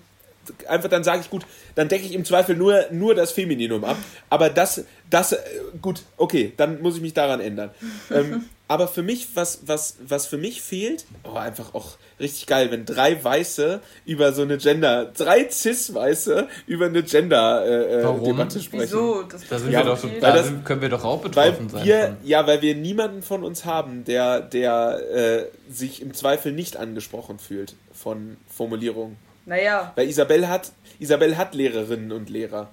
einfach 0.67 0.89
dann 0.89 1.03
sage 1.03 1.21
ich 1.21 1.29
gut, 1.29 1.45
dann 1.75 1.87
decke 1.87 2.05
ich 2.05 2.13
im 2.13 2.25
Zweifel 2.25 2.55
nur, 2.55 2.85
nur 2.91 3.15
das 3.15 3.31
Femininum 3.31 3.83
ab. 3.83 3.97
Aber 4.29 4.49
das, 4.49 4.83
das, 5.09 5.33
äh, 5.33 5.37
gut, 5.81 6.01
okay, 6.17 6.53
dann 6.57 6.81
muss 6.81 6.95
ich 6.95 7.01
mich 7.01 7.13
daran 7.13 7.39
ändern. 7.39 7.71
ähm, 8.11 8.45
aber 8.67 8.87
für 8.87 9.03
mich, 9.03 9.27
was, 9.35 9.59
was, 9.67 9.97
was 10.07 10.25
für 10.25 10.37
mich 10.37 10.61
fehlt, 10.61 11.05
oh, 11.23 11.35
einfach 11.35 11.75
auch 11.75 11.97
richtig 12.19 12.47
geil, 12.47 12.71
wenn 12.71 12.85
drei 12.85 13.21
Weiße 13.23 13.81
über 14.05 14.31
so 14.33 14.41
eine 14.41 14.57
Gender, 14.57 15.11
drei 15.15 15.47
Cis-Weiße 15.49 16.47
über 16.65 16.85
eine 16.85 17.03
Gender-Debatte 17.03 18.03
Warum? 18.03 18.39
äh, 18.39 18.49
sprechen. 18.51 18.81
Wieso? 18.83 19.23
Das 19.23 19.47
Da, 19.47 19.59
sind 19.59 19.71
Ja, 19.71 19.79
wir 19.79 19.85
doch, 19.85 19.97
so, 19.97 20.09
weil 20.09 20.19
da 20.21 20.31
das- 20.33 20.45
sind, 20.47 20.65
können 20.65 20.81
wir 20.81 20.89
doch 20.89 21.03
auch 21.03 21.23
Weil 21.23 21.51
betroffen 21.51 21.69
sein. 21.69 21.85
wir, 21.85 22.03
von. 22.07 22.17
ja, 22.23 22.47
weil 22.47 22.61
wir 22.61 22.75
niemanden 22.75 23.21
von 23.21 23.43
uns 23.43 23.65
haben, 23.65 24.05
der, 24.05 24.39
der 24.41 24.99
äh, 25.13 25.45
sich 25.71 26.01
im 26.01 26.13
Zweifel 26.13 26.51
nicht 26.51 26.77
angesprochen 26.77 27.39
fühlt 27.39 27.75
von 27.93 28.37
Formulierungen. 28.49 29.17
Naja, 29.45 29.91
Weil 29.95 30.07
Isabel 30.07 30.47
hat, 30.47 30.71
Isabel 30.99 31.37
hat 31.37 31.53
Lehrerinnen 31.53 32.11
und 32.11 32.29
Lehrer. 32.29 32.69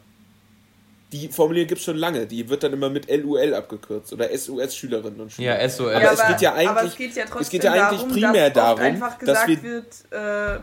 Die 1.12 1.26
Formulierung 1.28 1.66
gibt 1.66 1.80
es 1.80 1.84
schon 1.84 1.96
lange. 1.96 2.26
Die 2.26 2.48
wird 2.48 2.62
dann 2.62 2.72
immer 2.72 2.88
mit 2.88 3.10
LUL 3.10 3.52
abgekürzt 3.54 4.12
oder 4.12 4.28
SUS 4.36 4.76
Schülerinnen 4.76 5.20
und 5.20 5.32
Schüler. 5.32 5.60
ja, 5.60 5.68
SOS. 5.68 5.92
Aber 5.94 6.12
es 6.12 6.26
geht 6.28 6.40
ja 6.40 6.50
aber 6.52 6.58
eigentlich- 6.60 6.90
es 6.92 6.96
geht 6.96 7.14
ja 7.16 7.22
trotzdem 7.24 7.40
es 7.42 7.48
geht 7.50 7.64
ja 7.64 7.72
eigentlich 7.72 8.00
darum, 8.00 8.12
primär 8.12 8.50
dass 8.50 8.64
darum, 8.64 8.80
einfach 8.80 9.18
dass 9.18 9.18
gesagt 9.18 9.48
wir- 9.48 9.62
wird, 9.62 9.94
äh, 10.12 10.60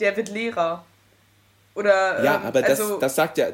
der 0.00 0.16
wird 0.16 0.28
Lehrer. 0.30 0.84
Oder, 1.76 2.24
Ja, 2.24 2.36
ähm, 2.36 2.46
aber 2.46 2.62
das, 2.62 2.80
also, 2.80 2.98
das 2.98 3.14
sagt 3.14 3.38
ja. 3.38 3.46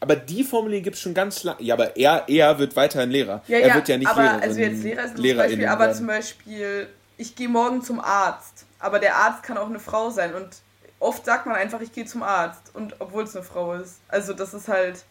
Aber 0.00 0.16
die 0.16 0.42
Formulierung 0.44 0.84
gibt 0.84 0.96
es 0.96 1.02
schon 1.02 1.14
ganz 1.14 1.44
lange. 1.44 1.62
Ja, 1.62 1.74
aber 1.74 1.94
er, 1.96 2.24
er 2.28 2.58
wird 2.58 2.74
weiterhin 2.76 3.10
Lehrer. 3.10 3.42
ja, 3.46 3.58
er 3.58 3.68
ja, 3.68 3.74
wird 3.74 3.88
ja 3.88 3.96
nicht 3.98 4.08
aber 4.08 4.22
Lehrerin, 4.22 4.42
also 4.42 4.60
jetzt 4.60 4.82
Lehrer 4.82 5.04
ist 5.04 5.10
ein 5.20 5.36
Beispiel, 5.36 5.66
aber 5.66 5.84
werden. 5.84 5.96
zum 5.96 6.06
Beispiel, 6.06 6.86
ich 7.18 7.36
gehe 7.36 7.48
morgen 7.48 7.82
zum 7.82 8.00
Arzt, 8.00 8.64
aber 8.78 8.98
der 8.98 9.16
Arzt 9.16 9.42
kann 9.42 9.56
auch 9.58 9.68
eine 9.68 9.78
Frau 9.80 10.08
sein 10.10 10.34
und 10.34 10.48
oft 11.00 11.24
sagt 11.24 11.46
man 11.46 11.56
einfach, 11.56 11.80
ich 11.80 11.92
gehe 11.92 12.04
zum 12.06 12.22
Arzt 12.22 12.74
und 12.74 12.94
obwohl 13.00 13.24
es 13.24 13.34
eine 13.36 13.44
Frau 13.44 13.74
ist. 13.74 14.00
Also 14.08 14.32
das 14.32 14.54
ist 14.54 14.68
halt, 14.68 15.04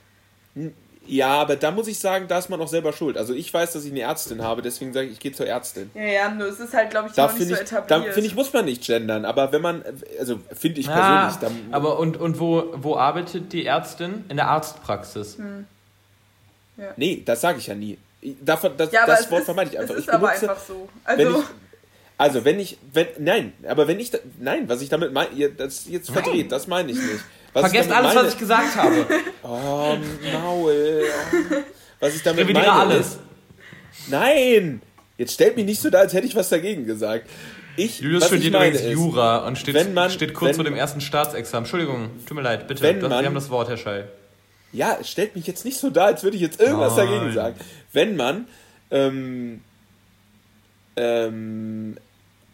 Ja, 1.06 1.28
aber 1.42 1.56
da 1.58 1.72
muss 1.72 1.88
ich 1.88 2.00
sagen, 2.00 2.28
da 2.30 2.38
ist 2.40 2.50
man 2.50 2.62
auch 2.62 2.68
selber 2.68 2.94
schuld. 2.94 3.18
Also 3.18 3.34
ich 3.34 3.54
weiß, 3.54 3.74
dass 3.74 3.84
ich 3.84 3.92
eine 3.92 4.02
Ärztin 4.02 4.42
habe, 4.42 4.62
deswegen 4.62 4.94
sage 4.94 5.08
ich, 5.08 5.14
ich 5.14 5.20
gehe 5.20 5.34
zur 5.34 5.46
Ärztin. 5.48 5.92
Ja, 5.94 6.02
ja, 6.04 6.30
nur 6.30 6.48
es 6.48 6.60
ist 6.60 6.74
halt, 6.74 6.92
glaube 6.92 7.10
ich, 7.10 7.14
Da 7.14 7.24
noch 7.28 7.34
nicht 7.34 7.42
so 7.42 7.48
finde 7.50 7.64
ich, 7.64 7.70
da 7.70 7.76
etabliert. 7.78 8.14
finde 8.14 8.28
ich, 8.28 8.36
muss 8.36 8.54
man 8.54 8.66
nicht 8.66 8.84
gendern. 8.86 9.26
Aber 9.26 9.52
wenn 9.52 9.62
man, 9.62 9.84
also 10.20 10.40
finde 10.58 10.80
ich 10.80 10.88
Ah, 10.90 11.28
persönlich, 11.30 11.36
dann, 11.66 11.74
aber 11.74 12.00
und, 12.00 12.16
und 12.18 12.40
wo, 12.40 12.74
wo 12.78 12.96
arbeitet 12.96 13.52
die 13.52 13.66
Ärztin? 13.66 14.24
In 14.30 14.38
der 14.38 14.48
Arztpraxis. 14.48 15.38
Hm. 15.38 15.66
nee, 16.96 17.22
das 17.26 17.42
sage 17.42 17.60
ich 17.60 17.68
ja 17.68 17.76
nie. 17.76 17.98
Davon, 18.42 18.72
das 18.78 18.90
ja, 18.94 19.04
aber 19.04 19.12
das 19.16 19.30
Wort 19.30 19.42
ist, 19.42 19.46
vermeide 19.46 19.72
ich 19.72 19.80
einfach. 19.80 19.96
Es 19.96 20.00
ist 20.00 20.08
ich 20.08 20.14
aber 20.14 20.28
benutze, 20.28 20.50
einfach 20.50 20.64
so. 20.64 20.88
wenn 21.06 21.28
Also, 21.28 21.40
ich, 21.42 21.46
also 22.18 22.46
wenn 22.46 22.60
ich, 22.60 22.78
wenn, 22.94 23.08
nein, 23.20 23.54
aber 23.68 23.88
wenn 23.88 24.00
ich, 24.00 24.12
da, 24.12 24.20
nein, 24.40 24.70
was 24.70 24.82
ich 24.82 24.90
damit 24.90 25.12
meine, 25.14 25.32
ihr- 25.36 25.50
das 25.50 25.80
ist 25.80 25.90
jetzt 25.90 26.12
verdreht, 26.12 26.52
das 26.52 26.68
meine 26.68 26.92
ich 26.92 26.98
nicht. 26.98 27.24
Was 27.54 27.62
Vergesst 27.64 27.92
alles, 27.92 28.14
meine, 28.14 28.26
was 28.28 28.34
ich 28.34 28.40
gesagt 28.40 28.76
habe. 28.76 29.06
Oh, 29.44 29.96
Maul. 30.34 31.04
Oh. 31.04 31.56
Was 32.00 32.16
ich 32.16 32.24
damit 32.24 32.42
Revidiere 32.46 32.66
meine 32.68 32.80
alles. 32.80 33.18
nein, 34.08 34.82
jetzt 35.18 35.34
stellt 35.34 35.56
mich 35.56 35.66
nicht 35.66 35.82
so 35.82 35.90
da, 35.90 36.00
als 36.00 36.14
hätte 36.14 36.26
ich 36.28 36.36
was 36.36 36.50
dagegen 36.50 36.86
gesagt. 36.86 37.30
Ich, 37.76 38.00
Julius 38.02 38.24
was 38.24 38.32
ich 38.34 38.42
studiert 38.46 38.56
übrigens 38.56 38.92
Jura 38.92 39.48
und 39.48 39.58
steht, 39.58 39.74
wenn 39.76 39.94
man- 39.94 40.10
steht 40.12 40.34
kurz 40.34 40.50
wenn- 40.50 40.56
vor 40.56 40.64
dem 40.66 40.76
ersten 40.76 41.02
Staatsexamen. 41.02 41.64
Entschuldigung, 41.66 42.10
tut 42.28 42.36
mir 42.38 42.44
leid, 42.44 42.68
bitte. 42.68 42.82
Wenn 42.84 43.00
das, 43.00 43.10
man- 43.10 43.20
wir 43.22 43.26
haben 43.28 43.36
das 43.36 43.50
Wort, 43.50 43.68
Herr 43.70 43.78
Schall. 43.78 44.08
Ja, 44.72 44.98
es 45.02 45.10
stellt 45.10 45.36
mich 45.36 45.46
jetzt 45.48 45.66
nicht 45.66 45.78
so 45.78 45.90
da, 45.90 46.06
als 46.06 46.24
würde 46.24 46.36
ich 46.36 46.42
jetzt 46.42 46.60
irgendwas 46.60 46.96
Nein. 46.98 47.08
dagegen 47.08 47.34
sagen. 47.34 47.56
Wenn 47.92 48.16
man 48.16 48.48
ähm, 48.92 49.62
ähm, 50.96 51.98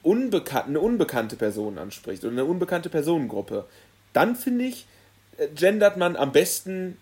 unbekan 0.03 0.67
eine 0.67 0.79
unbekannte 0.79 1.35
Person 1.35 1.77
anspricht 1.77 2.23
oder 2.23 2.33
eine 2.33 2.45
unbekannte 2.45 2.89
Personengruppe, 2.89 3.65
dann 4.13 4.35
finde 4.35 4.65
ich, 4.65 4.85
äh, 5.37 5.47
gendert 5.53 5.97
man 5.97 6.15
am 6.15 6.31
besten 6.31 6.97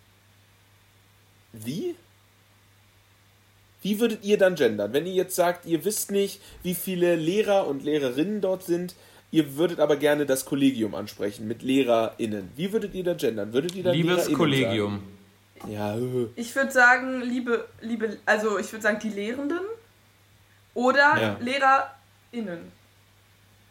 wie? 1.53 1.95
Wie 3.81 3.99
würdet 3.99 4.23
ihr 4.23 4.37
dann 4.37 4.55
gendern? 4.55 4.93
Wenn 4.93 5.05
ihr 5.05 5.13
jetzt 5.13 5.35
sagt, 5.35 5.65
ihr 5.65 5.85
wisst 5.85 6.11
nicht, 6.11 6.41
wie 6.63 6.75
viele 6.75 7.15
Lehrer 7.15 7.67
und 7.67 7.83
Lehrerinnen 7.83 8.41
dort 8.41 8.63
sind, 8.63 8.95
ihr 9.31 9.55
würdet 9.55 9.79
aber 9.79 9.95
gerne 9.97 10.25
das 10.25 10.45
Kollegium 10.45 10.95
ansprechen 10.95 11.47
mit 11.47 11.61
LehrerInnen. 11.61 12.49
Wie 12.55 12.73
würdet 12.73 12.93
ihr 12.95 13.03
da 13.03 13.13
gendern? 13.13 13.53
Würdet 13.53 13.75
ihr 13.75 13.83
dann 13.83 13.93
Liebes 13.93 14.31
Kollegium. 14.33 15.03
Sagen? 15.61 15.73
Ja, 15.73 15.95
äh. 15.95 16.27
ich 16.35 16.55
würde 16.55 16.71
sagen, 16.71 17.21
liebe, 17.21 17.67
liebe, 17.81 18.17
also 18.25 18.59
ich 18.59 18.71
würde 18.71 18.83
sagen, 18.83 18.99
die 19.01 19.09
Lehrenden 19.09 19.61
oder 20.77 21.17
Ja. 21.19 21.37
LehrerInnen. 21.39 22.71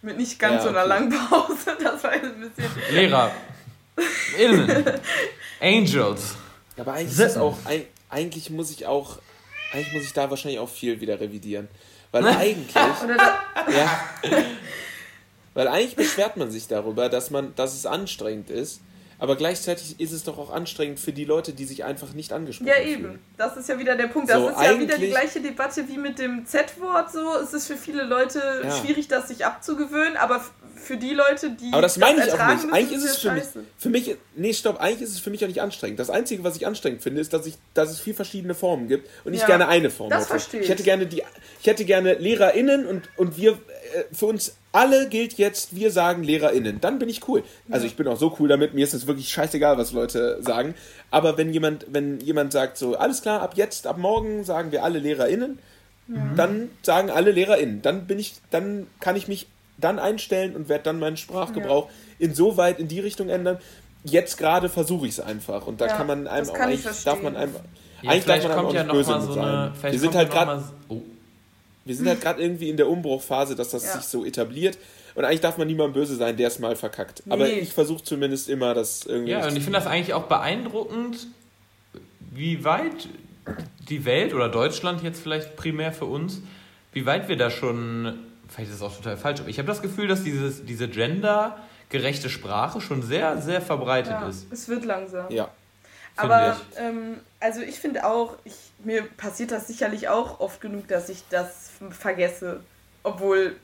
Mit 0.03 0.19
nicht 0.19 0.39
ganz 0.39 0.57
Ja, 0.57 0.63
so 0.63 0.69
einer 0.69 0.81
okay. 0.81 0.89
langen 0.89 1.11
Pause, 1.29 1.77
das 1.83 2.03
war 2.05 2.15
jetzt 2.15 2.25
ein 2.25 2.41
bisschen. 2.41 2.71
Lehrer. 2.95 3.31
Innen. 4.39 4.85
Angels. 5.61 6.35
Aber 6.77 6.93
eigentlich 6.93 7.19
ist 7.19 7.39
auch, 7.39 7.57
eig- 7.65 7.87
eigentlich 8.11 8.51
muss 8.51 8.71
ich 8.71 8.87
auch, 8.87 9.19
eigentlich 9.73 9.93
muss 9.95 10.03
ich 10.05 10.13
da 10.13 10.29
wahrscheinlich 10.29 10.59
auch 10.61 10.69
viel 10.69 11.01
wieder 11.01 11.19
revidieren. 11.19 11.69
Weil 12.13 12.27
eigentlich, 12.27 12.77
Oder 13.05 13.17
da, 13.17 13.41
ja, 13.71 14.01
weil 15.55 15.69
eigentlich 15.69 15.97
beschwert 15.97 16.37
man 16.37 16.51
sich 16.51 16.69
darüber, 16.69 17.09
dass 17.09 17.31
man, 17.31 17.55
dass 17.57 17.75
es 17.75 17.87
anstrengend 17.87 18.51
ist, 18.51 18.81
aber 19.19 19.37
gleichzeitig 19.37 19.99
ist 20.01 20.13
es 20.13 20.25
doch 20.25 20.39
auch 20.39 20.51
anstrengend 20.51 21.01
für 21.01 21.13
die 21.13 21.25
Leute, 21.25 21.53
die 21.53 21.65
sich 21.65 21.85
einfach 21.85 22.13
nicht 22.13 22.33
angesprochen 22.33 22.69
ja, 22.69 22.75
fühlen. 22.75 22.89
eben. 22.89 23.19
Das 23.37 23.57
ist 23.57 23.69
ja 23.69 23.79
wieder 23.79 23.97
der 23.97 24.09
Punkt. 24.09 24.29
Das 24.31 24.37
So, 24.39 24.49
ist 24.49 24.61
ja 24.61 24.79
wieder 24.79 24.99
die 24.99 25.09
gleiche 25.09 25.41
Debatte 25.41 25.89
wie 25.89 25.99
mit 25.99 26.19
dem 26.19 26.47
Z-Wort. 26.47 27.13
So, 27.13 27.37
es 27.43 27.53
ist 27.55 27.67
für 27.67 27.77
viele 27.77 28.05
Leute 28.05 28.41
Ja. 28.65 28.71
schwierig, 28.77 29.09
das 29.09 29.29
sich 29.29 29.45
abzugewöhnen, 29.45 30.17
aber 30.17 30.45
für 30.77 30.97
die 30.99 31.15
Leute, 31.15 31.51
die. 31.51 31.73
Aber 31.73 31.83
das 31.83 31.97
meine 31.97 32.25
ich 32.25 32.33
auch 32.33 32.47
nicht. 32.47 32.57
müssen, 32.57 32.73
Eigentlich 32.73 32.99
ist 32.99 33.05
es 33.05 33.17
für 33.17 33.33
mich, 33.33 33.45
für 33.79 33.89
mich, 33.89 34.17
nee, 34.37 34.53
stopp, 34.53 34.79
eigentlich 34.81 35.03
ist 35.03 35.13
es 35.15 35.19
für 35.21 35.31
mich 35.31 35.43
auch 35.43 35.49
nicht 35.49 35.61
anstrengend. 35.63 35.99
Das 35.99 36.11
Einzige, 36.11 36.45
was 36.45 36.55
ich 36.57 36.67
anstrengend 36.67 37.03
finde, 37.03 37.21
ist, 37.23 37.33
dass, 37.33 37.47
ich, 37.47 37.55
dass 37.75 37.91
es 37.91 37.99
vier 37.99 38.15
verschiedene 38.15 38.55
Formen 38.55 38.87
gibt 38.87 39.09
und 39.25 39.33
ich 39.35 39.41
Ja, 39.41 39.47
gerne 39.47 39.69
eine 39.69 39.91
Form 39.91 40.11
das 40.11 40.21
hätte. 40.21 40.29
verstehe 40.29 40.61
ich. 40.61 40.69
hätte 40.69 40.81
ich. 40.83 40.85
gerne 40.85 41.07
die, 41.07 41.23
ich 41.61 41.67
hätte 41.67 41.85
gerne 41.87 42.15
LehrerInnen 42.15 42.87
und, 42.87 43.09
und 43.17 43.37
wir, 43.37 43.53
äh, 43.53 44.05
für 44.15 44.27
uns 44.27 44.57
alle 44.77 45.09
gilt 45.09 45.39
jetzt, 45.39 45.75
wir 45.75 45.91
sagen 45.91 46.23
LehrerInnen. 46.23 46.83
Dann 46.83 46.99
bin 46.99 47.09
ich 47.09 47.27
cool. 47.29 47.43
Also 47.71 47.87
ich 47.87 47.97
bin 47.97 48.07
auch 48.09 48.19
so 48.19 48.37
cool 48.39 48.49
damit, 48.49 48.75
mir 48.75 48.85
ist 48.85 48.93
es 48.93 49.07
wirklich 49.07 49.31
scheißegal, 49.31 49.79
was 49.79 49.93
Leute 49.93 50.37
sagen. 50.43 50.75
Aber 51.11 51.39
wenn 51.39 51.51
jemand, 51.51 51.87
wenn 51.89 52.21
jemand 52.21 52.53
sagt 52.53 52.77
so, 52.77 52.95
alles 52.95 53.23
klar, 53.23 53.41
ab 53.41 53.55
jetzt, 53.57 53.87
ab 53.87 53.97
morgen 53.97 54.45
sagen 54.45 54.73
wir 54.73 54.85
alle 54.85 54.99
LehrerInnen, 54.99 55.59
dann 56.37 56.69
sagen 56.83 57.11
alle 57.11 57.31
LehrerInnen. 57.33 57.81
Dann 57.81 58.07
bin 58.07 58.19
ich, 58.19 58.35
dann 58.51 58.87
kann 59.01 59.17
ich 59.17 59.29
mich 59.29 59.47
dann 59.79 59.99
einstellen 59.99 60.55
und 60.55 60.69
werde 60.69 60.85
dann 60.85 60.99
meinen 60.99 61.17
Sprachgebrauch 61.17 61.89
insoweit 62.19 62.79
in 62.79 62.89
die 62.89 63.01
Richtung 63.01 63.31
ändern. 63.31 63.59
Jetzt 64.05 64.37
gerade 64.37 64.69
versuche 64.69 65.07
ich 65.07 65.13
es 65.13 65.21
einfach 65.21 65.67
und 65.67 65.81
da 65.81 65.87
Ja, 65.87 65.97
kann 65.97 66.07
man 66.07 66.29
einem 66.29 66.47
das 66.47 66.51
auch 66.51 66.59
kann 66.59 66.71
ich 66.71 66.87
eigentlich 66.87 67.05
darf 67.05 67.23
man 67.23 67.35
einfach 67.37 67.61
Ja, 68.03 68.11
eigentlich 68.11 68.25
darf 68.27 68.37
vielleicht 68.37 68.43
man 68.49 68.53
einem 68.53 68.59
auch 68.61 68.63
kommt 68.65 68.75
ja 68.75 68.83
nicht 68.83 68.89
noch 68.89 68.95
böse 68.95 69.27
so 69.27 69.33
sein. 69.33 69.45
eine. 69.45 69.73
Vielleicht 69.75 69.93
Wir 69.95 70.01
sind 70.01 70.15
halt 70.15 70.35
ja 70.35 70.45
gerade. 70.45 70.65
Oh. 70.89 71.01
Wir 71.87 71.95
sind 71.97 72.07
halt 72.07 72.21
gerade 72.21 72.43
irgendwie 72.43 72.69
in 72.69 72.77
der 72.77 72.89
Umbruchphase, 72.89 73.55
dass 73.57 73.71
das 73.71 73.85
Ja. 73.85 73.93
sich 73.95 74.03
so 74.05 74.25
etabliert 74.27 74.77
und 75.15 75.25
eigentlich 75.25 75.41
darf 75.41 75.57
man 75.57 75.67
niemandem 75.67 75.95
böse 75.95 76.17
sein, 76.17 76.37
der 76.37 76.49
es 76.49 76.59
mal 76.59 76.77
verkackt. 76.77 77.23
Aber 77.31 77.47
Nee. 77.47 77.61
ich 77.61 77.73
versuche 77.73 78.05
zumindest 78.05 78.49
immer 78.51 78.75
das 78.75 79.07
irgendwie 79.07 79.33
Ja, 79.33 79.47
und 79.47 79.57
ich 79.57 79.63
finde 79.65 79.79
das 79.79 79.87
eigentlich 79.87 80.13
auch 80.13 80.25
beeindruckend, 80.25 81.27
wie 82.33 82.65
weit 82.65 83.09
die 83.89 84.05
Welt 84.05 84.35
oder 84.35 84.49
Deutschland 84.49 85.03
jetzt 85.03 85.21
vielleicht 85.23 85.57
primär 85.57 85.93
für 85.93 86.05
uns, 86.07 86.43
wie 86.93 87.07
weit 87.07 87.29
wir 87.29 87.37
da 87.37 87.51
schon, 87.51 88.19
vielleicht 88.49 88.71
ist 88.71 88.77
es 88.77 88.83
auch 88.83 88.95
total 88.97 89.17
falsch, 89.17 89.41
aber 89.41 89.49
ich 89.49 89.59
habe 89.59 89.69
das 89.69 89.81
Gefühl, 89.81 90.09
dass 90.09 90.25
dieses, 90.25 90.65
diese 90.65 90.89
gendergerechte 90.89 92.29
Sprache 92.29 92.81
schon 92.81 93.03
sehr, 93.03 93.41
sehr 93.41 93.61
verbreitet 93.63 94.13
Ja, 94.13 94.29
ist. 94.29 94.47
es 94.53 94.69
wird 94.69 94.85
langsam. 94.85 95.31
ja. 95.31 95.49
Aber 96.17 96.61
ähm, 96.77 97.21
also 97.41 97.61
ich 97.61 97.79
finde 97.81 98.05
auch, 98.07 98.37
ich, 98.45 98.55
mir 98.79 99.03
passiert 99.03 99.51
das 99.51 99.67
sicherlich 99.67 100.09
auch 100.09 100.41
oft 100.41 100.61
genug, 100.61 100.89
dass 100.89 101.09
ich 101.09 101.25
das 101.29 101.71
vergesse. 101.91 102.65
Obwohl 103.03 103.57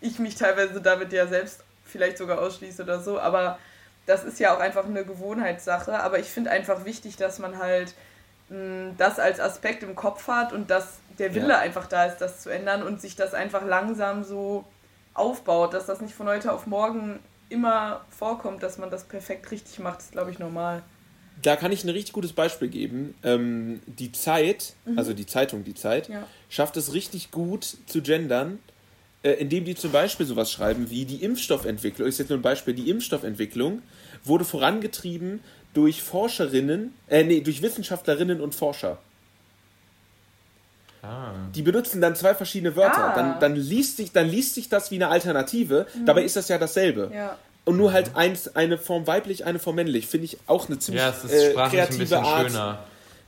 ich 0.00 0.18
mich 0.18 0.34
teilweise 0.34 0.80
damit 0.80 1.12
ja 1.12 1.26
selbst 1.26 1.62
vielleicht 1.84 2.18
sogar 2.18 2.40
ausschließe 2.40 2.82
oder 2.82 3.00
so. 3.00 3.20
Aber 3.20 3.58
das 4.06 4.24
ist 4.24 4.40
ja 4.40 4.54
auch 4.54 4.60
einfach 4.60 4.84
eine 4.84 5.04
Gewohnheitssache. 5.04 6.00
Aber 6.00 6.18
ich 6.18 6.28
finde 6.30 6.50
einfach 6.50 6.84
wichtig, 6.84 7.16
dass 7.16 7.38
man 7.38 7.58
halt 7.58 7.94
mh, 8.48 8.94
das 8.98 9.18
als 9.18 9.40
Aspekt 9.40 9.82
im 9.82 9.94
Kopf 9.94 10.26
hat 10.28 10.52
und 10.52 10.70
dass 10.70 10.98
der 11.18 11.34
Wille 11.34 11.50
Ja. 11.50 11.58
einfach 11.58 11.86
da 11.86 12.06
ist, 12.06 12.18
das 12.18 12.40
zu 12.40 12.50
ändern 12.50 12.82
und 12.82 13.00
sich 13.00 13.16
das 13.16 13.34
einfach 13.34 13.64
langsam 13.64 14.24
so 14.24 14.64
aufbaut, 15.14 15.74
dass 15.74 15.86
das 15.86 16.00
nicht 16.00 16.14
von 16.14 16.26
heute 16.28 16.52
auf 16.52 16.66
morgen 16.66 17.20
immer 17.48 18.04
vorkommt, 18.10 18.62
dass 18.62 18.78
man 18.78 18.90
das 18.90 19.04
perfekt 19.04 19.50
richtig 19.50 19.78
macht, 19.78 20.00
ist 20.00 20.12
glaube 20.12 20.30
ich 20.30 20.38
normal. 20.38 20.82
Da 21.40 21.56
kann 21.56 21.72
ich 21.72 21.82
ein 21.84 21.88
richtig 21.88 22.12
gutes 22.12 22.32
Beispiel 22.32 22.68
geben. 22.68 23.14
Ähm, 23.24 23.80
die 23.86 24.12
Zeit, 24.12 24.74
also 24.96 25.12
die 25.12 25.26
Zeitung 25.26 25.64
Die 25.64 25.74
Zeit, 25.74 26.08
Ja. 26.08 26.26
schafft 26.48 26.76
es 26.76 26.92
richtig 26.92 27.30
gut 27.30 27.76
zu 27.86 28.02
gendern, 28.02 28.58
äh, 29.22 29.32
indem 29.32 29.64
die 29.64 29.74
zum 29.74 29.92
Beispiel 29.92 30.26
sowas 30.26 30.52
schreiben 30.52 30.90
wie 30.90 31.04
die 31.04 31.22
Impfstoffentwicklung, 31.24 32.06
ist 32.08 32.18
jetzt 32.18 32.28
nur 32.28 32.38
ein 32.38 32.42
Beispiel, 32.42 32.74
die 32.74 32.90
Impfstoffentwicklung 32.90 33.82
wurde 34.24 34.44
vorangetrieben 34.44 35.40
durch 35.74 36.02
Forscherinnen, 36.02 36.92
äh, 37.08 37.24
nee, 37.24 37.40
durch 37.40 37.62
Wissenschaftlerinnen 37.62 38.40
und 38.40 38.54
Forscher. 38.54 38.98
Ah. 41.02 41.32
Die 41.54 41.62
benutzen 41.62 42.00
dann 42.00 42.14
zwei 42.14 42.34
verschiedene 42.34 42.76
Wörter. 42.76 43.10
Ah. 43.10 43.14
Dann, 43.14 43.40
dann, 43.40 43.56
liest 43.56 43.96
sich, 43.96 44.12
dann 44.12 44.28
liest 44.28 44.54
sich 44.54 44.68
das 44.68 44.90
wie 44.92 44.96
eine 44.96 45.08
Alternative, 45.08 45.86
dabei 46.06 46.22
ist 46.22 46.36
das 46.36 46.48
ja 46.48 46.58
dasselbe. 46.58 47.10
Ja. 47.12 47.36
Und 47.64 47.76
nur 47.76 47.92
halt 47.92 48.16
eins, 48.16 48.56
eine 48.56 48.76
Form 48.78 49.06
weiblich, 49.06 49.44
eine 49.44 49.58
Form 49.60 49.76
männlich. 49.76 50.06
Finde 50.08 50.24
ich 50.24 50.38
auch 50.46 50.68
eine 50.68 50.78
ziemlich 50.78 51.02
Ja, 51.02 51.10
es 51.10 51.22
ist 51.24 51.32
äh, 51.32 51.50
sprachlich 51.52 51.80
ein 51.80 51.86
kreative 51.86 51.98
bisschen 52.02 52.24
Art. 52.24 52.50
schöner. 52.50 52.78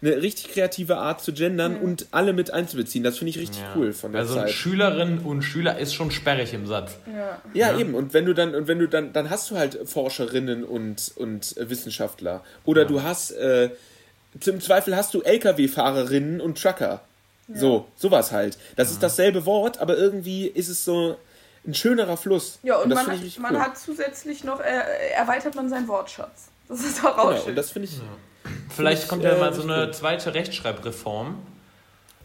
Eine 0.03 0.21
richtig 0.21 0.49
kreative 0.53 0.97
Art 0.99 1.23
zu 1.23 1.33
gendern 1.33 1.77
und 1.77 2.09
alle 2.11 2.33
mit 2.35 2.51
einzubeziehen. 2.51 3.03
Das 3.05 3.17
finde 3.17 3.31
ich 3.31 3.39
richtig 3.39 3.61
Ja. 3.63 3.73
cool 3.77 3.93
von 3.95 4.13
der 4.13 4.23
also 4.23 4.35
Zeit. 4.35 4.51
Schülerinnen 4.51 5.21
und 5.21 5.43
Schüler 5.43 5.79
ist 5.79 5.95
schon 5.95 6.11
sperrig 6.11 6.53
im 6.53 6.67
Satz. 6.67 6.97
Ja. 7.07 7.41
Ja, 7.55 7.73
Ja. 7.73 7.79
eben. 7.79 7.95
Und 7.95 8.13
wenn 8.13 8.27
du 8.27 8.35
dann, 8.35 8.55
und 8.55 8.67
wenn 8.69 8.81
du 8.81 8.87
dann, 8.89 9.13
dann 9.15 9.31
hast 9.31 9.51
du 9.51 9.57
halt 9.57 9.79
Forscherinnen 9.89 10.65
und, 10.65 11.13
und 11.17 11.57
äh, 11.57 11.71
Wissenschaftler. 11.71 12.43
Oder 12.67 12.85
du 12.85 13.03
hast, 13.03 13.31
äh, 13.31 13.71
zum 14.41 14.61
Zweifel 14.61 14.95
hast 14.97 15.15
du 15.15 15.23
Lkw-Fahrerinnen 15.23 16.41
und 16.41 16.61
Trucker. 16.61 17.01
So, 17.55 17.87
sowas 17.97 18.33
halt. 18.33 18.59
Das 18.77 18.91
ist 18.91 19.03
dasselbe 19.03 19.45
Wort, 19.47 19.79
aber 19.79 19.97
irgendwie 19.97 20.47
ist 20.47 20.69
es 20.69 20.85
so 20.85 21.17
ein 21.67 21.75
schönerer 21.75 22.17
Fluss. 22.17 22.59
Ja, 22.63 22.77
und, 22.79 22.91
das 22.91 23.07
man, 23.07 23.23
ich 23.25 23.39
man 23.39 23.55
cool. 23.55 23.61
hat 23.61 23.79
zusätzlich 23.79 24.45
noch, 24.45 24.61
äh, 24.61 25.11
erweitert 25.17 25.55
man 25.55 25.69
seinen 25.69 25.89
Wortschatz. 25.89 26.49
Das 26.69 26.81
ist 26.81 27.03
doch 27.03 27.17
auch 27.17 27.29
genau, 27.29 27.41
schön. 27.41 27.51
und 27.51 27.57
das 27.57 27.71
finde 27.71 27.89
ich. 27.89 28.01
Vielleicht 28.75 29.05
ich, 29.05 29.09
kommt 29.09 29.23
ja 29.23 29.33
äh, 29.33 29.41
mal 29.41 29.53
so 29.55 29.63
eine 29.63 29.83
richtig 29.83 29.99
zweite 30.01 30.35
Rechtschreibreform. 30.35 31.39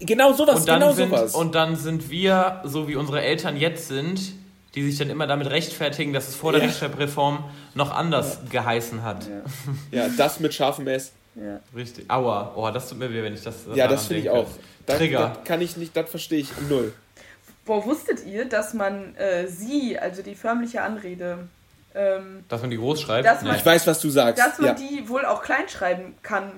Genau 0.02 0.34
sowas, 0.34 0.62
Und 0.62 0.70
dann, 0.70 0.80
genau 0.80 0.94
sind, 0.94 1.10
sowas. 1.10 1.36
und 1.36 1.56
dann 1.56 1.76
sind 1.76 2.10
wir, 2.10 2.62
so 2.64 2.88
wie 2.88 2.96
unsere 2.96 3.22
Eltern 3.22 3.58
jetzt 3.58 3.88
sind, 3.90 4.34
die 4.76 4.84
sich 4.90 4.98
dann 4.98 5.10
immer 5.10 5.28
damit 5.28 5.50
rechtfertigen, 5.50 6.14
dass 6.14 6.28
es 6.30 6.36
vor 6.36 6.52
der 6.52 6.62
Ja. 6.62 6.68
Rechtschreibreform 6.68 7.44
noch 7.74 7.92
anders 7.92 8.40
geheißen 8.50 9.04
hat. 9.04 9.28
ja, 9.92 10.08
das 10.10 10.40
mit 10.40 10.54
scharfem 10.54 10.88
S. 10.88 11.12
ja. 11.36 11.60
Richtig. 11.76 12.10
Aua. 12.10 12.54
Oh, 12.56 12.70
das 12.72 12.88
tut 12.90 13.00
mir 13.00 13.12
weh, 13.12 13.24
wenn 13.24 13.34
ich 13.34 13.44
das. 13.44 13.56
Ja, 13.74 13.88
das 13.88 14.08
finde 14.08 14.24
ich 14.24 14.30
auch. 14.30 14.48
Das, 14.86 14.98
Trigger. 14.98 15.34
Das 15.36 15.44
kann 15.44 15.62
ich 15.62 15.76
nicht, 15.76 15.96
das 15.96 16.10
verstehe 16.10 16.40
ich 16.40 16.50
null. 16.70 16.94
Boah, 17.70 17.86
wusstet 17.86 18.26
ihr, 18.26 18.46
dass 18.46 18.74
man 18.74 19.16
äh, 19.16 19.48
sie, 19.48 19.96
also 20.00 20.24
die 20.24 20.34
förmliche 20.34 20.82
Anrede, 20.82 21.38
ähm, 21.94 22.44
Dass 22.50 22.62
man 22.62 22.72
die 22.72 22.78
groß 22.78 23.00
schreibt? 23.00 23.28
Dass 23.28 23.44
man- 23.44 23.56
Ich 23.56 23.64
weiß, 23.66 23.86
was 23.86 24.00
du 24.02 24.10
sagst. 24.10 24.44
dass 24.44 24.58
man 24.58 24.70
ja. 24.70 24.74
die 24.74 25.08
wohl 25.08 25.24
auch 25.24 25.44
klein 25.44 25.70
schreiben 25.70 26.16
kann 26.24 26.52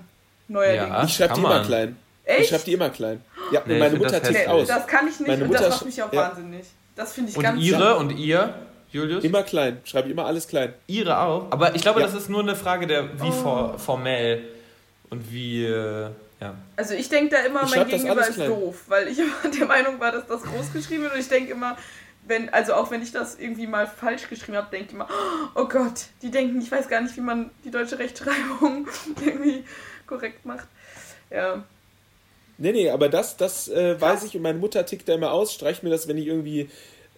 neuerdings. 0.48 0.88
Ja. 0.88 1.04
Ich 1.04 1.14
schreibe 1.14 1.34
die 1.34 1.40
immer 1.42 1.64
klein. 1.66 1.98
Echt? 2.24 2.40
Ich 2.42 2.48
schreibe 2.50 2.64
die 2.64 2.74
immer 2.74 2.90
klein. 2.92 3.20
Ja, 3.52 3.62
Nee, 3.66 3.74
und 3.74 3.80
meine 3.80 3.92
find 3.92 4.04
Mutter 4.04 4.20
hässlich. 4.22 4.48
aus. 4.48 4.68
Das 4.70 4.88
kann 4.88 5.06
ich 5.10 5.20
nicht 5.20 5.28
Meine 5.28 5.44
und 5.44 5.48
Mutter 5.50 5.64
das 5.64 5.70
macht 5.76 5.86
mich 5.86 6.02
auch 6.02 6.14
ja. 6.14 6.30
wahnsinnig. 6.30 6.66
Das 6.96 7.12
finde 7.14 7.32
ich 7.32 7.36
Und 7.38 7.44
ganz 7.44 7.62
ihre 7.62 7.98
und 7.98 8.12
ihr, 8.12 8.54
Julius? 8.92 9.24
Immer 9.26 9.44
klein. 9.44 9.82
Schreibe 9.84 10.08
ich 10.08 10.14
immer 10.14 10.26
alles 10.26 10.48
klein. 10.48 10.74
Ihre 10.88 11.20
auch. 11.20 11.52
Aber 11.52 11.76
ich 11.76 11.82
glaube, 11.82 12.00
Ja. 12.00 12.06
das 12.06 12.16
ist 12.16 12.30
nur 12.30 12.40
eine 12.42 12.56
Frage 12.56 12.88
der, 12.88 13.20
wie 13.22 13.28
Oh. 13.28 13.32
for, 13.32 13.80
formell 13.80 14.44
und 15.10 15.30
wie, 15.32 15.66
äh, 15.66 16.08
ja. 16.42 16.56
Also 16.76 16.96
ich 16.96 17.08
denke 17.08 17.36
da 17.36 17.42
immer, 17.44 17.64
Ich 17.64 17.76
mein 17.76 17.88
Gegenüber 17.88 18.28
ist 18.28 18.34
klein. 18.34 18.50
doof, 18.50 18.84
weil 18.88 19.08
ich 19.08 19.20
immer 19.20 19.54
der 19.58 19.68
Meinung 19.68 20.00
war, 20.00 20.12
dass 20.12 20.28
das 20.28 20.44
groß 20.44 20.74
geschrieben 20.74 21.04
wird 21.04 21.14
und 21.14 21.20
ich 21.20 21.30
denke 21.30 21.52
immer, 21.52 21.78
wenn, 22.28 22.50
also 22.50 22.74
auch 22.74 22.92
wenn 22.92 23.02
ich 23.02 23.12
das 23.12 23.40
irgendwie 23.40 23.68
mal 23.68 23.88
falsch 23.88 24.28
geschrieben 24.30 24.58
habe, 24.58 24.70
denke 24.72 24.88
ich 24.88 24.94
immer, 24.94 25.08
oh 25.56 25.66
Gott, 25.66 26.06
die 26.22 26.32
denken, 26.32 26.60
ich 26.60 26.72
weiß 26.72 26.90
gar 26.90 27.02
nicht, 27.02 27.16
wie 27.16 27.22
man 27.22 27.52
die 27.64 27.72
deutsche 27.72 28.00
Rechtschreibung 28.00 28.88
irgendwie 29.26 29.64
korrekt 30.08 30.46
macht. 30.46 30.68
Ja. 31.30 31.64
Nee, 32.58 32.74
nee, 32.74 32.90
aber 32.90 33.10
das, 33.10 33.38
das 33.38 33.70
äh, 33.70 34.00
weiß 34.00 34.24
ich 34.24 34.36
und 34.36 34.44
meine 34.44 34.60
Mutter 34.60 34.86
tickt 34.86 35.08
da 35.10 35.14
immer 35.14 35.32
aus, 35.32 35.54
streicht 35.54 35.84
mir 35.84 35.90
das, 35.90 36.08
wenn 36.08 36.18
ich 36.18 36.28
irgendwie 36.28 36.70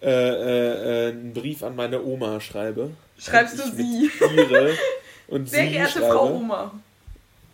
äh, 0.02 0.10
äh, 0.10 1.08
äh, 1.08 1.10
einen 1.12 1.34
Brief 1.34 1.64
an 1.64 1.76
meine 1.76 2.04
Oma 2.04 2.40
schreibe. 2.42 2.92
Schreibst 3.18 3.58
du 3.58 3.64
sie? 3.72 4.12
Ihre 4.36 4.74
und 5.28 5.50
Sehr 5.50 5.64
sie 5.64 5.72
geehrte 5.72 6.00
schreibe, 6.00 6.08
Frau 6.08 6.34
Oma. 6.36 6.72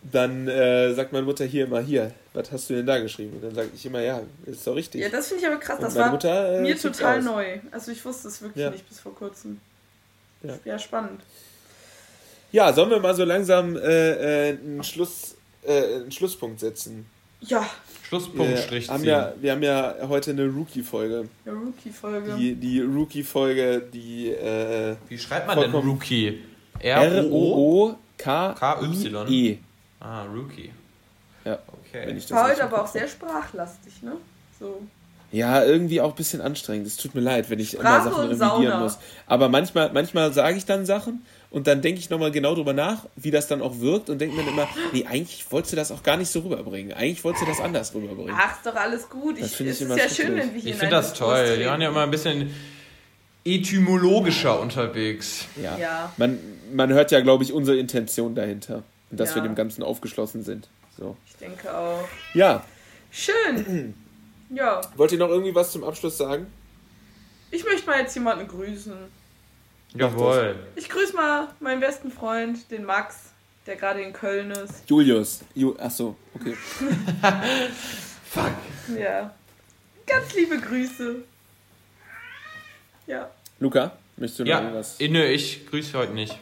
Dann 0.02 0.48
äh, 0.48 0.94
sagt 0.94 1.12
meine 1.12 1.26
Mutter 1.26 1.44
hier 1.44 1.64
immer, 1.66 1.80
hier, 1.80 2.12
was 2.32 2.50
hast 2.52 2.70
du 2.70 2.74
denn 2.74 2.86
da 2.86 2.98
geschrieben? 2.98 3.34
Und 3.36 3.42
dann 3.44 3.54
sage 3.54 3.68
ich 3.74 3.84
immer, 3.84 4.00
ja, 4.00 4.22
ist 4.46 4.66
doch 4.66 4.74
richtig. 4.74 5.02
Ja, 5.02 5.10
das 5.10 5.28
finde 5.28 5.42
ich 5.42 5.46
aber 5.48 5.58
krass. 5.60 5.76
Und 5.76 5.84
Das 5.84 5.94
meine 5.94 6.04
war 6.06 6.12
Mutter, 6.12 6.58
äh, 6.58 6.62
mir 6.62 6.78
total 6.78 7.18
aus. 7.18 7.24
neu. 7.24 7.58
Also 7.70 7.92
ich 7.92 8.02
wusste 8.04 8.28
es 8.28 8.40
wirklich 8.40 8.64
Ja. 8.64 8.70
nicht 8.70 8.88
bis 8.88 8.98
vor 8.98 9.14
kurzem. 9.14 9.60
Ja. 10.42 10.58
Ja, 10.64 10.78
spannend. 10.78 11.20
Ja, 12.50 12.72
sollen 12.72 12.88
wir 12.90 12.98
mal 12.98 13.14
so 13.14 13.24
langsam 13.24 13.76
äh, 13.76 14.48
äh, 14.48 14.56
einen, 14.58 14.82
Schluss, 14.82 15.34
äh, 15.62 15.96
einen 15.96 16.10
Schlusspunkt 16.10 16.60
setzen? 16.60 17.04
Ja, 17.42 17.68
Schlusspunkt, 18.08 18.50
wir, 18.50 18.56
Strich 18.56 18.88
haben 18.88 19.00
ziehen. 19.00 19.08
ja, 19.10 19.32
wir 19.40 19.52
haben 19.52 19.62
ja 19.62 19.94
heute 20.08 20.30
eine 20.32 20.46
Rookie-Folge. 20.46 21.28
eine 21.44 21.54
Rookie-Folge. 21.54 22.34
Die, 22.38 22.54
die 22.54 22.80
Rookie-Folge, 22.80 23.82
die 23.92 24.30
äh, 24.30 24.96
Wie 25.08 25.18
schreibt 25.18 25.46
man 25.46 25.60
denn 25.60 25.70
Rookie? 25.72 26.42
R-O-O-K-I-E. 28.18 29.58
Ah, 30.00 30.24
Rookie. 30.24 30.70
Ja, 31.44 31.58
Okay. 31.68 32.06
wenn 32.06 32.16
ich 32.16 32.24
das 32.26 32.32
War 32.36 32.44
heute 32.44 32.50
richtig 32.52 32.64
aber 32.72 32.82
auch 32.82 32.86
sehr 32.86 33.08
sprachlastig, 33.08 34.02
ne? 34.02 34.12
So. 34.58 34.82
Ja, 35.32 35.62
irgendwie 35.64 36.00
auch 36.00 36.10
ein 36.10 36.16
bisschen 36.16 36.40
anstrengend. 36.40 36.86
Es 36.88 36.96
tut 36.96 37.14
mir 37.14 37.20
leid, 37.20 37.50
wenn 37.50 37.60
ich 37.60 37.74
immer 37.74 37.82
Sprache 37.84 38.02
Sachen 38.04 38.14
und 38.14 38.30
revidieren 38.30 38.38
Sauna. 38.50 38.80
muss. 38.80 38.98
Aber 39.26 39.48
manchmal, 39.48 39.92
manchmal 39.92 40.32
sage 40.32 40.56
ich 40.56 40.64
dann 40.64 40.84
Sachen 40.86 41.24
und 41.50 41.68
dann 41.68 41.82
denke 41.82 42.00
ich 42.00 42.10
nochmal 42.10 42.32
genau 42.32 42.54
drüber 42.56 42.72
nach, 42.72 43.06
wie 43.14 43.30
das 43.30 43.46
dann 43.46 43.62
auch 43.62 43.78
wirkt 43.78 44.10
und 44.10 44.18
denke 44.20 44.34
mir 44.36 44.42
dann 44.42 44.54
immer, 44.54 44.68
nee, 44.92 45.06
eigentlich 45.06 45.46
wolltest 45.52 45.72
du 45.72 45.76
das 45.76 45.92
auch 45.92 46.02
gar 46.02 46.16
nicht 46.16 46.30
so 46.30 46.40
rüberbringen. 46.40 46.92
Eigentlich 46.94 47.22
wolltest 47.22 47.44
du 47.44 47.48
das 47.48 47.60
anders 47.60 47.94
rüberbringen. 47.94 48.34
Ach, 48.36 48.56
ist 48.56 48.66
doch 48.66 48.74
alles 48.74 49.08
gut. 49.08 49.38
Das 49.40 49.46
Ich, 49.46 49.56
finde 49.56 49.70
es 49.72 49.76
ich 49.80 49.82
ist 49.86 49.90
immer 49.92 49.98
ja 50.02 50.08
schön, 50.08 50.36
wenn 50.36 50.52
wir 50.52 50.60
hier 50.60 50.70
Ich 50.70 50.74
in 50.74 50.80
finde 50.80 50.96
das 50.96 51.14
toll. 51.14 51.58
Die 51.58 51.64
waren 51.66 51.80
ja 51.80 51.90
immer 51.90 52.02
ein 52.02 52.10
bisschen 52.10 52.52
etymologischer 53.44 54.60
unterwegs. 54.60 55.46
Ja. 55.62 55.78
Ja. 55.78 56.12
Man, 56.16 56.38
man 56.72 56.92
hört 56.92 57.10
ja, 57.12 57.20
glaube 57.20 57.44
ich, 57.44 57.52
unsere 57.52 57.76
Intention 57.78 58.34
dahinter. 58.34 58.82
Und 59.10 59.18
dass 59.20 59.30
Ja. 59.30 59.36
wir 59.36 59.42
dem 59.42 59.54
Ganzen 59.54 59.82
aufgeschlossen 59.82 60.42
sind. 60.42 60.68
So. 60.96 61.16
Ich 61.26 61.36
denke 61.36 61.72
auch. 61.76 62.06
Ja, 62.34 62.64
Schön. 63.10 63.94
Ja, 64.52 64.80
wollt 64.96 65.12
ihr 65.12 65.18
noch 65.18 65.28
irgendwie 65.28 65.54
was 65.54 65.70
zum 65.70 65.84
Abschluss 65.84 66.18
sagen? 66.18 66.48
ich 67.52 67.64
möchte 67.64 67.86
mal 67.86 68.00
jetzt 68.00 68.14
jemanden 68.16 68.48
grüßen. 68.48 68.92
Jawohl. 69.94 70.56
Ich 70.74 70.88
grüße 70.88 71.14
mal 71.14 71.46
meinen 71.60 71.78
besten 71.80 72.10
Freund, 72.10 72.68
den 72.72 72.84
Max, 72.84 73.30
der 73.66 73.76
gerade 73.76 74.02
in 74.02 74.12
Köln 74.12 74.50
ist. 74.50 74.88
Julius. 74.90 75.40
Ju 75.54 75.76
Ach 75.78 75.90
so, 75.92 76.16
okay. 76.34 76.54
Fuck. 78.28 78.50
Ja. 78.98 79.32
Ganz 80.06 80.34
liebe 80.34 80.58
Grüße. 80.60 81.16
Ja. 83.06 83.30
Luca, 83.60 83.92
möchtest 84.16 84.40
du 84.40 84.44
noch 84.44 84.50
Ja, 84.50 84.60
irgendwas? 84.62 85.00
eh, 85.00 85.08
nö, 85.08 85.24
ich 85.24 85.64
grüße 85.68 85.96
heute 85.96 86.12
nicht. 86.12 86.36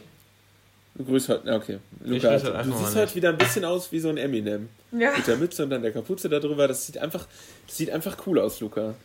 Heute, 1.07 1.41
na, 1.45 1.55
okay. 1.55 1.79
Luca, 2.03 2.29
heute 2.31 2.51
du 2.65 2.77
siehst 2.77 2.95
heute 2.95 3.15
wieder 3.15 3.29
ein 3.29 3.37
bisschen 3.37 3.63
aus 3.63 3.91
wie 3.91 3.99
so 3.99 4.09
ein 4.09 4.17
Eminem. 4.17 4.67
Ja. 4.91 5.15
Mit 5.15 5.27
der 5.27 5.37
Mütze 5.37 5.63
und 5.63 5.69
dann 5.69 5.81
der 5.81 5.91
Kapuze 5.93 6.27
darüber. 6.27 6.67
Das 6.67 6.85
sieht 6.85 6.97
einfach, 6.97 7.25
das 7.67 7.77
sieht 7.77 7.89
einfach 7.89 8.17
cool 8.27 8.39
aus, 8.39 8.59
Luca. 8.59 8.95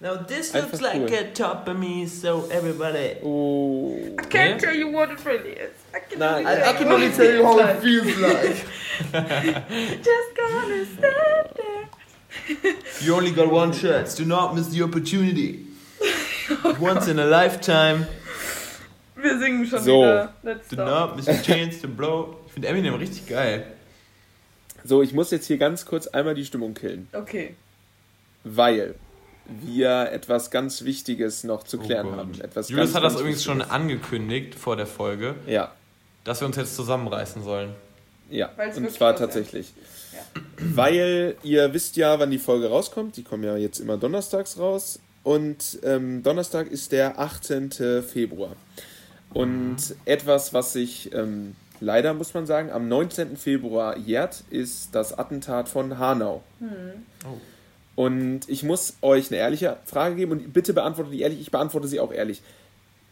Now 0.00 0.14
this 0.16 0.54
Einfach 0.54 0.70
looks 0.70 0.80
like 0.80 1.10
cool. 1.10 1.18
a 1.18 1.24
top 1.34 1.66
of 1.68 1.76
me, 1.76 2.06
so 2.06 2.48
everybody. 2.50 3.16
Oh. 3.22 3.96
I 4.16 4.22
can't 4.26 4.58
tell 4.60 4.72
you 4.74 4.92
what 4.92 5.10
it 5.10 5.18
really 5.26 5.50
is. 5.54 5.72
I 5.92 5.98
can 6.08 6.20
Nein, 6.20 6.46
only 6.46 7.06
I- 7.06 7.08
I 7.08 7.12
tell 7.12 7.34
you 7.34 7.42
what 7.42 7.68
it 7.68 7.82
feels 7.82 8.16
like. 8.16 8.64
Just 10.04 10.36
gonna 10.36 10.84
stand 10.86 11.48
there. 11.56 12.74
You 13.02 13.14
only 13.16 13.32
got 13.32 13.50
one 13.50 13.72
chance. 13.72 14.14
Do 14.14 14.24
not 14.24 14.54
miss 14.54 14.68
the 14.68 14.82
opportunity. 14.82 15.66
Once 16.80 17.08
in 17.08 17.18
a 17.18 17.26
lifetime. 17.26 18.06
Wir 19.30 19.38
singen 19.38 19.66
schon 19.66 19.80
So. 19.82 19.98
wieder. 20.02 20.32
Let's 20.42 20.68
Do 20.68 20.76
stop. 20.76 20.86
not 20.88 21.16
miss 21.16 21.26
the 21.26 21.42
chance 21.42 21.80
to 21.80 21.88
blow. 21.88 22.36
Ich 22.46 22.52
finde 22.52 22.68
Eminem 22.68 22.94
richtig 22.94 23.26
geil. 23.28 23.66
So, 24.84 25.02
ich 25.02 25.12
muss 25.12 25.30
jetzt 25.30 25.46
hier 25.46 25.58
ganz 25.58 25.84
kurz 25.86 26.06
einmal 26.06 26.34
die 26.34 26.44
Stimmung 26.44 26.74
killen, 26.74 27.08
Okay. 27.12 27.54
weil 28.44 28.94
wir 29.46 30.10
etwas 30.12 30.50
ganz 30.50 30.84
Wichtiges 30.84 31.42
noch 31.44 31.64
zu 31.64 31.78
klären 31.78 32.08
Oh 32.14 32.16
haben. 32.16 32.40
Etwas 32.40 32.68
Julius 32.68 32.92
ganz, 32.92 32.96
hat 32.96 33.04
das 33.04 33.20
übrigens 33.20 33.42
schon 33.42 33.60
angekündigt 33.62 34.54
vor 34.54 34.76
der 34.76 34.86
Folge, 34.86 35.34
Ja, 35.46 35.72
dass 36.24 36.40
wir 36.40 36.46
uns 36.46 36.56
jetzt 36.56 36.76
zusammenreißen 36.76 37.42
sollen. 37.42 37.74
ja. 38.30 38.50
Weil's 38.56 38.76
Und 38.76 38.90
zwar 38.92 39.12
was 39.14 39.20
tatsächlich. 39.20 39.72
Ja. 40.12 40.18
Weil 40.74 41.36
ihr 41.42 41.72
wisst 41.74 41.96
ja, 41.96 42.18
wann 42.20 42.30
die 42.30 42.38
Folge 42.38 42.68
rauskommt. 42.68 43.16
Die 43.16 43.22
kommen 43.24 43.44
ja 43.44 43.56
jetzt 43.56 43.78
immer 43.80 43.96
donnerstags 43.96 44.58
raus. 44.58 45.00
Und 45.24 45.78
ähm, 45.82 46.22
Donnerstag 46.22 46.68
ist 46.68 46.92
der 46.92 47.18
18. 47.18 47.70
Februar. 48.02 48.54
Und 49.34 49.94
etwas, 50.04 50.54
was 50.54 50.72
sich 50.72 51.12
ähm, 51.12 51.54
leider, 51.80 52.14
muss 52.14 52.34
man 52.34 52.46
sagen, 52.46 52.70
am 52.70 52.88
19. 52.88 53.36
Februar 53.36 53.96
jährt, 53.98 54.42
ist 54.50 54.94
das 54.94 55.18
Attentat 55.18 55.68
von 55.68 55.98
Hanau. 55.98 56.42
Oh. 56.60 57.38
Und 58.02 58.48
ich 58.48 58.62
muss 58.62 58.96
euch 59.02 59.30
eine 59.30 59.38
ehrliche 59.38 59.76
Frage 59.84 60.14
geben 60.16 60.32
und 60.32 60.52
bitte 60.52 60.72
beantwortet 60.72 61.12
die 61.14 61.20
ehrlich, 61.20 61.40
ich 61.40 61.50
beantworte 61.50 61.88
sie 61.88 62.00
auch 62.00 62.12
ehrlich. 62.12 62.42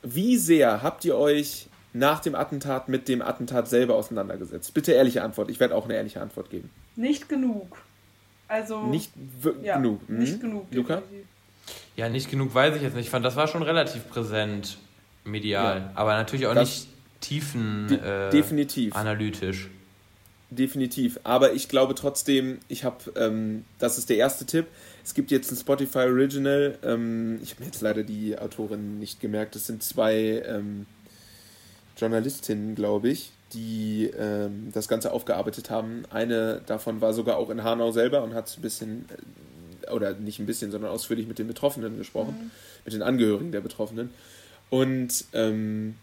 Wie 0.02 0.36
sehr 0.36 0.82
habt 0.82 1.04
ihr 1.04 1.16
euch 1.16 1.68
nach 1.92 2.20
dem 2.20 2.34
Attentat 2.34 2.88
mit 2.88 3.08
dem 3.08 3.20
Attentat 3.20 3.68
selber 3.68 3.96
auseinandergesetzt? 3.96 4.72
Bitte 4.74 4.92
ehrliche 4.92 5.22
Antwort. 5.22 5.50
Ich 5.50 5.58
werde 5.58 5.74
auch 5.74 5.86
eine 5.86 5.94
ehrliche 5.94 6.20
Antwort 6.20 6.50
geben. 6.50 6.70
Nicht 6.94 7.28
genug. 7.28 7.78
Also. 8.46 8.82
Nicht 8.86 9.10
ja, 9.62 9.76
genug. 9.76 10.08
Mhm. 10.08 10.18
Nicht 10.18 10.40
genug. 10.40 10.66
Luca? 10.70 11.02
Ja, 11.96 12.08
nicht 12.08 12.30
genug 12.30 12.54
weiß 12.54 12.76
ich 12.76 12.82
jetzt 12.82 12.94
nicht. 12.94 13.06
Ich 13.06 13.10
fand, 13.10 13.24
das 13.24 13.34
war 13.34 13.48
schon 13.48 13.62
relativ 13.62 14.08
präsent 14.08 14.78
medial. 15.26 15.78
Ja. 15.78 15.90
Aber 15.94 16.14
natürlich 16.16 16.46
auch 16.46 16.54
Das- 16.54 16.68
nicht 16.68 16.88
tiefen 17.20 17.86
De 17.88 17.98
äh, 17.98 18.30
definitiv. 18.30 18.94
analytisch. 18.94 19.68
Definitiv. 20.50 21.18
Aber 21.24 21.54
ich 21.54 21.68
glaube 21.68 21.94
trotzdem, 21.96 22.58
ich 22.68 22.84
habe, 22.84 22.98
ähm, 23.16 23.64
das 23.80 23.98
ist 23.98 24.08
der 24.10 24.16
erste 24.16 24.46
Tipp. 24.46 24.66
Es 25.04 25.12
gibt 25.14 25.30
jetzt 25.32 25.50
ein 25.50 25.56
Spotify 25.56 25.98
Original. 26.06 26.78
Ähm, 26.84 27.40
ich 27.42 27.50
habe 27.52 27.62
mir 27.62 27.66
jetzt 27.66 27.80
leider 27.80 28.04
die 28.04 28.38
Autorin 28.38 28.98
nicht 29.00 29.20
gemerkt. 29.20 29.56
Es 29.56 29.66
sind 29.66 29.82
zwei 29.82 30.42
ähm, 30.46 30.86
Journalistinnen, 31.96 32.74
glaube 32.74 33.08
ich, 33.08 33.30
die 33.54 34.10
ähm, 34.18 34.70
das 34.72 34.86
Ganze 34.88 35.12
aufgearbeitet 35.12 35.70
haben. 35.70 36.04
Eine 36.10 36.60
davon 36.66 37.00
war 37.00 37.12
sogar 37.12 37.38
auch 37.38 37.50
in 37.50 37.64
Hanau 37.64 37.90
selber 37.90 38.22
und 38.22 38.34
hat 38.34 38.54
ein 38.56 38.62
bisschen, 38.62 39.06
äh, 39.86 39.90
oder 39.90 40.14
nicht 40.14 40.38
ein 40.38 40.46
bisschen, 40.46 40.70
sondern 40.70 40.90
ausführlich 40.90 41.26
mit 41.26 41.38
den 41.38 41.46
Betroffenen 41.48 41.96
gesprochen, 41.96 42.50
mit 42.84 42.92
den 42.94 43.02
Angehörigen 43.02 43.50
der 43.52 43.60
Betroffenen. 43.62 44.10
Und 44.70 45.24
ähm, 45.32 45.96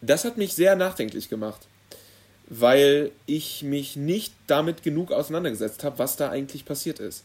das 0.00 0.24
hat 0.24 0.36
mich 0.36 0.54
sehr 0.54 0.76
nachdenklich 0.76 1.28
gemacht 1.28 1.66
weil 2.48 3.12
ich 3.26 3.62
mich 3.62 3.96
nicht 3.96 4.32
damit 4.46 4.82
genug 4.82 5.12
auseinandergesetzt 5.12 5.84
habe, 5.84 5.98
was 5.98 6.16
da 6.16 6.30
eigentlich 6.30 6.64
passiert 6.64 6.98
ist. 6.98 7.24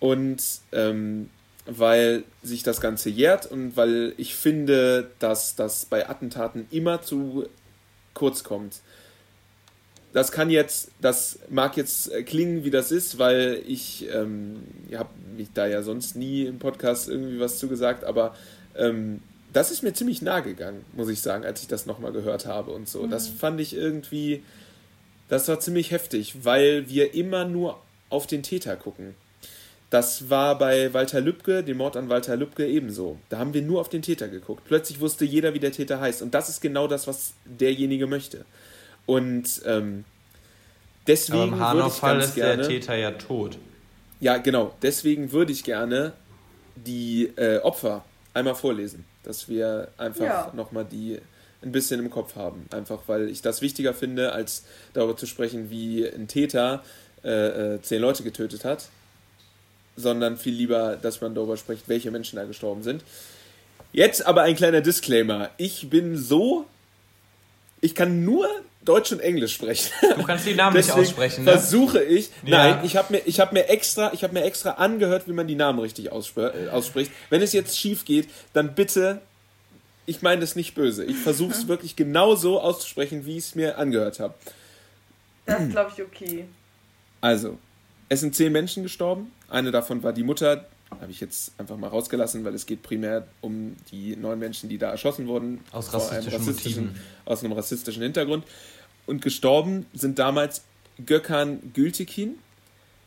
Und 0.00 0.42
ähm, 0.72 1.30
weil 1.66 2.24
sich 2.42 2.62
das 2.62 2.82
Ganze 2.82 3.08
jährt 3.08 3.46
und 3.46 3.74
weil 3.76 4.12
ich 4.18 4.34
finde, 4.34 5.10
dass 5.18 5.56
das 5.56 5.86
bei 5.86 6.08
Attentaten 6.10 6.66
immer 6.70 7.00
zu 7.00 7.46
kurz 8.12 8.44
kommt. 8.44 8.80
Das 10.12 10.30
kann 10.30 10.50
jetzt, 10.50 10.90
das 11.00 11.38
mag 11.48 11.76
jetzt 11.78 12.12
äh, 12.12 12.22
klingen, 12.22 12.64
wie 12.64 12.70
das 12.70 12.92
ist, 12.92 13.18
weil 13.18 13.62
ich 13.66 14.06
ähm, 14.12 14.62
habe 14.94 15.08
mich 15.36 15.48
da 15.54 15.66
ja 15.66 15.82
sonst 15.82 16.16
nie 16.16 16.44
im 16.44 16.58
Podcast 16.58 17.08
irgendwie 17.08 17.40
was 17.40 17.58
zugesagt, 17.58 18.04
aber 18.04 18.36
ähm, 18.76 19.22
das 19.54 19.70
ist 19.70 19.82
mir 19.82 19.94
ziemlich 19.94 20.20
nahe 20.20 20.42
gegangen, 20.42 20.84
muss 20.92 21.08
ich 21.08 21.22
sagen, 21.22 21.44
als 21.44 21.62
ich 21.62 21.68
das 21.68 21.86
nochmal 21.86 22.12
gehört 22.12 22.44
habe 22.46 22.72
und 22.72 22.88
so. 22.88 23.06
Das 23.06 23.28
fand 23.28 23.60
ich 23.60 23.74
irgendwie, 23.74 24.42
das 25.28 25.48
war 25.48 25.60
ziemlich 25.60 25.90
heftig, 25.90 26.44
weil 26.44 26.88
wir 26.88 27.14
immer 27.14 27.46
nur 27.46 27.80
auf 28.10 28.26
den 28.26 28.42
Täter 28.42 28.76
gucken. 28.76 29.14
Das 29.90 30.28
war 30.28 30.58
bei 30.58 30.92
Walter 30.92 31.20
Lübcke, 31.20 31.62
dem 31.62 31.76
Mord 31.78 31.96
an 31.96 32.08
Walter 32.08 32.36
Lübcke 32.36 32.66
ebenso. 32.66 33.18
Da 33.28 33.38
haben 33.38 33.54
wir 33.54 33.62
nur 33.62 33.80
auf 33.80 33.88
den 33.88 34.02
Täter 34.02 34.28
geguckt. 34.28 34.64
Plötzlich 34.66 35.00
wusste 35.00 35.24
jeder, 35.24 35.54
wie 35.54 35.60
der 35.60 35.72
Täter 35.72 36.00
heißt. 36.00 36.20
Und 36.20 36.34
das 36.34 36.48
ist 36.48 36.60
genau 36.60 36.88
das, 36.88 37.06
was 37.06 37.34
derjenige 37.44 38.06
möchte. 38.06 38.44
Und 39.06 39.62
ähm, 39.64 40.04
Deswegen 41.06 41.38
Aber 41.38 41.44
im 41.44 41.50
würde 41.50 41.62
ich 41.62 41.68
Hanau-Fall 41.68 42.20
ist 42.20 42.36
der 42.36 42.56
gerne. 42.56 42.68
Täter 42.68 42.94
ja 42.94 43.10
tot. 43.12 43.58
Ja, 44.20 44.38
genau. 44.38 44.74
Deswegen 44.82 45.32
würde 45.32 45.52
ich 45.52 45.64
gerne 45.64 46.12
die 46.76 47.30
äh, 47.36 47.58
Opfer 47.58 48.04
einmal 48.32 48.54
vorlesen, 48.54 49.04
dass 49.24 49.48
wir 49.48 49.88
einfach 49.98 50.24
Ja. 50.24 50.52
nochmal 50.54 50.84
die 50.84 51.18
ein 51.62 51.72
bisschen 51.72 51.98
im 52.00 52.10
Kopf 52.10 52.36
haben. 52.36 52.66
Einfach 52.72 53.00
weil 53.06 53.28
ich 53.30 53.40
das 53.42 53.62
wichtiger 53.62 53.94
finde, 53.94 54.32
als 54.32 54.64
darüber 54.92 55.16
zu 55.16 55.26
sprechen, 55.26 55.70
wie 55.70 56.06
ein 56.06 56.28
Täter 56.28 56.82
äh, 57.24 57.74
äh, 57.74 57.82
zehn 57.82 58.00
Leute 58.02 58.22
getötet 58.22 58.64
hat, 58.64 58.88
sondern 59.96 60.36
viel 60.36 60.54
lieber, 60.54 60.96
dass 61.00 61.20
man 61.20 61.34
darüber 61.34 61.56
spricht, 61.56 61.88
welche 61.88 62.10
Menschen 62.10 62.36
da 62.36 62.44
gestorben 62.44 62.82
sind. 62.82 63.02
Jetzt 63.92 64.26
aber 64.26 64.42
ein 64.42 64.56
kleiner 64.56 64.80
Disclaimer. 64.82 65.50
Ich 65.56 65.88
bin 65.88 66.18
so. 66.18 66.66
Ich 67.80 67.94
kann 67.94 68.24
nur 68.24 68.48
Deutsch 68.84 69.12
und 69.12 69.20
Englisch 69.20 69.54
sprechen. 69.54 69.90
Du 70.16 70.22
kannst 70.22 70.46
die 70.46 70.54
Namen 70.54 70.76
nicht 70.76 70.90
aussprechen, 70.90 71.44
ne? 71.44 71.52
Versuche 71.52 72.02
ich. 72.02 72.30
Ja. 72.44 72.74
Nein, 72.74 72.84
ich 72.84 72.96
habe 72.96 73.14
mir, 73.14 73.22
ich 73.24 73.40
hab 73.40 73.52
mir 73.52 73.68
extra, 73.68 74.12
ich 74.12 74.22
habe 74.22 74.34
mir 74.34 74.44
extra 74.44 74.72
angehört, 74.72 75.26
wie 75.26 75.32
man 75.32 75.46
die 75.46 75.54
Namen 75.54 75.78
richtig 75.78 76.06
äh, 76.06 76.10
ausspricht. 76.10 77.10
Wenn 77.30 77.42
es 77.42 77.52
jetzt 77.52 77.78
schief 77.78 78.04
geht, 78.04 78.28
dann 78.52 78.74
bitte. 78.74 79.20
Ich 80.06 80.20
meine 80.20 80.42
das 80.42 80.54
nicht 80.54 80.74
böse. 80.74 81.04
Ich 81.04 81.16
versuche 81.16 81.52
es 81.52 81.66
wirklich 81.66 81.96
genau 81.96 82.34
so 82.34 82.60
auszusprechen, 82.60 83.24
wie 83.24 83.38
ich 83.38 83.44
es 83.44 83.54
mir 83.54 83.78
angehört 83.78 84.20
habe. 84.20 84.34
Das 85.46 85.62
ist, 85.62 85.70
glaube 85.70 85.92
ich, 85.96 86.02
okay. 86.02 86.44
Also, 87.22 87.58
es 88.10 88.20
sind 88.20 88.34
zehn 88.34 88.52
Menschen 88.52 88.82
gestorben. 88.82 89.32
Eine 89.48 89.70
davon 89.70 90.02
war 90.02 90.12
die 90.12 90.22
Mutter. 90.22 90.66
Habe 90.90 91.10
ich 91.10 91.20
jetzt 91.20 91.52
einfach 91.58 91.76
mal 91.76 91.88
rausgelassen, 91.88 92.44
weil 92.44 92.54
es 92.54 92.66
geht 92.66 92.82
primär 92.82 93.26
um 93.40 93.76
die 93.90 94.16
neun 94.16 94.38
Menschen, 94.38 94.68
die 94.68 94.78
da 94.78 94.90
erschossen 94.90 95.26
wurden. 95.26 95.60
Aus 95.72 95.92
einem 95.94 96.28
rassistischen 96.28 96.84
Motiven. 96.84 97.00
Aus 97.24 97.42
einem 97.42 97.52
rassistischen 97.52 98.02
Hintergrund. 98.02 98.44
Und 99.06 99.22
gestorben 99.22 99.86
sind 99.92 100.18
damals 100.18 100.62
Gökhan 101.04 101.72
Gültekin, 101.72 102.38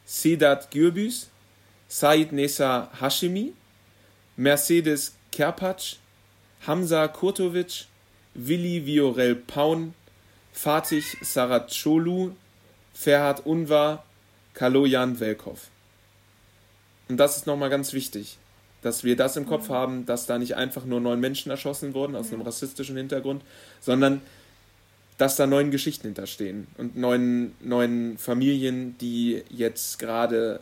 Sedat 0.06 0.72
Gürbüz, 0.72 1.30
Said 1.88 2.32
Nesa 2.34 2.92
Hashemi, 3.00 3.54
Mercedes 4.36 5.14
Kerpac, 5.32 5.98
Hamza 6.66 7.08
Kurtovic, 7.08 7.86
Willi 8.34 8.86
Viorel 8.86 9.36
Paun, 9.36 9.94
Fatih 10.52 11.04
Saracolu, 11.22 12.32
Ferhat 12.94 13.46
Unvar, 13.46 14.04
Kaloyan 14.54 15.20
Velkov. 15.20 15.70
Und 17.10 17.18
das 17.18 17.38
ist 17.38 17.48
nochmal 17.48 17.70
ganz 17.70 17.94
wichtig, 17.94 18.38
dass 18.82 19.04
wir 19.04 19.16
das 19.16 19.36
im 19.38 19.46
Kopf 19.46 19.70
haben, 19.70 20.06
dass 20.06 20.26
da 20.26 20.38
nicht 20.38 20.56
einfach 20.56 20.86
nur 20.86 21.00
neun 21.00 21.20
Menschen 21.20 21.50
erschossen 21.50 21.94
wurden 21.94 22.16
aus 22.16 22.32
einem 22.32 22.42
rassistischen 22.42 22.98
Hintergrund, 22.98 23.44
sondern 23.82 24.22
dass 25.18 25.36
da 25.36 25.48
neun 25.48 25.72
Geschichten 25.72 26.08
hinterstehen 26.08 26.68
und 26.78 26.96
neun, 26.96 27.54
neun 27.60 28.18
Familien, 28.18 28.98
die 29.00 29.44
jetzt 29.50 29.98
gerade 29.98 30.62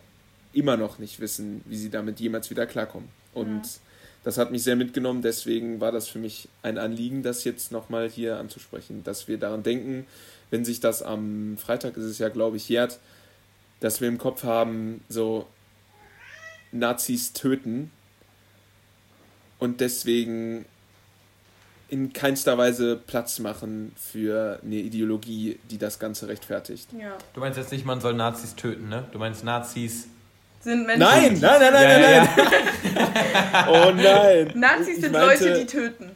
immer 0.53 0.77
noch 0.77 0.97
nicht 0.97 1.19
wissen, 1.19 1.61
wie 1.65 1.75
sie 1.75 1.89
damit 1.89 2.19
jemals 2.19 2.49
wieder 2.49 2.65
klarkommen. 2.65 3.09
Und 3.33 3.63
das 4.23 4.37
hat 4.37 4.51
mich 4.51 4.63
sehr 4.63 4.77
mitgenommen, 4.77 5.21
deswegen 5.21 5.81
war 5.81 5.91
das 5.91 6.07
für 6.07 6.19
mich 6.19 6.47
ein 6.63 6.77
Anliegen, 6.77 7.21
das 7.21 7.43
jetzt 7.43 7.71
nochmal 7.71 8.09
hier 8.09 8.37
anzusprechen, 8.37 9.03
dass 9.03 9.27
wir 9.27 9.37
daran 9.37 9.61
denken, 9.61 10.07
wenn 10.49 10.63
sich 10.63 10.79
das 10.79 11.03
am 11.03 11.57
Freitag 11.57 11.97
ist 11.97 12.05
es 12.05 12.17
ja, 12.17 12.29
glaube 12.29 12.57
ich, 12.57 12.69
jährt, 12.69 12.99
dass 13.81 13.99
wir 13.99 14.07
im 14.07 14.17
Kopf 14.17 14.43
haben, 14.43 15.03
so 15.09 15.45
Nazis 16.79 17.33
töten 17.33 17.91
und 19.59 19.81
deswegen 19.81 20.65
in 21.87 22.13
keinster 22.13 22.57
Weise 22.57 22.95
Platz 22.97 23.39
machen 23.39 23.93
für 23.95 24.59
eine 24.63 24.75
Ideologie, 24.75 25.59
die 25.69 25.77
das 25.77 25.99
Ganze 25.99 26.27
rechtfertigt. 26.27 26.89
Ja. 26.99 27.15
Du 27.33 27.39
meinst 27.39 27.57
jetzt 27.57 27.71
nicht, 27.71 27.85
man 27.85 28.01
soll 28.01 28.13
Nazis 28.15 28.55
töten, 28.55 28.89
ne? 28.89 29.05
Du 29.11 29.19
meinst 29.19 29.43
Nazis. 29.43 30.07
Sind 30.61 30.87
Menschen. 30.87 30.99
Nein, 30.99 31.37
nein, 31.39 31.61
nein, 31.61 31.73
nein, 31.73 31.89
Ja, 31.89 31.99
nein, 31.99 32.27
ja, 32.35 32.93
nein. 32.93 33.65
Oh 33.69 33.91
nein. 33.91 34.51
Nazis 34.59 34.95
Ich 34.95 35.01
sind 35.01 35.11
meinte- 35.11 35.47
Leute, 35.47 35.59
die 35.59 35.65
töten. 35.67 36.11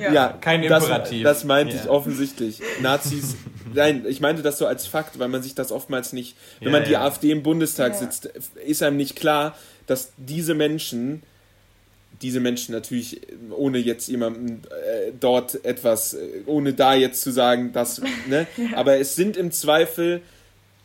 Ja. 0.00 0.12
Ja, 0.12 0.28
Kein 0.40 0.62
das, 0.62 0.84
Imperativ. 0.84 1.24
Das 1.24 1.44
meinte 1.44 1.74
Ja. 1.76 1.82
ich 1.82 1.88
offensichtlich. 1.88 2.62
Nazis, 2.80 3.34
nein, 3.74 4.04
ich 4.08 4.20
meinte 4.20 4.42
das 4.42 4.58
so 4.58 4.66
als 4.66 4.86
Fakt, 4.86 5.18
weil 5.18 5.28
man 5.28 5.42
sich 5.42 5.54
das 5.54 5.72
oftmals 5.72 6.12
nicht, 6.12 6.36
wenn 6.60 6.72
Ja, 6.72 6.78
man 6.78 6.84
die 6.84 6.92
ja. 6.92 7.04
AfD 7.04 7.30
im 7.30 7.42
Bundestag 7.42 7.92
Ja. 7.92 7.98
sitzt, 7.98 8.26
ist 8.66 8.82
einem 8.82 8.96
nicht 8.96 9.16
klar, 9.16 9.56
dass 9.86 10.12
diese 10.16 10.54
Menschen, 10.54 11.22
diese 12.20 12.40
Menschen 12.40 12.72
natürlich, 12.74 13.20
ohne 13.50 13.78
jetzt 13.78 14.08
jemandem 14.08 14.62
äh, 14.70 15.12
dort 15.18 15.64
etwas, 15.64 16.14
äh, 16.14 16.42
ohne 16.46 16.74
da 16.74 16.94
jetzt 16.94 17.20
zu 17.22 17.30
sagen, 17.30 17.72
dass, 17.72 18.00
ne, 18.28 18.46
aber 18.74 18.98
es 18.98 19.14
sind 19.14 19.36
im 19.36 19.52
Zweifel 19.52 20.22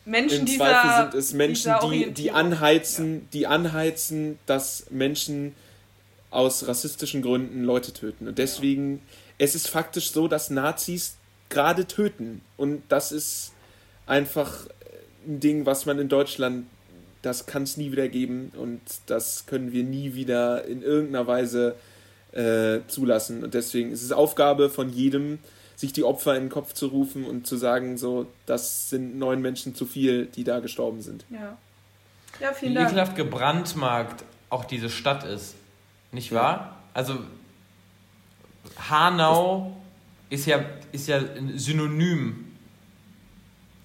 Menschen 0.06 0.40
im 0.40 0.46
dieser, 0.46 0.58
Zweifel 0.66 1.12
sind 1.12 1.20
es 1.20 1.34
Menschen, 1.34 1.74
die, 1.90 2.12
die 2.12 2.32
anheizen, 2.32 3.28
die 3.32 3.48
anheizen, 3.48 4.38
dass 4.46 4.86
Menschen 4.90 5.56
aus 6.30 6.68
rassistischen 6.68 7.22
Gründen 7.22 7.64
Leute 7.64 7.94
töten. 7.94 8.28
Und 8.28 8.38
deswegen, 8.38 9.02
es 9.38 9.56
ist 9.56 9.70
faktisch 9.70 10.12
so, 10.12 10.28
dass 10.28 10.50
Nazis 10.50 11.16
gerade 11.54 11.88
töten. 11.88 12.42
Und 12.58 12.84
das 12.90 13.12
ist 13.12 13.54
einfach 14.06 14.68
ein 15.26 15.40
Ding, 15.40 15.66
was 15.66 15.86
man 15.86 16.00
in 16.00 16.10
Deutschland, 16.10 16.66
das 17.22 17.46
kann 17.46 17.64
es 17.64 17.78
nie 17.78 17.92
wieder 17.94 18.10
geben. 18.10 18.52
Und 18.58 18.82
das 19.06 19.46
können 19.46 19.72
wir 19.72 19.84
nie 19.84 20.14
wieder 20.16 20.66
in 20.66 20.82
irgendeiner 20.82 21.26
Weise 21.28 21.76
äh, 22.34 22.80
zulassen. 22.88 23.44
Und 23.44 23.54
deswegen 23.54 23.92
ist 23.92 24.04
es 24.04 24.12
Aufgabe 24.12 24.70
von 24.70 24.90
jedem, 24.90 25.40
sich 25.76 25.94
die 25.94 26.04
Opfer 26.04 26.36
in 26.36 26.44
den 26.46 26.50
Kopf 26.50 26.74
zu 26.74 26.88
rufen 26.88 27.26
und 27.26 27.48
zu 27.48 27.58
sagen, 27.58 27.98
so, 27.98 28.28
das 28.46 28.90
sind 28.90 29.18
neun 29.18 29.42
Menschen 29.42 29.74
zu 29.76 29.86
viel, 29.86 30.26
die 30.26 30.44
da 30.44 30.60
gestorben 30.60 31.02
sind. 31.02 31.26
Ja. 31.30 31.58
Ja, 32.40 32.50
Wie 32.52 32.56
vielen 32.56 32.76
Dank. 32.76 32.88
ekelhaft 32.90 33.16
gebrandmarkt 33.16 34.24
auch 34.50 34.66
diese 34.66 34.90
Stadt 34.90 35.24
ist. 35.24 35.56
Nicht 36.12 36.32
Ja. 36.32 36.42
wahr? 36.42 36.78
Also 36.94 37.18
Hanau 38.90 39.76
ist 40.34 40.48
ja, 40.48 40.66
ist 40.92 41.08
ja 41.08 41.18
ein 41.18 41.58
Synonym 41.60 42.46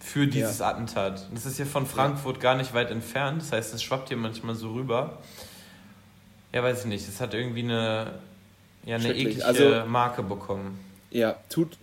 für 0.00 0.26
dieses 0.26 0.62
Attentat. 0.62 1.28
Das 1.34 1.44
ist 1.44 1.58
ja 1.58 1.66
von 1.66 1.86
Frankfurt 1.86 2.40
gar 2.40 2.56
nicht 2.56 2.72
weit 2.72 2.90
entfernt. 2.90 3.42
Das 3.42 3.52
heißt, 3.52 3.74
es 3.74 3.82
schwappt 3.82 4.08
hier 4.08 4.16
manchmal 4.16 4.54
so 4.54 4.72
rüber. 4.72 5.18
Ja, 6.52 6.62
weiß 6.62 6.80
ich 6.80 6.86
nicht. 6.86 7.06
Es 7.06 7.20
hat 7.20 7.34
irgendwie 7.34 7.62
eine, 7.62 8.18
ja, 8.86 8.96
eine 8.96 9.14
eklige 9.14 9.44
Also- 9.44 9.84
Marke 9.86 10.22
bekommen. 10.22 10.80
Ja, 11.10 11.36
tut, 11.50 11.76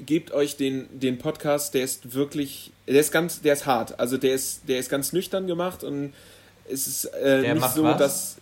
gebt 0.00 0.32
euch 0.32 0.56
den, 0.56 0.98
den 0.98 1.18
Podcast, 1.18 1.74
der 1.74 1.84
ist 1.84 2.14
wirklich, 2.14 2.72
der 2.88 3.00
ist 3.00 3.12
ganz, 3.12 3.40
der 3.42 3.52
ist 3.52 3.66
hart. 3.66 4.00
Also 4.00 4.18
der 4.18 4.34
ist, 4.34 4.68
der 4.68 4.80
ist 4.80 4.88
ganz 4.90 5.12
nüchtern 5.12 5.46
gemacht 5.46 5.84
und 5.84 6.12
es 6.68 6.88
ist 6.88 7.04
äh, 7.06 7.54
nicht 7.54 7.70
so, 7.70 7.84
was? 7.84 7.98
dass 7.98 8.36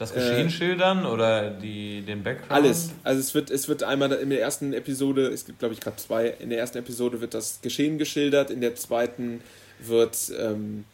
Das 0.00 0.12
Äh, 0.12 0.14
Geschehen 0.14 0.50
schildern 0.50 1.04
oder 1.04 1.50
die, 1.50 2.00
den 2.00 2.22
Background? 2.22 2.50
alles, 2.50 2.90
also 3.04 3.20
es 3.20 3.34
wird, 3.34 3.50
es 3.50 3.68
wird 3.68 3.82
einmal 3.82 4.10
in 4.12 4.30
der 4.30 4.40
ersten 4.40 4.72
Episode, 4.72 5.26
es 5.26 5.44
gibt 5.44 5.58
glaube 5.58 5.74
ich 5.74 5.80
gerade 5.80 5.98
zwei, 5.98 6.28
in 6.28 6.48
der 6.48 6.58
ersten 6.58 6.78
Episode 6.78 7.20
wird 7.20 7.34
das 7.34 7.60
Geschehen 7.60 7.98
geschildert, 7.98 8.50
in 8.50 8.62
der 8.62 8.74
zweiten 8.76 9.42
wird 9.78 10.16
ähm, 10.38 10.86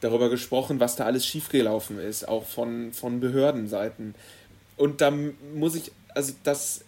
darüber 0.00 0.30
gesprochen, 0.30 0.80
was 0.80 0.96
da 0.96 1.04
alles 1.04 1.26
schiefgelaufen 1.26 1.98
ist, 1.98 2.26
auch 2.26 2.46
von, 2.46 2.92
von 2.94 3.20
Behördenseiten. 3.20 4.14
Und 4.78 5.02
da 5.02 5.12
muss 5.54 5.74
ich, 5.74 5.92
also 6.14 6.32
das 6.42 6.80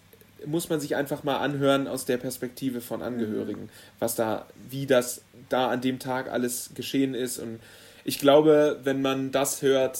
muss 0.46 0.70
man 0.70 0.80
sich 0.80 0.96
einfach 0.96 1.22
mal 1.22 1.36
anhören 1.36 1.86
aus 1.86 2.06
der 2.06 2.16
Perspektive 2.16 2.80
von 2.80 3.02
Angehörigen, 3.02 3.68
was 3.98 4.14
da, 4.14 4.46
wie 4.70 4.86
das 4.86 5.20
da 5.50 5.68
an 5.68 5.82
dem 5.82 5.98
Tag 5.98 6.30
alles 6.32 6.70
geschehen 6.74 7.14
ist. 7.14 7.38
Und 7.38 7.60
ich 8.04 8.18
glaube, 8.18 8.80
wenn 8.84 9.02
man 9.02 9.32
das 9.32 9.60
hört, 9.60 9.98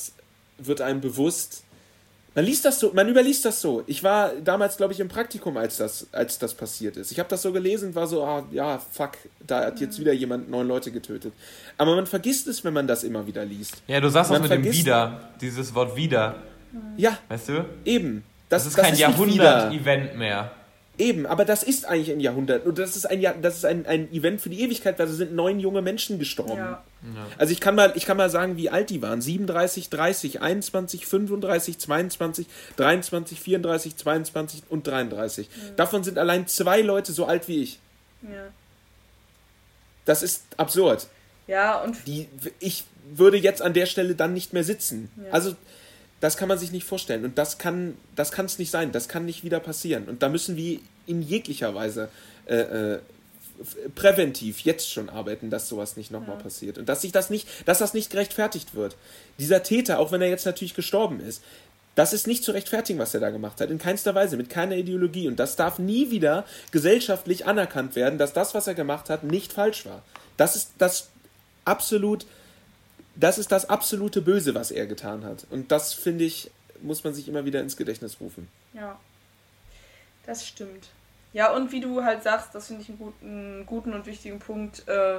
wird 0.59 0.81
einem 0.81 1.01
bewusst, 1.01 1.65
man 2.35 2.45
liest 2.45 2.65
das 2.65 2.79
so, 2.79 2.93
man 2.93 3.09
überliest 3.09 3.45
das 3.45 3.61
so. 3.61 3.83
Ich 3.87 4.05
war 4.05 4.31
damals, 4.45 4.77
glaube 4.77 4.93
ich, 4.93 5.01
im 5.01 5.09
Praktikum, 5.09 5.57
als 5.57 5.79
das, 5.79 6.07
als 6.13 6.39
das 6.39 6.55
passiert 6.55 6.97
ist. 6.97 7.11
Ich 7.11 7.19
habe 7.19 7.29
das 7.29 7.43
so 7.43 7.53
gelesen, 7.53 7.95
war 7.95 8.07
so, 8.07 8.23
ah, 8.23 8.45
ja, 8.53 8.79
fuck, 8.79 9.13
da 9.45 9.65
hat 9.65 9.81
jetzt 9.81 9.99
wieder 9.99 10.13
jemand 10.13 10.49
neun 10.49 10.69
Leute 10.69 10.93
getötet. 10.93 11.33
Aber 11.77 11.97
man 11.97 12.07
vergisst 12.07 12.47
es, 12.47 12.63
wenn 12.65 12.75
man 12.75 12.87
das 12.87 13.03
immer 13.03 13.27
wieder 13.27 13.45
liest. 13.45 13.83
Ja, 13.89 14.01
du 14.01 14.09
sagst 14.09 14.31
Man 14.31 14.43
mit 14.43 14.51
dem 14.53 14.65
wieder, 14.65 15.31
dieses 15.41 15.75
Wort 15.75 15.97
wieder, 15.97 16.37
Ja, 16.97 17.19
weißt 17.29 17.49
du? 17.49 17.65
eben. 17.85 18.23
Das, 18.49 18.63
Das, 18.65 18.73
ist 18.73 18.77
kein 18.77 18.93
nicht 18.93 19.01
wieder. 19.01 19.11
Jahrhundert-Event 19.11 20.17
mehr. 20.17 20.53
Eben, 20.99 21.27
aber 21.27 21.45
das 21.45 21.63
ist 21.63 21.87
eigentlich 21.87 22.11
ein 22.11 22.19
Jahrhundert. 22.19 22.67
Und 22.67 22.79
das 22.79 22.97
ist 22.97 23.07
ein, 23.07 23.21
Jahr, 23.21 23.35
das 23.41 23.59
ist 23.59 23.65
ein, 23.65 23.87
ein 23.87 24.13
Event 24.13 24.41
für 24.41 24.51
die 24.51 24.61
Ewigkeit, 24.63 24.99
weil 24.99 25.07
es 25.07 25.17
sind 25.17 25.33
neun 25.33 25.61
junge 25.61 25.81
Menschen 25.81 26.19
gestorben. 26.19 26.57
Ja. 26.57 26.83
Also 27.39 27.53
ich 27.53 27.61
kann, 27.61 27.77
mal, 27.77 27.93
ich 27.95 28.05
kann 28.05 28.17
mal 28.17 28.31
sagen, 28.31 28.57
wie 28.57 28.69
alt 28.69 28.91
die 28.91 29.01
waren. 29.01 29.21
37, 29.21 29.91
30, 29.91 30.43
21, 30.43 31.07
35, 31.07 31.79
22, 31.79 32.47
23, 32.77 33.41
34, 33.41 33.97
22 33.97 34.63
und 34.69 34.87
33. 34.87 35.49
Davon 35.77 36.03
sind 36.03 36.19
allein 36.19 36.49
zwei 36.49 36.81
Leute 36.81 37.13
so 37.13 37.27
alt 37.27 37.47
wie 37.47 37.63
ich. 37.63 37.79
Ja. 38.23 38.49
Das 40.05 40.25
ist 40.25 40.45
absurd. 40.57 41.07
ja, 41.47 41.81
und 41.81 41.97
Die, 42.07 42.29
ich 42.59 42.85
würde 43.15 43.37
jetzt 43.37 43.63
an 43.63 43.73
der 43.73 43.87
Stelle 43.87 44.15
dann 44.15 44.35
nicht 44.35 44.53
mehr 44.53 44.65
sitzen. 44.65 45.11
Ja. 45.17 45.33
Also 45.33 45.55
das 46.21 46.37
kann 46.37 46.49
man 46.49 46.59
sich 46.59 46.73
nicht 46.73 46.85
vorstellen. 46.85 47.25
Und 47.25 47.39
das 47.39 47.59
kann 47.59 47.97
das 48.17 48.33
kann 48.33 48.47
es 48.47 48.59
nicht 48.59 48.71
sein. 48.71 48.93
Das 48.93 49.09
kann 49.09 49.25
nicht 49.25 49.45
wieder 49.45 49.61
passieren. 49.61 50.09
Und 50.09 50.23
da 50.23 50.29
müssen 50.29 50.57
wir 50.57 50.81
in 51.07 51.23
jeglicher 51.23 51.75
Weise 51.75 52.09
äh, 52.47 52.57
äh, 52.95 52.99
präventiv 53.95 54.61
jetzt 54.61 54.91
schon 54.91 55.09
arbeiten, 55.09 55.51
dass 55.51 55.69
sowas 55.69 55.97
nicht 55.97 56.11
nochmal 56.11 56.37
ja. 56.37 56.43
passiert 56.43 56.79
und 56.79 56.89
dass 56.89 57.03
sich 57.03 57.13
das 57.13 57.29
nicht, 57.29 57.49
dass 57.67 57.79
das 57.79 57.95
nicht 57.95 58.11
gerechtfertigt 58.11 58.75
wird. 58.75 58.97
Dieser 59.39 59.63
Täter, 59.63 59.99
auch 59.99 60.13
wenn 60.13 60.23
er 60.23 60.29
jetzt 60.29 60.47
natürlich 60.47 60.75
gestorben 60.75 61.21
ist, 61.21 61.43
das 61.95 62.13
ist 62.13 62.29
nicht 62.29 62.45
zu 62.45 62.53
rechtfertigen, 62.53 63.01
was 63.01 63.13
er 63.15 63.19
da 63.19 63.31
gemacht 63.31 63.61
hat. 63.61 63.71
In 63.71 63.79
keinster 63.79 64.15
Weise, 64.15 64.37
mit 64.37 64.51
keiner 64.51 64.77
Ideologie. 64.77 65.27
Und 65.27 65.41
das 65.41 65.57
darf 65.57 65.81
nie 65.81 66.13
wieder 66.13 66.45
gesellschaftlich 66.71 67.47
anerkannt 67.47 67.97
werden, 67.97 68.21
dass 68.21 68.33
das, 68.33 68.55
was 68.55 68.69
er 68.69 68.75
gemacht 68.75 69.11
hat, 69.11 69.25
nicht 69.25 69.53
falsch 69.53 69.85
war. 69.85 70.05
Das 70.37 70.55
ist 70.55 70.71
das 70.79 71.09
absolut, 71.65 72.25
das 73.19 73.39
ist 73.39 73.51
das 73.51 73.69
absolute 73.69 74.23
Böse, 74.23 74.55
was 74.55 74.71
er 74.71 74.87
getan 74.87 75.25
hat. 75.25 75.47
Und 75.51 75.73
das, 75.73 75.93
finde 75.93 76.25
ich, 76.25 76.51
muss 76.81 77.03
man 77.03 77.15
sich 77.15 77.29
immer 77.29 77.45
wieder 77.45 77.61
ins 77.61 77.77
Gedächtnis 77.77 78.21
rufen. 78.21 78.49
Ja, 78.73 78.99
das 80.25 80.47
stimmt. 80.47 80.89
Ja, 81.33 81.53
und 81.53 81.73
wie 81.73 81.81
du 81.81 82.05
halt 82.05 82.23
sagst, 82.23 82.55
das 82.55 82.69
finde 82.69 82.83
ich 82.83 82.89
einen 82.89 82.99
guten, 82.99 83.67
guten 83.67 83.93
und 83.93 84.07
wichtigen 84.07 84.39
Punkt, 84.39 84.87
äh, 84.89 85.19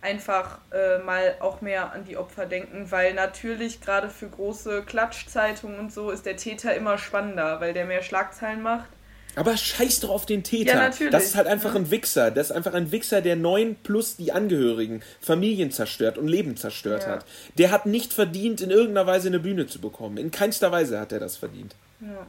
einfach 0.00 0.58
äh, 0.72 0.98
mal 0.98 1.36
auch 1.40 1.60
mehr 1.60 1.92
an 1.92 2.04
die 2.04 2.16
Opfer 2.16 2.46
denken, 2.46 2.90
weil 2.90 3.12
natürlich 3.14 3.80
gerade 3.80 4.08
für 4.08 4.28
große 4.28 4.84
Klatschzeitungen 4.84 5.78
und 5.78 5.92
so 5.92 6.10
ist 6.10 6.26
der 6.26 6.36
Täter 6.36 6.74
immer 6.74 6.96
spannender, 6.96 7.60
weil 7.60 7.72
der 7.72 7.86
mehr 7.86 8.02
Schlagzeilen 8.02 8.62
macht. 8.62 8.88
Aber 9.36 9.54
scheiß 9.56 10.00
doch 10.00 10.08
auf 10.08 10.24
den 10.24 10.42
Täter. 10.42 10.72
Ja, 10.72 10.88
natürlich. 10.88 11.12
Das 11.12 11.24
ist 11.24 11.36
halt 11.36 11.46
einfach 11.46 11.74
ja. 11.74 11.80
ein 11.80 11.90
Wichser. 11.90 12.30
Das 12.30 12.50
ist 12.50 12.56
einfach 12.56 12.72
ein 12.72 12.90
Wichser, 12.90 13.20
der 13.20 13.36
neun 13.36 13.76
plus 13.76 14.16
die 14.16 14.32
Angehörigen, 14.32 15.02
Familien 15.20 15.70
zerstört 15.70 16.16
und 16.16 16.26
Leben 16.26 16.56
zerstört 16.56 17.02
ja. 17.02 17.10
hat. 17.10 17.26
Der 17.58 17.70
hat 17.70 17.84
nicht 17.84 18.14
verdient, 18.14 18.62
in 18.62 18.70
irgendeiner 18.70 19.06
Weise 19.06 19.28
eine 19.28 19.38
Bühne 19.38 19.66
zu 19.66 19.78
bekommen. 19.78 20.16
In 20.16 20.30
keinster 20.30 20.72
Weise 20.72 20.98
hat 20.98 21.12
er 21.12 21.20
das 21.20 21.36
verdient. 21.36 21.76
Ja, 22.00 22.26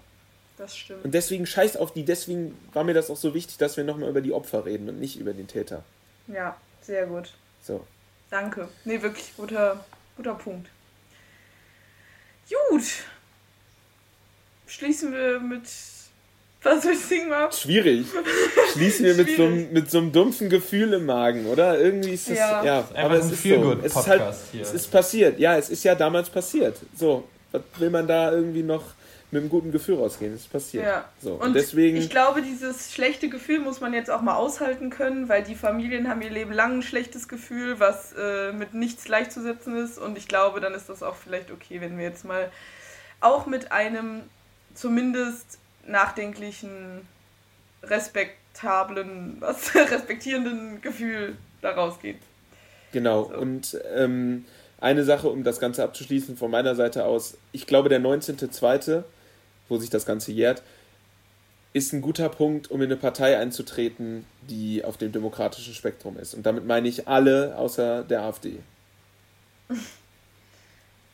das 0.58 0.76
stimmt. 0.76 1.06
Und 1.06 1.14
deswegen 1.14 1.46
scheiß 1.46 1.78
auf 1.78 1.94
die. 1.94 2.04
Deswegen 2.04 2.58
war 2.74 2.84
mir 2.84 2.94
das 2.94 3.10
auch 3.10 3.18
so 3.18 3.34
wichtig, 3.34 3.58
dass 3.58 3.78
wir 3.78 3.86
nochmal 3.86 4.10
über 4.10 4.22
die 4.22 4.34
Opfer 4.34 4.66
reden 4.66 4.90
und 4.90 5.00
nicht 5.00 5.18
über 5.18 5.34
den 5.34 5.48
Täter. 5.48 5.84
Ja, 6.28 6.58
sehr 6.82 7.08
gut. 7.08 7.32
So. 7.64 7.88
Danke. 8.30 8.68
Nee, 8.84 9.02
wirklich 9.02 9.34
guter, 9.38 9.86
guter 10.18 10.36
Punkt. 10.36 10.70
Gut. 12.70 12.84
Schließen 14.68 15.14
wir 15.14 15.40
mit. 15.40 15.64
Was 16.64 16.84
soll 16.84 16.94
ich 16.94 17.00
singen 17.00 17.30
mal? 17.30 17.52
Schwierig. 17.52 18.08
Schließen 18.74 19.06
wir 19.06 19.14
mit 19.16 19.36
so, 19.36 19.44
einem, 19.44 19.72
mit 19.72 19.92
so 19.92 20.00
einem 20.00 20.12
dumpfen 20.12 20.50
Gefühl 20.50 20.94
im 20.94 21.06
Magen, 21.06 21.46
oder? 21.46 21.80
Irgendwie 21.80 22.12
ist 22.12 22.30
es. 22.30 22.38
Ja, 22.38 22.64
ja 22.64 22.90
aber 22.96 23.16
es 23.16 23.32
ist 23.32 23.44
so. 23.44 23.74
Es 23.84 23.96
ist 23.96 24.08
halt. 24.08 24.22
Hier. 24.52 24.62
Es 24.62 24.74
ist 24.74 24.92
passiert. 24.92 25.40
Ja, 25.40 25.58
es 25.58 25.70
ist 25.70 25.84
ja 25.84 25.96
damals 25.96 26.30
passiert. 26.30 26.78
So. 26.96 27.24
Was 27.52 27.62
will 27.78 27.90
man 27.90 28.08
da 28.08 28.32
irgendwie 28.32 28.64
noch 28.64 28.84
mit 29.32 29.42
einem 29.42 29.50
guten 29.50 29.72
Gefühl 29.72 29.96
rausgehen. 29.96 30.32
Das 30.32 30.42
ist 30.42 30.52
passiert. 30.52 30.86
Ja. 30.86 31.06
So, 31.22 31.34
und, 31.34 31.42
und 31.42 31.54
deswegen. 31.54 31.98
Ich 31.98 32.10
glaube, 32.10 32.42
dieses 32.42 32.94
schlechte 32.94 33.30
Gefühl 33.30 33.60
muss 33.60 33.82
man 33.82 33.94
jetzt 33.94 34.10
auch 34.10 34.22
mal 34.22 34.36
aushalten 34.36 34.90
können, 34.90 35.28
weil 35.28 35.44
die 35.44 35.56
Familien 35.56 36.10
haben 36.10 36.22
ihr 36.22 36.30
Leben 36.30 36.54
lang 36.54 36.78
ein 36.78 36.82
schlechtes 36.82 37.28
Gefühl, 37.28 37.80
was 37.80 38.14
äh, 38.14 38.54
mit 38.54 38.74
nichts 38.74 39.04
gleichzusetzen 39.04 39.76
ist. 39.76 39.98
Und 39.98 40.18
ich 40.18 40.28
glaube, 40.28 40.62
dann 40.62 40.74
ist 40.74 40.88
das 40.90 41.04
auch 41.04 41.16
vielleicht 41.16 41.52
okay, 41.52 41.82
wenn 41.82 41.98
wir 41.98 42.06
jetzt 42.06 42.24
mal 42.24 42.50
auch 43.20 43.48
mit 43.48 43.72
einem 43.72 44.22
zumindest 44.74 45.60
nachdenklichen, 45.88 47.08
respektablen, 47.84 49.38
was 49.40 49.74
respektierenden 49.76 50.82
Gefühl 50.82 51.38
da 51.62 51.72
rausgehen. 51.72 52.20
Genau. 52.92 53.26
So. 53.26 53.38
Und 53.38 53.78
ähm, 53.96 54.46
eine 54.80 55.04
Sache, 55.04 55.30
um 55.30 55.44
das 55.44 55.60
Ganze 55.60 55.84
abzuschließen 55.84 56.38
von 56.38 56.52
meiner 56.52 56.76
Seite 56.76 57.06
aus. 57.06 57.38
Ich 57.52 57.66
glaube, 57.66 57.90
der 57.90 58.00
19.02 58.00 59.04
wo 59.70 59.78
sich 59.78 59.90
das 59.90 60.06
Ganze 60.06 60.32
jährt, 60.32 60.64
ist 61.74 61.94
ein 61.94 62.02
guter 62.02 62.30
Punkt, 62.30 62.72
um 62.72 62.82
in 62.82 62.88
eine 62.88 62.98
Partei 62.98 63.38
einzutreten, 63.38 64.26
die 64.50 64.84
auf 64.84 64.98
dem 64.98 65.12
demokratischen 65.12 65.74
Spektrum 65.74 66.18
ist. 66.18 66.34
Und 66.34 66.46
damit 66.46 66.66
meine 66.66 66.88
ich 66.88 67.08
alle 67.08 67.56
außer 67.58 68.04
der 68.04 68.22
AfD. 68.22 68.60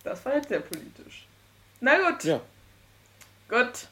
Das 0.05 0.25
war 0.25 0.35
jetzt 0.35 0.49
sehr 0.49 0.59
politisch. 0.59 1.25
Na 1.79 1.95
gut. 1.95 2.25
Ja. 2.25 2.41
Gut. 3.47 3.87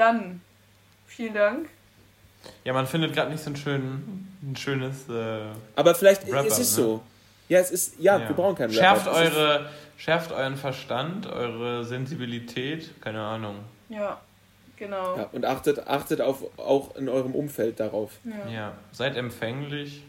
Dann 0.00 0.40
vielen 1.06 1.34
Dank. 1.34 1.68
Ja, 2.64 2.72
man 2.72 2.86
findet 2.86 3.12
gerade 3.12 3.30
nicht 3.30 3.44
so 3.44 3.50
ein, 3.50 3.56
schön, 3.56 4.26
ein 4.42 4.56
schönes. 4.56 5.06
Äh, 5.10 5.42
Aber 5.76 5.94
vielleicht 5.94 6.26
ist 6.26 6.58
es 6.58 6.58
ne? 6.58 6.64
so. 6.64 7.02
Ja, 7.50 7.58
es 7.58 7.70
ist. 7.70 8.00
Ja, 8.00 8.18
ja. 8.18 8.26
wir 8.26 8.34
brauchen 8.34 8.56
keinen 8.56 8.72
Schärft 8.72 9.06
eure, 9.06 9.68
Schärft 9.98 10.32
euren 10.32 10.56
Verstand, 10.56 11.26
eure 11.26 11.84
Sensibilität, 11.84 12.98
keine 13.02 13.20
Ahnung. 13.20 13.56
Ja, 13.90 14.18
genau. 14.78 15.18
Ja, 15.18 15.28
und 15.32 15.44
achtet, 15.44 15.86
achtet 15.86 16.22
auf, 16.22 16.44
auch 16.58 16.96
in 16.96 17.10
eurem 17.10 17.34
Umfeld 17.34 17.78
darauf. 17.78 18.12
Ja, 18.24 18.50
ja. 18.50 18.72
seid 18.92 19.16
empfänglich. 19.16 20.02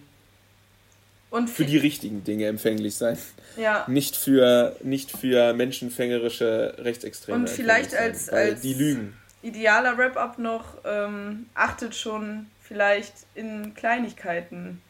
Und 1.32 1.50
für 1.50 1.66
die 1.66 1.78
richtigen 1.78 2.24
Dinge 2.24 2.46
empfänglich 2.46 2.96
sein. 2.96 3.18
Ja. 3.58 3.84
Nicht 3.90 4.16
für, 4.16 4.78
nicht 4.84 5.12
für 5.12 5.54
menschenfängerische 5.54 6.76
Rechtsextreme. 6.78 7.40
Und 7.40 7.50
vielleicht 7.50 7.94
als, 7.94 8.28
sein, 8.28 8.52
als 8.52 8.62
die 8.62 8.74
lügen. 8.74 9.18
Idealer 9.42 9.98
Wrap-up 9.98 10.38
noch, 10.38 10.78
ähm, 10.86 11.50
achtet 11.54 11.96
schon 11.96 12.48
vielleicht 12.60 13.14
in 13.36 13.74
Kleinigkeiten 13.74 14.82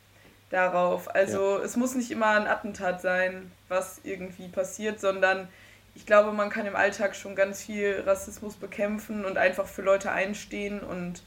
darauf. 0.50 1.14
Also 1.14 1.58
ja. 1.58 1.64
es 1.64 1.78
muss 1.78 1.96
nicht 1.96 2.12
immer 2.12 2.28
ein 2.28 2.48
Attentat 2.48 3.02
sein, 3.02 3.52
was 3.70 4.02
irgendwie 4.04 4.48
passiert, 4.48 5.00
sondern 5.00 5.48
ich 5.96 6.06
glaube, 6.06 6.32
man 6.32 6.50
kann 6.50 6.66
im 6.66 6.76
Alltag 6.76 7.16
schon 7.16 7.36
ganz 7.36 7.64
viel 7.64 8.04
Rassismus 8.06 8.56
bekämpfen 8.56 9.26
und 9.26 9.38
einfach 9.38 9.68
für 9.68 9.82
Leute 9.82 10.12
einstehen 10.12 10.80
und 10.80 11.22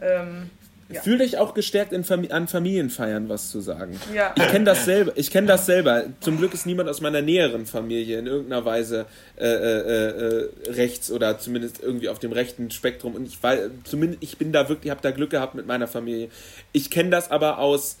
ähm, 0.00 0.50
ja. 0.90 1.02
Fühl 1.02 1.18
dich 1.18 1.36
auch 1.36 1.52
gestärkt 1.52 1.94
Fam 2.06 2.26
an 2.30 2.48
Familienfeiern 2.48 3.28
was 3.28 3.50
zu 3.50 3.60
sagen. 3.60 4.00
Ja. 4.14 4.34
Ich 4.36 4.48
kenne 4.48 4.64
das 4.64 4.86
selber. 4.86 5.12
Ich 5.16 5.30
kenne 5.30 5.46
das 5.46 5.66
selber. 5.66 6.04
Zum 6.20 6.38
Glück 6.38 6.54
ist 6.54 6.64
niemand 6.64 6.88
aus 6.88 7.02
meiner 7.02 7.20
näheren 7.20 7.66
Familie 7.66 8.18
in 8.18 8.26
irgendeiner 8.26 8.64
Weise 8.64 9.04
äh, 9.36 9.44
äh, 9.44 10.46
äh, 10.46 10.50
rechts 10.70 11.12
oder 11.12 11.38
zumindest 11.38 11.82
irgendwie 11.82 12.08
auf 12.08 12.18
dem 12.18 12.32
rechten 12.32 12.70
Spektrum. 12.70 13.14
Und 13.14 13.26
ich 13.26 13.42
weil 13.42 13.70
zumindest 13.84 14.22
ich 14.22 14.38
bin 14.38 14.50
da 14.50 14.70
wirklich, 14.70 14.90
habe 14.90 15.02
da 15.02 15.10
Glück 15.10 15.30
gehabt 15.30 15.54
mit 15.54 15.66
meiner 15.66 15.88
Familie. 15.88 16.30
Ich 16.72 16.90
kenne 16.90 17.10
das 17.10 17.30
aber 17.30 17.58
aus 17.58 17.98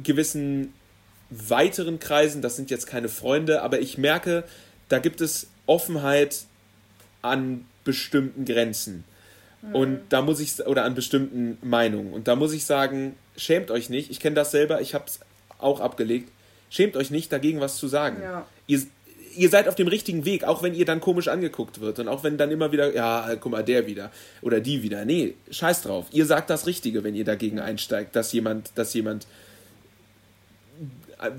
gewissen 0.00 0.72
weiteren 1.30 1.98
Kreisen, 1.98 2.40
das 2.40 2.56
sind 2.56 2.70
jetzt 2.70 2.86
keine 2.86 3.08
Freunde, 3.08 3.62
aber 3.62 3.80
ich 3.80 3.98
merke, 3.98 4.44
da 4.88 4.98
gibt 4.98 5.20
es 5.20 5.48
Offenheit 5.66 6.44
an 7.20 7.66
bestimmten 7.84 8.44
Grenzen. 8.44 9.04
Mhm. 9.62 9.74
Und 9.74 10.00
da 10.10 10.22
muss 10.22 10.40
ich, 10.40 10.66
oder 10.66 10.84
an 10.84 10.94
bestimmten 10.94 11.58
Meinungen. 11.62 12.12
Und 12.12 12.28
da 12.28 12.36
muss 12.36 12.52
ich 12.52 12.64
sagen, 12.64 13.16
schämt 13.36 13.70
euch 13.70 13.90
nicht. 13.90 14.10
Ich 14.10 14.20
kenne 14.20 14.34
das 14.34 14.50
selber, 14.50 14.80
ich 14.80 14.94
habe 14.94 15.04
es 15.06 15.20
auch 15.58 15.80
abgelegt. 15.80 16.30
Schämt 16.70 16.96
euch 16.96 17.10
nicht, 17.10 17.32
dagegen 17.32 17.60
was 17.60 17.76
zu 17.76 17.88
sagen. 17.88 18.22
Ja. 18.22 18.46
Ihr, 18.66 18.82
ihr 19.36 19.48
seid 19.48 19.68
auf 19.68 19.74
dem 19.74 19.88
richtigen 19.88 20.24
Weg, 20.24 20.44
auch 20.44 20.62
wenn 20.62 20.74
ihr 20.74 20.84
dann 20.84 21.00
komisch 21.00 21.28
angeguckt 21.28 21.80
wird 21.80 21.98
und 21.98 22.08
auch 22.08 22.24
wenn 22.24 22.36
dann 22.36 22.50
immer 22.50 22.72
wieder, 22.72 22.94
ja, 22.94 23.34
guck 23.40 23.52
mal, 23.52 23.64
der 23.64 23.86
wieder 23.86 24.10
oder 24.42 24.60
die 24.60 24.82
wieder. 24.82 25.04
Nee, 25.04 25.34
scheiß 25.50 25.82
drauf. 25.82 26.06
Ihr 26.12 26.26
sagt 26.26 26.50
das 26.50 26.66
Richtige, 26.66 27.04
wenn 27.04 27.14
ihr 27.14 27.24
dagegen 27.24 27.58
einsteigt, 27.58 28.14
dass 28.16 28.32
jemand, 28.32 28.72
dass 28.74 28.92
jemand 28.94 29.26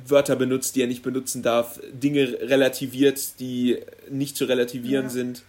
Wörter 0.06 0.36
benutzt, 0.36 0.76
die 0.76 0.82
er 0.82 0.88
nicht 0.88 1.04
benutzen 1.04 1.42
darf, 1.42 1.80
Dinge 1.92 2.38
relativiert, 2.42 3.40
die 3.40 3.78
nicht 4.10 4.36
zu 4.36 4.46
relativieren 4.46 5.06
ja. 5.06 5.10
sind. 5.10 5.44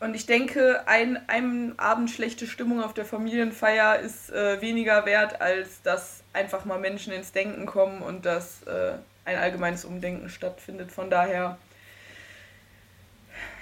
Und 0.00 0.14
ich 0.14 0.26
denke, 0.26 0.86
ein, 0.86 1.18
ein 1.28 1.76
Abend 1.78 2.10
schlechte 2.10 2.46
Stimmung 2.46 2.82
auf 2.82 2.94
der 2.94 3.04
Familienfeier 3.04 3.98
ist 3.98 4.30
äh, 4.30 4.60
weniger 4.60 5.04
wert, 5.06 5.40
als 5.40 5.82
dass 5.82 6.22
einfach 6.32 6.64
mal 6.64 6.78
Menschen 6.78 7.12
ins 7.12 7.32
Denken 7.32 7.66
kommen 7.66 8.02
und 8.02 8.24
dass 8.24 8.62
äh, 8.62 8.92
ein 9.24 9.36
allgemeines 9.36 9.84
Umdenken 9.84 10.28
stattfindet. 10.28 10.92
Von 10.92 11.10
daher, 11.10 11.58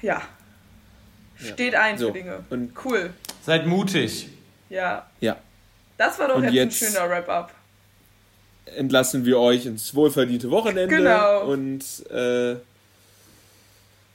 ja, 0.02 0.20
steht 1.36 1.72
ja. 1.72 1.80
ein 1.80 1.96
so. 1.96 2.08
für 2.08 2.12
Dinge. 2.12 2.44
Und 2.50 2.72
cool. 2.84 3.14
Seid 3.42 3.66
mutig. 3.66 4.28
Ja. 4.68 5.06
Ja. 5.20 5.36
Das 5.96 6.18
war 6.18 6.28
doch 6.28 6.42
jetzt, 6.42 6.52
jetzt 6.52 6.82
ein 6.82 6.92
schöner 6.92 7.08
Wrap-up 7.08 7.54
entlassen 8.74 9.24
wir 9.24 9.38
euch 9.38 9.66
ins 9.66 9.94
wohlverdiente 9.94 10.50
Wochenende. 10.50 10.94
Genau. 10.94 11.46
Und 11.46 11.82
äh, 12.10 12.56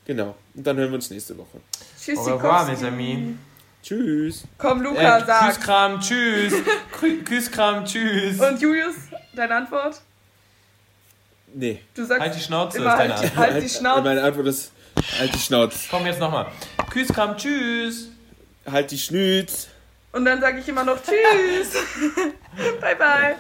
genau. 0.06 0.36
Und 0.54 0.68
dann 0.68 0.78
hören 0.78 0.90
wir 0.90 0.96
uns 0.96 1.10
nächste 1.10 1.38
Woche. 1.38 1.60
Tschüss, 2.04 2.18
Au 2.18 2.36
revoir, 2.36 2.66
mes 2.66 2.84
amis. 2.84 3.36
Tschüss. 3.84 4.44
Komm, 4.58 4.82
Luca, 4.82 5.20
äh, 5.20 5.26
sag. 5.26 5.48
Küsskram, 5.48 6.00
tschüss. 6.00 6.54
Küsskram, 7.26 7.86
tschüss. 7.86 8.40
Und 8.40 8.60
Julius, 8.60 8.96
deine 9.34 9.56
Antwort? 9.56 10.02
Nee. 11.54 11.82
Du 11.94 12.04
sagst 12.04 12.22
halt 12.22 12.36
die 12.36 12.40
Schnauze 12.40 12.78
ist 12.80 12.84
deine 12.84 13.14
Antwort. 13.16 13.36
Halt 13.36 13.64
die 13.64 13.70
Schnauze. 13.70 14.02
Meine 14.02 14.24
Antwort 14.24 14.48
ist 14.48 14.72
halt 15.20 15.36
die 15.36 15.40
Schnauze. 15.40 15.78
Komm 15.92 16.06
jetzt 16.08 16.20
nochmal. 16.20 16.48
Küsskram, 16.90 17.38
tschüss. 17.38 18.10
Halt 18.70 18.90
die 18.90 18.98
Schnüz. 18.98 19.68
Und 20.12 20.26
dann 20.26 20.42
sage 20.42 20.60
ich 20.60 20.68
immer 20.68 20.84
noch 20.84 20.98
Tschüss. 21.02 21.74
bye, 22.82 22.96
bye. 22.96 23.36